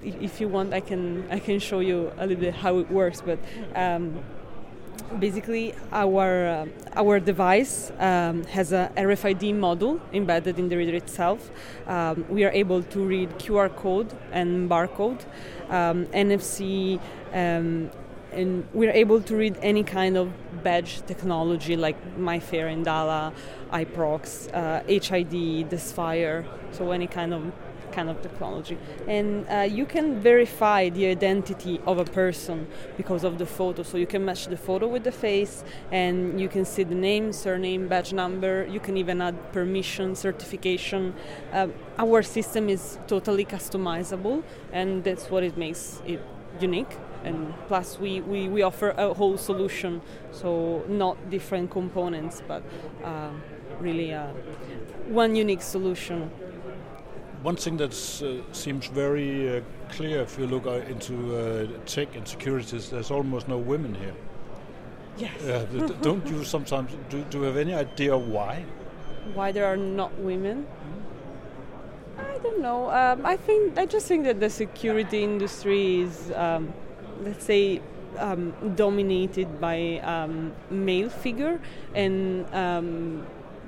if 0.04 0.42
you 0.42 0.48
want, 0.48 0.74
I 0.74 0.82
can 0.82 1.04
I 1.32 1.40
can 1.40 1.60
show 1.60 1.80
you 1.80 2.12
a 2.18 2.28
little 2.28 2.44
bit 2.46 2.56
how 2.56 2.80
it 2.80 2.90
works, 2.90 3.22
but. 3.22 3.40
Um, 3.76 4.24
basically 5.20 5.74
our 5.92 6.48
uh, 6.48 6.66
our 6.96 7.20
device 7.20 7.92
um, 8.00 8.44
has 8.46 8.72
a 8.72 8.92
RFID 8.96 9.54
module 9.56 10.00
embedded 10.14 10.60
in 10.60 10.70
the 10.70 10.78
reader 10.78 10.96
itself. 10.96 11.50
Um, 11.88 12.26
we 12.30 12.44
are 12.44 12.52
able 12.52 12.84
to 12.84 13.00
read 13.00 13.30
QR 13.40 13.76
code 13.76 14.14
and 14.32 14.70
barcode, 14.70 15.22
um, 15.70 16.06
NFC, 16.08 17.00
um, 17.34 17.90
and 18.32 18.68
we're 18.74 18.92
able 18.92 19.22
to 19.22 19.36
read 19.36 19.58
any 19.62 19.84
kind 19.84 20.18
of 20.18 20.32
badge 20.64 21.06
technology 21.06 21.76
like 21.76 21.98
MyFair 22.18 22.72
and 22.72 22.84
Dala, 22.86 23.34
iProx, 23.72 24.50
uh, 24.54 24.84
HID, 24.88 25.70
Desfire, 25.70 26.46
so 26.72 26.92
any 26.92 27.08
kind 27.08 27.34
of 27.34 27.52
kind 27.94 28.10
of 28.10 28.22
technology. 28.22 28.78
And 29.08 29.46
uh, 29.50 29.62
you 29.62 29.86
can 29.86 30.20
verify 30.20 30.90
the 30.90 31.06
identity 31.08 31.80
of 31.86 31.98
a 32.00 32.06
person 32.06 32.68
because 32.98 33.24
of 33.24 33.38
the 33.38 33.46
photo. 33.46 33.84
So 33.84 33.98
you 33.98 34.08
can 34.08 34.26
match 34.26 34.48
the 34.48 34.58
photo 34.58 34.88
with 34.88 35.04
the 35.04 35.12
face 35.12 35.64
and 35.92 36.40
you 36.42 36.50
can 36.50 36.66
see 36.66 36.84
the 36.84 36.96
name, 36.96 37.32
surname, 37.32 37.88
badge 37.88 38.14
number. 38.14 38.66
You 38.70 38.80
can 38.80 38.98
even 38.98 39.22
add 39.22 39.36
permission, 39.54 40.16
certification. 40.16 41.14
Uh, 41.52 41.68
our 41.98 42.24
system 42.24 42.70
is 42.70 42.98
totally 43.08 43.46
customizable 43.46 44.44
and 44.72 45.04
that's 45.04 45.30
what 45.30 45.44
it 45.44 45.58
makes 45.58 46.02
it 46.06 46.20
unique 46.60 46.98
and 47.24 47.54
plus 47.68 48.00
we, 48.00 48.22
we, 48.22 48.48
we 48.48 48.62
offer 48.62 48.90
a 48.92 49.14
whole 49.14 49.38
solution 49.38 50.02
so 50.32 50.84
not 50.88 51.18
different 51.30 51.72
components 51.72 52.42
but 52.48 52.62
uh, 53.04 53.30
really 53.80 54.14
uh, 54.14 54.28
one 55.08 55.36
unique 55.36 55.62
solution 55.62 56.30
one 57.44 57.58
thing 57.58 57.78
that 57.78 57.92
uh, 57.92 58.54
seems 58.54 58.88
very 58.88 59.58
uh, 59.58 59.62
clear 59.90 60.22
if 60.22 60.40
you 60.40 60.48
look 60.48 60.66
uh, 60.66 60.92
into 60.94 61.36
uh, 61.36 61.68
tech 61.86 62.16
and 62.16 62.26
securities, 62.26 62.90
there's 62.90 63.12
almost 63.12 63.48
no 63.50 63.58
women 63.58 63.94
here. 63.94 64.16
Yes. 65.18 65.68
don't 66.02 66.26
you 66.28 66.44
sometimes 66.44 66.92
do, 67.10 67.24
do 67.30 67.38
you 67.40 67.44
have 67.44 67.58
any 67.58 67.74
idea 67.74 68.18
why? 68.18 68.66
Why 69.36 69.52
there 69.52 69.66
are 69.66 69.78
not 69.78 70.18
women? 70.18 70.66
I 72.18 72.38
don't 72.40 72.62
know. 72.62 72.90
Um, 72.90 73.26
I 73.26 73.38
think 73.38 73.78
I 73.78 73.86
just 73.86 74.08
think 74.08 74.24
that 74.24 74.40
the 74.40 74.50
security 74.50 75.24
industry 75.24 76.02
is, 76.02 76.32
um, 76.36 76.74
let's 77.22 77.46
say, 77.46 77.82
um, 78.18 78.54
dominated 78.76 79.60
by 79.60 80.00
um, 80.00 80.54
male 80.70 81.10
figure 81.10 81.60
and 81.94 82.46
um, 82.54 83.26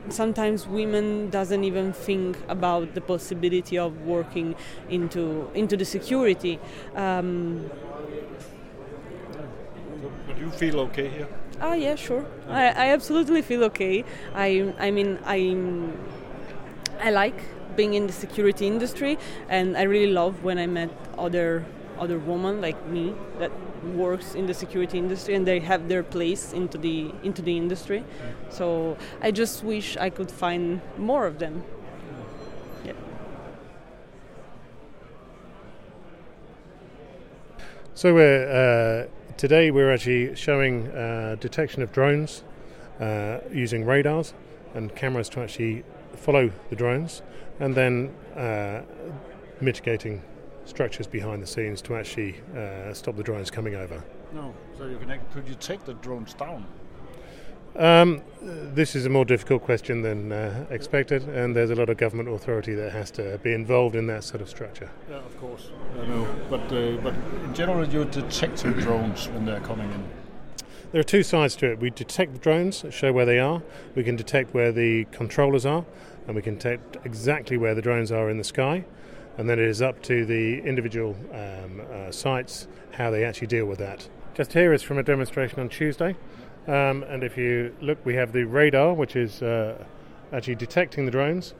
sometimes 0.10 0.68
women 0.68 1.30
doesn't 1.30 1.64
even 1.64 1.94
think 1.94 2.38
about 2.48 2.94
the 2.94 3.02
possibility 3.02 3.78
of 3.78 4.02
working 4.06 4.56
into 4.90 5.50
into 5.54 5.78
the 5.78 5.86
security. 5.86 6.60
Um, 6.96 7.70
but 10.28 10.38
you 10.38 10.50
feel 10.52 10.80
okay 10.80 11.08
here? 11.08 11.28
Ah, 11.62 11.74
yeah, 11.74 11.96
sure. 11.96 12.26
I, 12.50 12.68
I 12.68 12.86
absolutely 12.92 13.42
feel 13.42 13.64
okay. 13.66 14.04
I 14.34 14.74
I 14.80 14.92
mean 14.92 15.20
I 15.26 15.56
I 17.00 17.12
like 17.12 17.36
being 17.76 17.94
in 17.94 18.08
the 18.08 18.14
security 18.14 18.68
industry, 18.68 19.18
and 19.50 19.78
I 19.78 19.84
really 19.84 20.12
love 20.12 20.44
when 20.44 20.58
I 20.58 20.68
met 20.68 20.90
other 21.18 21.66
other 22.00 22.20
women 22.20 22.62
like 22.62 22.86
me 22.88 23.14
that 23.40 23.52
works 23.86 24.36
in 24.36 24.48
the 24.48 24.54
security 24.54 24.98
industry 24.98 25.36
and 25.36 25.46
they 25.46 25.60
have 25.60 25.88
their 25.88 26.04
place 26.04 26.54
into 26.54 26.78
the 26.78 27.14
into 27.24 27.42
the 27.42 27.56
industry. 27.56 28.04
So 28.50 28.98
I 29.22 29.32
just 29.32 29.64
wish 29.64 29.98
I 29.98 30.10
could 30.10 30.32
find 30.32 30.82
more 30.98 31.28
of 31.28 31.40
them. 31.40 31.64
Yeah. 32.84 32.94
So 37.94 38.14
we're, 38.14 39.08
uh, 39.08 39.36
today 39.38 39.72
we're 39.72 39.94
actually 39.94 40.36
showing 40.36 40.88
uh, 40.88 41.38
detection 41.40 41.82
of 41.82 41.92
drones 41.92 42.44
uh, 43.00 43.40
using 43.52 43.86
radars 43.86 44.34
and 44.74 44.94
cameras 44.96 45.30
to 45.30 45.42
actually 45.42 45.84
follow 46.16 46.52
the 46.70 46.76
drones, 46.76 47.22
and 47.60 47.76
then 47.76 48.14
uh, 48.36 48.82
mitigating 49.62 50.22
structures 50.66 51.08
behind 51.08 51.42
the 51.42 51.48
scenes 51.48 51.82
to 51.84 51.96
actually 51.96 52.36
uh, 52.56 52.94
stop 52.94 53.16
the 53.16 53.24
drones 53.24 53.50
coming 53.50 53.76
over. 53.76 54.04
No, 54.34 54.54
so 54.78 54.86
you 54.86 54.98
can 54.98 55.20
could 55.34 55.48
you 55.48 55.56
take 55.56 55.86
the 55.86 55.94
drones 55.96 56.34
down? 56.34 56.66
Um, 57.78 58.22
this 58.42 58.96
is 58.96 59.06
a 59.06 59.10
more 59.10 59.26
difficult 59.26 59.64
question 59.64 60.02
than 60.02 60.32
uh, 60.32 60.66
expected, 60.70 61.24
and 61.24 61.54
there's 61.54 61.72
a 61.72 61.76
lot 61.76 61.90
of 61.90 61.98
government 61.98 62.30
authority 62.30 62.74
that 62.74 62.94
has 62.94 63.12
to 63.12 63.38
be 63.44 63.54
involved 63.54 63.96
in 63.96 64.08
that 64.08 64.24
sort 64.24 64.42
of 64.42 64.50
structure. 64.50 64.90
Yeah, 65.10 65.18
of 65.18 65.38
course. 65.40 65.72
I 66.02 66.06
know, 66.06 66.26
but 66.50 66.62
uh, 66.72 66.98
but 67.04 67.14
in 67.44 67.54
general, 67.54 67.86
you're 67.88 68.06
detecting 68.06 68.72
drones 68.74 69.28
when 69.30 69.46
they're 69.46 69.60
coming 69.60 69.92
in. 69.92 70.08
There 70.92 71.02
are 71.02 71.04
two 71.04 71.24
sides 71.24 71.58
to 71.58 71.72
it. 71.72 71.80
We 71.80 71.90
detect 71.90 72.32
the 72.32 72.40
drones, 72.40 72.86
show 72.90 73.12
where 73.12 73.26
they 73.26 73.40
are. 73.40 73.62
We 73.96 74.06
can 74.06 74.16
detect 74.16 74.54
where 74.54 74.72
the 74.72 75.04
controllers 75.12 75.66
are, 75.66 75.84
and 76.28 76.36
we 76.38 76.42
can 76.42 76.56
detect 76.56 76.96
exactly 77.04 77.58
where 77.58 77.76
the 77.76 77.82
drones 77.82 78.10
are 78.10 78.30
in 78.30 78.38
the 78.38 78.46
sky 78.46 78.86
and 79.38 79.50
then 79.50 79.60
it 79.60 79.68
is 79.68 79.82
up 79.82 80.02
to 80.04 80.26
the 80.26 80.60
individual 80.60 81.16
um, 81.34 81.82
uh, 81.92 82.12
sites 82.12 82.68
how 82.92 83.12
they 83.12 83.26
actually 83.26 83.48
deal 83.48 83.66
with 83.66 83.80
that. 83.80 84.08
Just 84.34 84.54
here 84.54 84.74
is 84.74 84.82
from 84.82 84.98
a 84.98 85.04
demonstration 85.04 85.60
on 85.60 85.70
Tuesday, 85.70 86.16
um, 86.68 87.04
and 87.04 87.24
if 87.24 87.38
you 87.38 87.76
look, 87.82 88.04
we 88.06 88.16
have 88.16 88.32
the 88.32 88.44
radar, 88.44 88.94
which 88.94 89.16
is 89.16 89.42
uh, 89.42 89.84
actually 90.34 90.56
detecting 90.56 91.06
the 91.06 91.12
drones, 91.12 91.54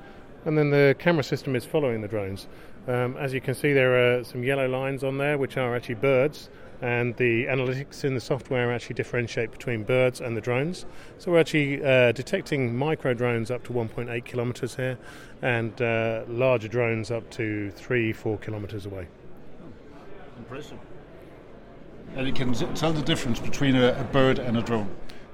and 0.46 0.58
then 0.58 0.70
the 0.70 0.96
camera 1.00 1.24
system 1.24 1.56
is 1.56 1.66
following 1.66 2.02
the 2.02 2.08
drones. 2.08 2.48
Um, 2.88 3.18
as 3.18 3.34
you 3.34 3.42
can 3.42 3.56
see, 3.56 3.74
there 3.74 4.20
are 4.20 4.24
some 4.24 4.44
yellow 4.44 4.68
lines 4.68 5.04
on 5.04 5.18
there, 5.18 5.38
which 5.38 5.58
are 5.58 5.76
actually 5.76 5.96
birds, 5.96 6.50
and 6.82 7.16
the 7.18 7.46
analytics 7.46 8.04
in 8.04 8.14
the 8.14 8.22
software 8.22 8.72
actually 8.74 8.96
differentiate 8.96 9.52
between 9.52 9.84
birds 9.84 10.22
and 10.22 10.36
the 10.36 10.42
drones. 10.42 10.86
So 11.18 11.32
we're 11.32 11.40
actually 11.40 11.84
uh, 11.84 12.12
detecting 12.12 12.76
micro 12.76 13.14
drones 13.14 13.52
up 13.52 13.64
to 13.66 13.74
1.8 13.74 14.26
kilometers 14.26 14.76
here, 14.76 14.98
and 15.42 15.80
uh, 15.82 16.24
larger 16.28 16.68
drones 16.68 17.12
up 17.12 17.30
to 17.32 17.72
three, 17.72 18.14
four 18.14 18.38
kilometers 18.38 18.86
away. 18.86 19.08
Impressive. 20.38 20.80
And 22.16 22.28
you 22.28 22.34
can 22.34 22.54
tell 22.76 22.94
the 22.94 23.02
difference 23.02 23.40
between 23.40 23.76
a, 23.76 23.94
a 23.94 24.04
bird 24.04 24.40
and 24.40 24.58
a 24.58 24.62
drone. 24.62 24.90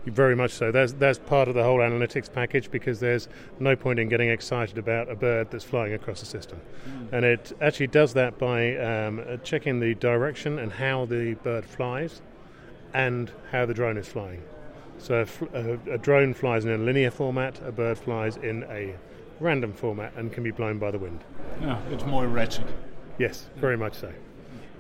Very 0.06 0.36
much 0.36 0.52
so. 0.52 0.72
That's 0.72 0.94
that's 0.94 1.20
part 1.20 1.48
of 1.48 1.54
the 1.54 1.64
whole 1.64 1.78
analytics 1.78 2.32
package 2.32 2.72
because 2.72 3.00
there's 3.00 3.28
no 3.60 3.76
point 3.76 4.00
in 4.00 4.10
getting 4.10 4.30
excited 4.30 4.80
about 4.80 5.12
a 5.12 5.16
bird 5.16 5.52
that's 5.52 5.64
flying 5.64 5.94
across 5.94 6.22
the 6.22 6.26
system, 6.26 6.60
mm. 6.88 7.14
and 7.14 7.24
it 7.24 7.56
actually 7.62 7.88
does 7.88 8.14
that 8.14 8.40
by 8.40 8.76
um, 8.78 9.22
checking 9.44 9.80
the 9.80 9.94
direction 9.96 10.58
and 10.58 10.72
how 10.72 11.06
the 11.06 11.36
bird 11.44 11.66
flies, 11.66 12.24
and 12.96 13.32
how 13.52 13.68
the 13.68 13.76
drone 13.76 13.96
is 13.96 14.08
flying. 14.08 14.42
So 14.98 15.26
a, 15.54 15.58
a, 15.58 15.94
a 15.94 15.98
drone 16.00 16.34
flies 16.34 16.66
in 16.66 16.72
a 16.72 16.78
linear 16.78 17.12
format, 17.12 17.60
a 17.64 17.72
bird 17.72 18.00
flies 18.00 18.38
in 18.38 18.64
a 18.70 18.96
random 19.40 19.74
format 19.74 20.14
and 20.16 20.32
can 20.32 20.44
be 20.44 20.52
blown 20.52 20.80
by 20.80 20.90
the 20.90 21.00
wind. 21.00 21.24
Yeah, 21.62 21.80
it's 21.92 22.06
more 22.06 22.26
erratic. 22.26 22.66
Yes, 23.20 23.50
very 23.58 23.78
much 23.78 23.94
so. 23.96 24.12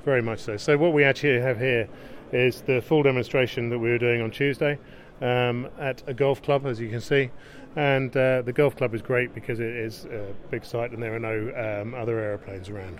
Very 0.03 0.21
much 0.21 0.39
so. 0.39 0.57
So 0.57 0.77
what 0.77 0.93
we 0.93 1.03
actually 1.03 1.39
have 1.39 1.59
here 1.59 1.87
is 2.31 2.61
the 2.61 2.81
full 2.81 3.03
demonstration 3.03 3.69
that 3.69 3.77
we 3.77 3.89
were 3.89 3.97
doing 3.97 4.21
on 4.21 4.31
Tuesday 4.31 4.79
um, 5.21 5.67
at 5.79 6.03
a 6.07 6.13
golf 6.13 6.41
club, 6.41 6.65
as 6.65 6.79
you 6.79 6.89
can 6.89 7.01
see. 7.01 7.29
And 7.75 8.15
uh, 8.17 8.41
the 8.41 8.51
golf 8.51 8.75
club 8.75 8.93
is 8.93 9.01
great 9.01 9.33
because 9.33 9.59
it 9.59 9.73
is 9.73 10.05
a 10.05 10.33
big 10.49 10.65
site 10.65 10.91
and 10.91 11.01
there 11.01 11.15
are 11.15 11.19
no 11.19 11.81
um, 11.81 11.93
other 11.93 12.19
aeroplanes 12.19 12.69
around. 12.69 12.99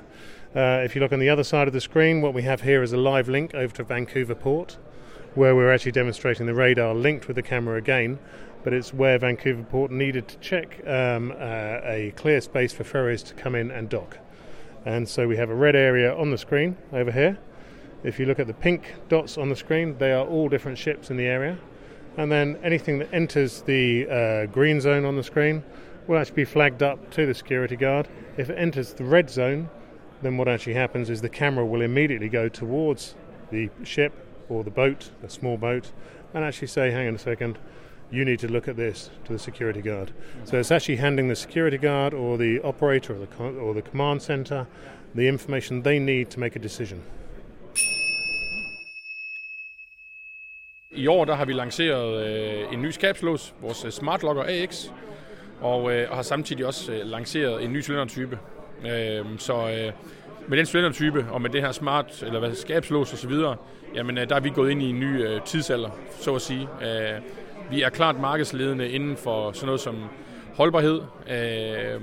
Uh, 0.56 0.82
if 0.84 0.96
you 0.96 1.02
look 1.02 1.12
on 1.12 1.20
the 1.20 1.30
other 1.30 1.44
side 1.44 1.68
of 1.68 1.74
the 1.74 1.82
screen, 1.82 2.22
what 2.22 2.34
we 2.34 2.44
have 2.44 2.62
here 2.62 2.82
is 2.82 2.94
a 2.94 2.98
live 2.98 3.28
link 3.28 3.54
over 3.54 3.74
to 3.76 3.84
Vancouver 3.84 4.36
Port, 4.36 4.78
where 5.36 5.56
we're 5.56 5.74
actually 5.74 5.92
demonstrating 5.92 6.46
the 6.46 6.54
radar 6.54 6.94
linked 6.94 7.28
with 7.28 7.36
the 7.36 7.42
camera 7.42 7.78
again. 7.78 8.20
But 8.64 8.74
it's 8.74 8.94
where 8.94 9.18
Vancouver 9.18 9.64
Port 9.64 9.92
needed 9.92 10.28
to 10.28 10.38
check 10.38 10.86
um, 10.88 11.32
uh, 11.32 11.80
a 11.84 12.14
clear 12.16 12.40
space 12.42 12.72
for 12.72 12.84
ferries 12.84 13.24
to 13.24 13.34
come 13.34 13.56
in 13.56 13.72
and 13.72 13.90
dock. 13.90 14.20
And 14.86 15.08
so 15.08 15.28
we 15.28 15.38
have 15.38 15.50
a 15.50 15.56
red 15.56 15.76
area 15.76 16.16
on 16.16 16.32
the 16.32 16.38
screen 16.38 16.78
over 16.94 17.12
here, 17.12 17.38
If 18.04 18.20
you 18.20 18.26
look 18.26 18.40
at 18.40 18.48
the 18.48 18.54
pink 18.54 18.96
dots 19.10 19.38
on 19.38 19.50
the 19.50 19.56
screen, 19.56 19.98
they 19.98 20.12
are 20.12 20.26
all 20.26 20.50
different 20.50 20.78
ships 20.78 21.12
in 21.12 21.18
the 21.18 21.26
area. 21.26 21.58
And 22.18 22.32
then 22.32 22.58
anything 22.64 23.00
that 23.00 23.14
enters 23.14 23.62
the 23.62 24.08
uh, 24.10 24.46
green 24.48 24.82
zone 24.82 25.06
on 25.06 25.16
the 25.16 25.24
screen 25.24 25.64
will 26.08 26.18
actually 26.18 26.36
be 26.36 26.46
flagged 26.46 26.84
up 26.84 27.12
to 27.12 27.26
the 27.26 27.34
security 27.34 27.76
guard. 27.76 28.08
If 28.38 28.50
it 28.50 28.56
enters 28.56 28.94
the 28.94 29.04
red 29.04 29.30
zone, 29.30 29.70
then 30.22 30.38
what 30.38 30.48
actually 30.48 30.74
happens 30.74 31.10
is 31.10 31.22
the 31.22 31.30
camera 31.30 31.66
will 31.66 31.82
immediately 31.82 32.30
go 32.30 32.50
towards 32.50 33.16
the 33.50 33.70
ship 33.84 34.14
or 34.50 34.64
the 34.64 34.72
boat, 34.72 35.12
a 35.24 35.30
small 35.30 35.58
boat, 35.58 35.92
and 36.34 36.44
actually 36.44 36.68
say, 36.68 36.92
hang 36.92 37.08
on 37.08 37.16
a 37.16 37.20
second, 37.20 37.58
you 38.12 38.26
need 38.26 38.40
to 38.40 38.48
look 38.48 38.68
at 38.68 38.76
this 38.76 39.10
to 39.24 39.32
the 39.32 39.40
security 39.40 39.82
guard. 39.82 40.12
So 40.44 40.60
it's 40.60 40.72
actually 40.72 40.98
handing 40.98 41.30
the 41.30 41.36
security 41.36 41.78
guard 41.78 42.14
or 42.14 42.38
the 42.38 42.60
operator 42.62 43.16
or 43.16 43.26
the, 43.26 43.60
or 43.60 43.74
the 43.74 43.82
command 43.82 44.22
center 44.22 44.68
the 45.16 45.28
information 45.28 45.82
they 45.82 46.00
need 46.00 46.30
to 46.32 46.40
make 46.40 46.56
a 46.56 46.60
decision. 46.60 47.04
I 50.94 51.08
år 51.08 51.26
der 51.26 51.36
har 51.36 51.46
vi 51.46 51.54
lanceret 51.54 52.26
øh, 52.28 52.74
en 52.74 52.82
ny 52.82 52.90
skabslås, 52.90 53.54
vores 53.62 53.86
øh, 53.86 53.92
Smart 53.92 54.24
Locker 54.24 54.44
AX, 54.48 54.86
og, 55.62 55.94
øh, 55.94 56.10
og 56.10 56.16
har 56.16 56.24
samtidig 56.24 56.66
også 56.66 56.94
øh, 56.94 57.00
lanceret 57.04 57.64
en 57.64 57.74
ny 57.74 57.84
cylindertype. 57.84 58.40
Øh, 58.86 59.26
så 59.38 59.54
øh, 59.54 59.92
med 60.48 60.58
den 60.58 60.66
cylindertype 60.66 61.26
og 61.32 61.42
med 61.42 61.50
det 61.50 61.62
her 61.62 61.72
smart 61.72 62.24
eller 62.24 62.40
hvad 62.40 62.56
skabslås 62.56 63.12
og 63.12 63.18
så 63.18 63.28
videre, 63.28 63.56
jamen 63.96 64.18
øh, 64.18 64.30
der 64.30 64.36
er 64.36 64.40
vi 64.40 64.50
gået 64.50 64.72
ind 64.72 64.82
i 64.82 64.90
en 64.90 65.00
ny 65.00 65.28
øh, 65.28 65.42
tidsalder, 65.42 65.90
så 66.20 66.36
at 66.36 66.42
sige. 66.42 66.68
Øh, 66.82 67.22
vi 67.72 67.82
er 67.82 67.90
klart 67.90 68.20
markedsledende 68.20 68.90
inden 68.90 69.18
for 69.18 69.52
sådan 69.52 69.66
noget 69.66 69.82
som 69.82 69.96
holdbarhed. 70.56 71.02
Øh, 71.30 72.02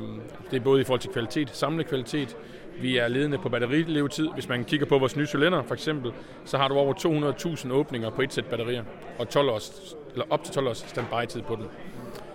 det 0.51 0.57
er 0.57 0.61
både 0.65 0.81
i 0.81 0.85
forhold 0.85 1.01
til 1.01 1.11
kvalitet, 1.11 1.51
samlet 1.57 1.87
kvalitet. 1.87 2.37
Vi 2.81 2.97
er 2.99 3.09
ledende 3.09 3.39
på 3.39 3.49
batterilevetid. 3.49 4.29
Hvis 4.35 4.49
man 4.49 4.65
kigger 4.65 4.87
på 4.87 4.99
vores 4.99 5.17
nye 5.17 5.27
cylinder 5.27 5.63
for 5.63 5.75
eksempel, 5.75 6.13
så 6.45 6.59
har 6.59 6.69
du 6.69 6.75
over 6.75 6.95
200.000 6.95 7.73
åbninger 7.73 8.11
på 8.11 8.23
et 8.23 8.33
sæt 8.33 8.45
batterier, 8.47 8.83
og 9.19 9.29
12 9.29 9.49
års, 9.51 9.95
eller 10.13 10.25
op 10.31 10.45
til 10.45 10.55
12 10.55 10.69
års 10.69 10.79
standby-tid 10.89 11.43
på 11.43 11.57
den. 11.57 11.65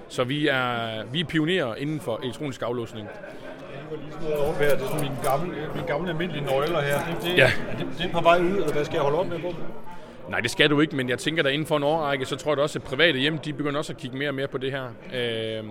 Så 0.09 0.23
vi 0.23 0.47
er, 0.47 1.03
vi 1.11 1.19
er 1.19 1.25
pionerer 1.25 1.75
inden 1.75 1.99
for 1.99 2.19
elektronisk 2.23 2.61
aflåsning. 2.61 3.07
Det 4.59 4.73
er 4.73 4.77
sådan 4.79 5.01
mine 5.01 5.17
gamle, 5.23 5.53
mine 5.75 5.87
gamle 5.87 6.09
almindelige 6.09 6.45
nøgler 6.45 6.81
her. 6.81 6.97
Det, 7.05 7.17
det, 7.23 7.37
Ja. 7.37 7.51
er, 7.71 7.77
det, 7.77 7.87
det 7.97 8.05
er 8.05 8.11
på 8.11 8.21
vej 8.21 8.39
ud, 8.39 8.45
eller 8.49 8.71
hvad 8.73 8.85
skal 8.85 8.93
jeg 8.95 9.03
holde 9.03 9.17
op 9.19 9.27
med 9.27 9.39
på? 9.39 9.47
Nej, 10.29 10.39
det 10.39 10.51
skal 10.51 10.69
du 10.69 10.81
ikke, 10.81 10.95
men 10.95 11.09
jeg 11.09 11.19
tænker, 11.19 11.43
at 11.43 11.53
inden 11.53 11.67
for 11.67 11.77
en 11.77 11.83
årrække, 11.83 12.25
så 12.25 12.35
tror 12.35 12.51
jeg 12.51 12.59
også, 12.59 12.79
at 12.79 12.83
private 12.83 13.19
hjem, 13.19 13.37
de 13.37 13.53
begynder 13.53 13.77
også 13.77 13.93
at 13.93 13.97
kigge 13.97 14.17
mere 14.17 14.29
og 14.29 14.35
mere 14.35 14.47
på 14.47 14.57
det 14.57 14.71
her. 14.71 14.83
Øh, 15.15 15.63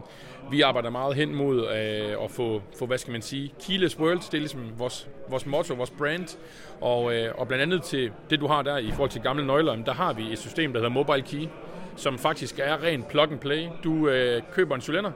vi 0.51 0.61
arbejder 0.61 0.91
meget 0.91 1.15
hen 1.15 1.35
mod 1.35 1.69
øh, 1.69 2.25
at 2.25 2.31
få, 2.31 2.63
få, 2.79 2.87
hvad 2.87 2.99
skal 2.99 3.13
man 3.13 3.23
sige, 3.23 3.55
keyless 3.67 3.99
world, 3.99 4.19
det 4.19 4.35
er 4.35 4.39
ligesom 4.39 4.61
vores, 4.79 5.09
vores 5.29 5.47
motto, 5.47 5.75
vores 5.75 5.91
brand. 5.91 6.39
Og, 6.81 7.15
øh, 7.15 7.35
og 7.39 7.49
blandt 7.49 7.63
andet 7.63 7.83
til 7.83 8.11
det, 8.31 8.41
du 8.41 8.47
har 8.47 8.63
der 8.63 8.79
i 8.79 8.91
forhold 8.91 9.11
til 9.11 9.21
gamle 9.21 9.47
nøgler, 9.47 9.77
der 9.77 9.93
har 9.93 10.13
vi 10.13 10.33
et 10.33 10.39
system, 10.39 10.73
der 10.73 10.81
hedder 10.81 10.91
Mobile 10.91 11.23
Key, 11.23 11.49
som 11.97 12.19
faktisk 12.19 12.59
er 12.59 12.83
ren 12.83 13.03
plug 13.03 13.31
and 13.31 13.39
play. 13.39 13.67
Du 13.85 14.09
øh, 14.09 14.43
køber 14.53 14.75
en 14.75 14.81
cylinder, 14.81 15.11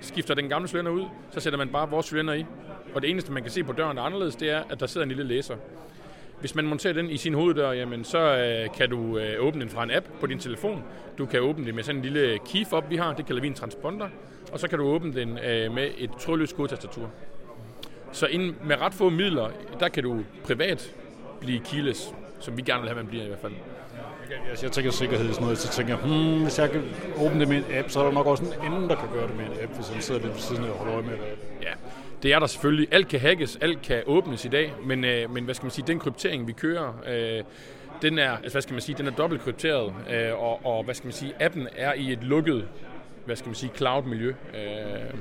skifter 0.00 0.34
den 0.34 0.48
gamle 0.48 0.68
cylinder 0.68 0.92
ud, 0.92 1.04
så 1.30 1.40
sætter 1.40 1.58
man 1.58 1.68
bare 1.68 1.90
vores 1.90 2.06
cylinder 2.06 2.34
i. 2.34 2.44
Og 2.94 3.02
det 3.02 3.10
eneste, 3.10 3.32
man 3.32 3.42
kan 3.42 3.52
se 3.52 3.64
på 3.64 3.72
døren, 3.72 3.96
der 3.96 4.02
er 4.02 4.06
anderledes, 4.06 4.36
det 4.36 4.50
er, 4.50 4.62
at 4.70 4.80
der 4.80 4.86
sidder 4.86 5.04
en 5.04 5.08
lille 5.08 5.24
læser. 5.24 5.56
Hvis 6.40 6.54
man 6.54 6.66
monterer 6.66 6.92
den 6.92 7.10
i 7.10 7.16
sin 7.16 7.34
hoveddør, 7.34 7.72
jamen, 7.72 8.04
så 8.04 8.18
øh, 8.18 8.74
kan 8.76 8.90
du 8.90 9.18
øh, 9.18 9.46
åbne 9.46 9.60
den 9.60 9.70
fra 9.70 9.82
en 9.82 9.90
app 9.90 10.06
på 10.20 10.26
din 10.26 10.38
telefon. 10.38 10.84
Du 11.18 11.26
kan 11.26 11.40
åbne 11.40 11.66
det 11.66 11.74
med 11.74 11.82
sådan 11.82 11.96
en 11.96 12.02
lille 12.02 12.38
key 12.38 12.66
fob, 12.66 12.90
vi 12.90 12.96
har. 12.96 13.14
Det 13.14 13.26
kalder 13.26 13.42
vi 13.42 13.48
en 13.48 13.54
transponder. 13.54 14.08
Og 14.52 14.60
så 14.60 14.68
kan 14.68 14.78
du 14.78 14.84
åbne 14.84 15.14
den 15.14 15.38
øh, 15.38 15.72
med 15.72 15.88
et 15.98 16.10
trådløst 16.20 16.56
kodetastatur. 16.56 17.10
Så 18.12 18.26
inden, 18.26 18.56
med 18.64 18.80
ret 18.80 18.94
få 18.94 19.08
midler, 19.10 19.50
der 19.80 19.88
kan 19.88 20.02
du 20.02 20.20
privat 20.44 20.94
blive 21.40 21.60
keyless, 21.60 22.14
som 22.40 22.56
vi 22.56 22.62
gerne 22.62 22.80
vil 22.80 22.88
have, 22.88 22.96
man 22.96 23.06
bliver 23.06 23.24
i 23.24 23.26
hvert 23.26 23.40
fald. 23.40 23.52
Altså, 24.50 24.66
jeg 24.66 24.72
tænker 24.72 24.90
sikkerhed 24.90 25.28
og 25.28 25.34
sådan 25.34 25.44
noget, 25.44 25.58
så 25.58 25.68
tænker 25.68 25.96
jeg, 25.96 26.04
hmm, 26.04 26.42
hvis 26.42 26.58
jeg 26.58 26.70
kan 26.70 26.82
åbne 27.24 27.40
det 27.40 27.48
med 27.48 27.56
en 27.56 27.64
app, 27.70 27.90
så 27.90 28.00
er 28.00 28.04
der 28.04 28.12
nok 28.12 28.26
også 28.26 28.44
en 28.44 28.52
anden, 28.72 28.88
der 28.88 28.96
kan 28.96 29.08
gøre 29.12 29.28
det 29.28 29.36
med 29.36 29.44
en 29.44 29.52
app, 29.62 29.74
hvis 29.74 29.88
han 29.88 30.02
sidder 30.02 30.20
lidt 30.20 30.32
ved 30.32 30.40
siden 30.40 30.64
og 30.64 30.70
holder 30.70 30.94
øje 30.94 31.02
med 31.02 31.12
det. 31.12 31.20
Ja, 31.62 31.72
det 32.22 32.32
er 32.32 32.38
der 32.38 32.46
selvfølgelig. 32.46 32.88
Alt 32.90 33.08
kan 33.08 33.20
hackes, 33.20 33.58
alt 33.60 33.82
kan 33.82 34.02
åbnes 34.06 34.44
i 34.44 34.48
dag, 34.48 34.72
men, 34.84 35.04
øh, 35.04 35.30
men 35.30 35.44
hvad 35.44 35.54
skal 35.54 35.64
man 35.64 35.70
sige, 35.70 35.86
den 35.86 35.98
kryptering, 35.98 36.46
vi 36.46 36.52
kører, 36.52 36.92
øh, 37.08 37.44
den 38.02 38.18
er, 38.18 38.30
altså, 38.30 38.52
hvad 38.52 38.62
skal 38.62 38.72
man 38.72 38.80
sige, 38.80 38.98
den 38.98 39.06
er 39.06 39.10
dobbelt 39.10 39.42
krypteret, 39.42 39.94
øh, 40.10 40.42
og, 40.42 40.66
og, 40.66 40.84
hvad 40.84 40.94
skal 40.94 41.06
man 41.06 41.12
sige, 41.12 41.34
appen 41.40 41.68
er 41.76 41.92
i 41.92 42.12
et 42.12 42.24
lukket, 42.24 42.68
hvad 43.24 43.36
skal 43.36 43.48
man 43.48 43.54
sige, 43.54 43.72
cloud-miljø. 43.76 44.28
Øh, 44.28 45.14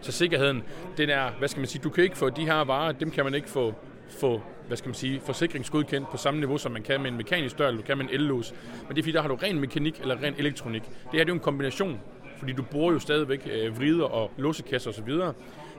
så 0.00 0.12
sikkerheden, 0.12 0.62
den 0.96 1.10
er, 1.10 1.30
hvad 1.38 1.48
skal 1.48 1.60
man 1.60 1.68
sige, 1.68 1.82
du 1.82 1.90
kan 1.90 2.04
ikke 2.04 2.18
få 2.18 2.30
de 2.30 2.44
her 2.44 2.64
varer, 2.64 2.92
dem 2.92 3.10
kan 3.10 3.24
man 3.24 3.34
ikke 3.34 3.48
få, 3.48 3.74
få 4.08 4.42
hvad 4.66 4.76
skal 4.76 4.88
man 4.88 4.94
sige, 4.94 5.20
forsikringsgodkendt 5.20 6.10
på 6.10 6.16
samme 6.16 6.40
niveau, 6.40 6.58
som 6.58 6.72
man 6.72 6.82
kan 6.82 7.00
med 7.00 7.10
en 7.10 7.16
mekanisk 7.16 7.58
dør, 7.58 7.68
eller 7.68 7.80
du 7.80 7.86
kan 7.86 7.98
med 7.98 8.04
en 8.04 8.14
ellås. 8.14 8.54
Men 8.86 8.96
det 8.96 8.98
er 8.98 9.02
fordi, 9.02 9.12
der 9.12 9.20
har 9.20 9.28
du 9.28 9.34
ren 9.34 9.60
mekanik 9.60 10.00
eller 10.00 10.22
ren 10.22 10.34
elektronik. 10.38 10.82
Det 10.82 10.92
her 11.04 11.10
det 11.10 11.20
er 11.20 11.28
jo 11.28 11.34
en 11.34 11.40
kombination, 11.40 12.00
fordi 12.38 12.52
du 12.52 12.62
bruger 12.62 12.92
jo 12.92 12.98
stadigvæk 12.98 13.48
øh, 13.52 13.78
vrider 13.78 14.04
og 14.04 14.30
låsekasser 14.36 14.90
osv. 14.90 15.12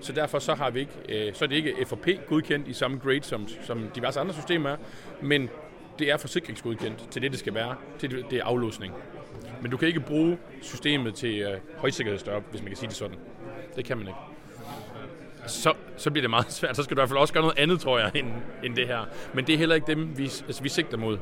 Så 0.01 0.13
derfor 0.13 0.39
så 0.39 0.53
har 0.53 0.69
vi 0.69 0.79
ikke, 0.79 1.27
øh, 1.27 1.33
så 1.33 1.45
er 1.45 1.49
det 1.49 1.55
ikke 1.55 1.75
FOP 1.85 2.07
godkendt 2.27 2.67
i 2.67 2.73
samme 2.73 2.99
grade, 3.03 3.23
som, 3.23 3.47
som 3.63 3.89
diverse 3.95 4.19
andre 4.19 4.33
systemer 4.33 4.69
er, 4.69 4.77
men 5.21 5.49
det 5.99 6.11
er 6.11 6.17
forsikringsgodkendt 6.17 7.07
til 7.11 7.21
det, 7.21 7.31
det 7.31 7.39
skal 7.39 7.53
være, 7.53 7.75
til 7.99 8.11
det, 8.11 8.25
det 8.29 8.39
er 8.39 8.43
aflåsning. 8.43 8.93
Men 9.61 9.71
du 9.71 9.77
kan 9.77 9.87
ikke 9.87 9.99
bruge 9.99 10.37
systemet 10.61 11.15
til 11.15 11.39
øh, 11.39 11.57
hvis 11.81 11.99
man 12.61 12.67
kan 12.67 12.75
sige 12.75 12.87
det 12.87 12.95
sådan. 12.95 13.17
Det 13.75 13.85
kan 13.85 13.97
man 13.97 14.07
ikke 14.07 14.19
så, 15.47 15.73
så 15.97 16.11
bliver 16.11 16.21
det 16.21 16.29
meget 16.29 16.51
svært. 16.59 16.75
Så 16.75 16.83
skal 16.83 16.97
du 16.97 16.99
i 16.99 17.01
hvert 17.01 17.09
fald 17.09 17.19
også 17.19 17.33
gøre 17.33 17.43
noget 17.43 17.59
andet, 17.59 17.79
tror 17.79 17.99
jeg, 17.99 18.11
end, 18.15 18.27
end 18.63 18.75
det 18.75 18.87
her. 18.87 19.05
Men 19.33 19.47
det 19.47 19.53
er 19.53 19.57
heller 19.57 19.75
ikke 19.75 19.87
dem, 19.87 20.17
vi, 20.17 20.23
altså, 20.23 20.63
vi 20.63 20.69
sigter 20.69 20.97
mod. 20.97 21.17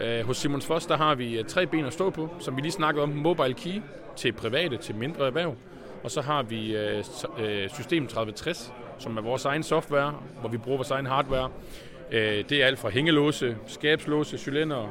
Uh, 0.00 0.26
hos 0.26 0.36
Simons 0.36 0.66
Foss, 0.66 0.86
der 0.86 0.96
har 0.96 1.14
vi 1.14 1.38
øh, 1.38 1.44
tre 1.44 1.66
ben 1.66 1.84
at 1.84 1.92
stå 1.92 2.10
på, 2.10 2.28
som 2.40 2.56
vi 2.56 2.60
lige 2.60 2.72
snakkede 2.72 3.02
om. 3.02 3.08
Mobile 3.08 3.54
Key 3.54 3.82
til 4.16 4.32
private, 4.32 4.76
til 4.76 4.94
mindre 4.94 5.26
erhverv. 5.26 5.56
Og 6.04 6.10
så 6.10 6.20
har 6.20 6.42
vi 6.42 6.76
uh, 6.76 7.04
System 7.68 8.06
3060, 8.06 8.72
som 8.98 9.16
er 9.16 9.22
vores 9.22 9.44
egen 9.44 9.62
software, 9.62 10.14
hvor 10.40 10.48
vi 10.48 10.58
bruger 10.58 10.78
vores 10.78 10.90
egen 10.90 11.06
hardware. 11.06 11.50
Uh, 12.08 12.14
det 12.14 12.52
er 12.52 12.66
alt 12.66 12.78
fra 12.78 12.88
hængelåse, 12.88 13.56
skabslåse, 13.66 14.38
cylinder, 14.38 14.88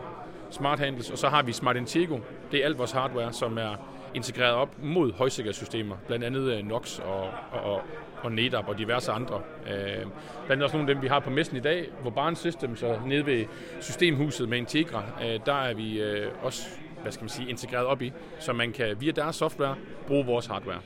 smart 0.52 0.80
handles, 0.80 1.10
og 1.10 1.18
så 1.18 1.30
har 1.30 1.44
vi 1.44 1.52
Smart 1.52 1.78
Intego. 1.78 2.20
Det 2.52 2.62
er 2.62 2.66
alt 2.66 2.78
vores 2.78 2.92
hardware, 2.92 3.34
som 3.34 3.58
er 3.58 3.76
integreret 4.14 4.54
op 4.54 4.84
mod 4.84 5.14
højsikkerhedssystemer, 5.14 5.96
blandt 6.08 6.26
andet 6.26 6.66
NOx 6.66 7.00
og, 7.00 7.30
og, 7.52 7.82
og 8.22 8.32
NetApp 8.32 8.68
og 8.68 8.78
diverse 8.78 9.12
andre. 9.12 9.42
Øh, 9.68 9.72
blandt 9.72 10.52
andet 10.52 10.64
også 10.64 10.78
nogle 10.78 10.90
af 10.90 10.96
dem, 10.96 11.04
vi 11.04 11.08
har 11.08 11.20
på 11.20 11.30
messen 11.30 11.58
i 11.58 11.60
dag, 11.60 11.90
hvor 12.02 12.12
Barn 12.12 12.36
Systems 12.36 12.80
så 12.80 13.00
nede 13.06 13.26
ved 13.26 13.46
systemhuset 13.82 14.50
med 14.50 14.58
Integra, 14.58 15.04
øh, 15.24 15.40
der 15.46 15.54
er 15.54 15.74
vi 15.74 16.02
øh, 16.02 16.32
også 16.42 16.68
hvad 17.04 17.12
skal 17.12 17.24
man 17.24 17.30
sige, 17.30 17.50
integreret 17.50 17.86
op 17.86 18.02
i, 18.02 18.12
så 18.40 18.54
man 18.54 18.72
kan 18.72 18.96
via 19.00 19.12
deres 19.12 19.36
software 19.36 19.76
bruge 20.08 20.26
vores 20.26 20.46
hardware. 20.46 20.80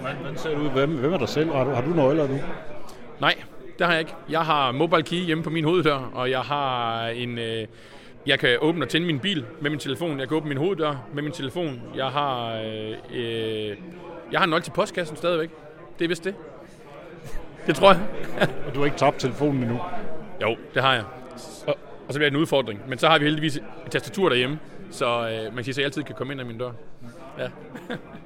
Hvordan 0.00 0.36
ser 0.36 0.56
ud? 0.56 0.70
Hvem, 0.70 0.90
hvem 0.90 1.12
er 1.12 1.18
der 1.18 1.26
selv? 1.26 1.52
Har 1.52 1.64
du, 1.64 1.70
har 1.70 1.82
du 1.82 1.90
nøgler 1.90 2.28
nu? 2.28 2.38
Nej, 3.20 3.34
det 3.78 3.86
har 3.86 3.92
jeg 3.92 4.00
ikke. 4.00 4.14
Jeg 4.28 4.40
har 4.40 4.72
mobile 4.72 5.02
key 5.02 5.16
hjemme 5.16 5.44
på 5.44 5.50
min 5.50 5.64
hoveddør, 5.64 6.10
og 6.14 6.30
jeg 6.30 6.40
har 6.40 7.06
en... 7.06 7.38
Øh, 7.38 7.66
jeg 8.26 8.38
kan 8.38 8.58
åbne 8.60 8.84
og 8.84 8.88
tænde 8.88 9.06
min 9.06 9.18
bil 9.18 9.44
med 9.60 9.70
min 9.70 9.78
telefon. 9.78 10.20
Jeg 10.20 10.28
kan 10.28 10.36
åbne 10.36 10.48
min 10.48 10.58
hoveddør 10.58 11.08
med 11.14 11.22
min 11.22 11.32
telefon. 11.32 11.82
Jeg 11.94 12.06
har, 12.06 12.54
øh, 12.54 12.96
øh, 13.12 13.76
jeg 14.32 14.40
har 14.40 14.44
en 14.44 14.50
nøgle 14.50 14.64
til 14.64 14.70
postkassen 14.70 15.16
stadigvæk. 15.16 15.50
Det 15.98 16.04
er 16.04 16.08
vist 16.08 16.24
det. 16.24 16.34
Det 17.66 17.74
tror 17.74 17.92
jeg. 17.92 18.02
og 18.66 18.74
du 18.74 18.78
har 18.78 18.84
ikke 18.84 18.96
tabt 18.96 19.18
telefonen 19.18 19.62
endnu? 19.62 19.80
Jo, 20.42 20.56
det 20.74 20.82
har 20.82 20.94
jeg. 20.94 21.04
Og, 21.66 21.76
og 22.08 22.12
så 22.12 22.18
bliver 22.18 22.30
det 22.30 22.36
en 22.36 22.40
udfordring. 22.42 22.80
Men 22.88 22.98
så 22.98 23.08
har 23.08 23.18
vi 23.18 23.24
heldigvis 23.24 23.56
et 23.56 23.62
tastatur 23.90 24.28
derhjemme, 24.28 24.58
så 24.92 25.06
øh, 25.06 25.54
man 25.54 25.64
kan 25.64 25.64
sige, 25.64 25.72
at 25.72 25.78
jeg 25.78 25.84
altid 25.84 26.02
kan 26.02 26.14
komme 26.14 26.32
ind 26.32 26.40
ad 26.40 26.46
min 26.46 26.58
dør. 26.58 26.72
Ja. 27.38 27.48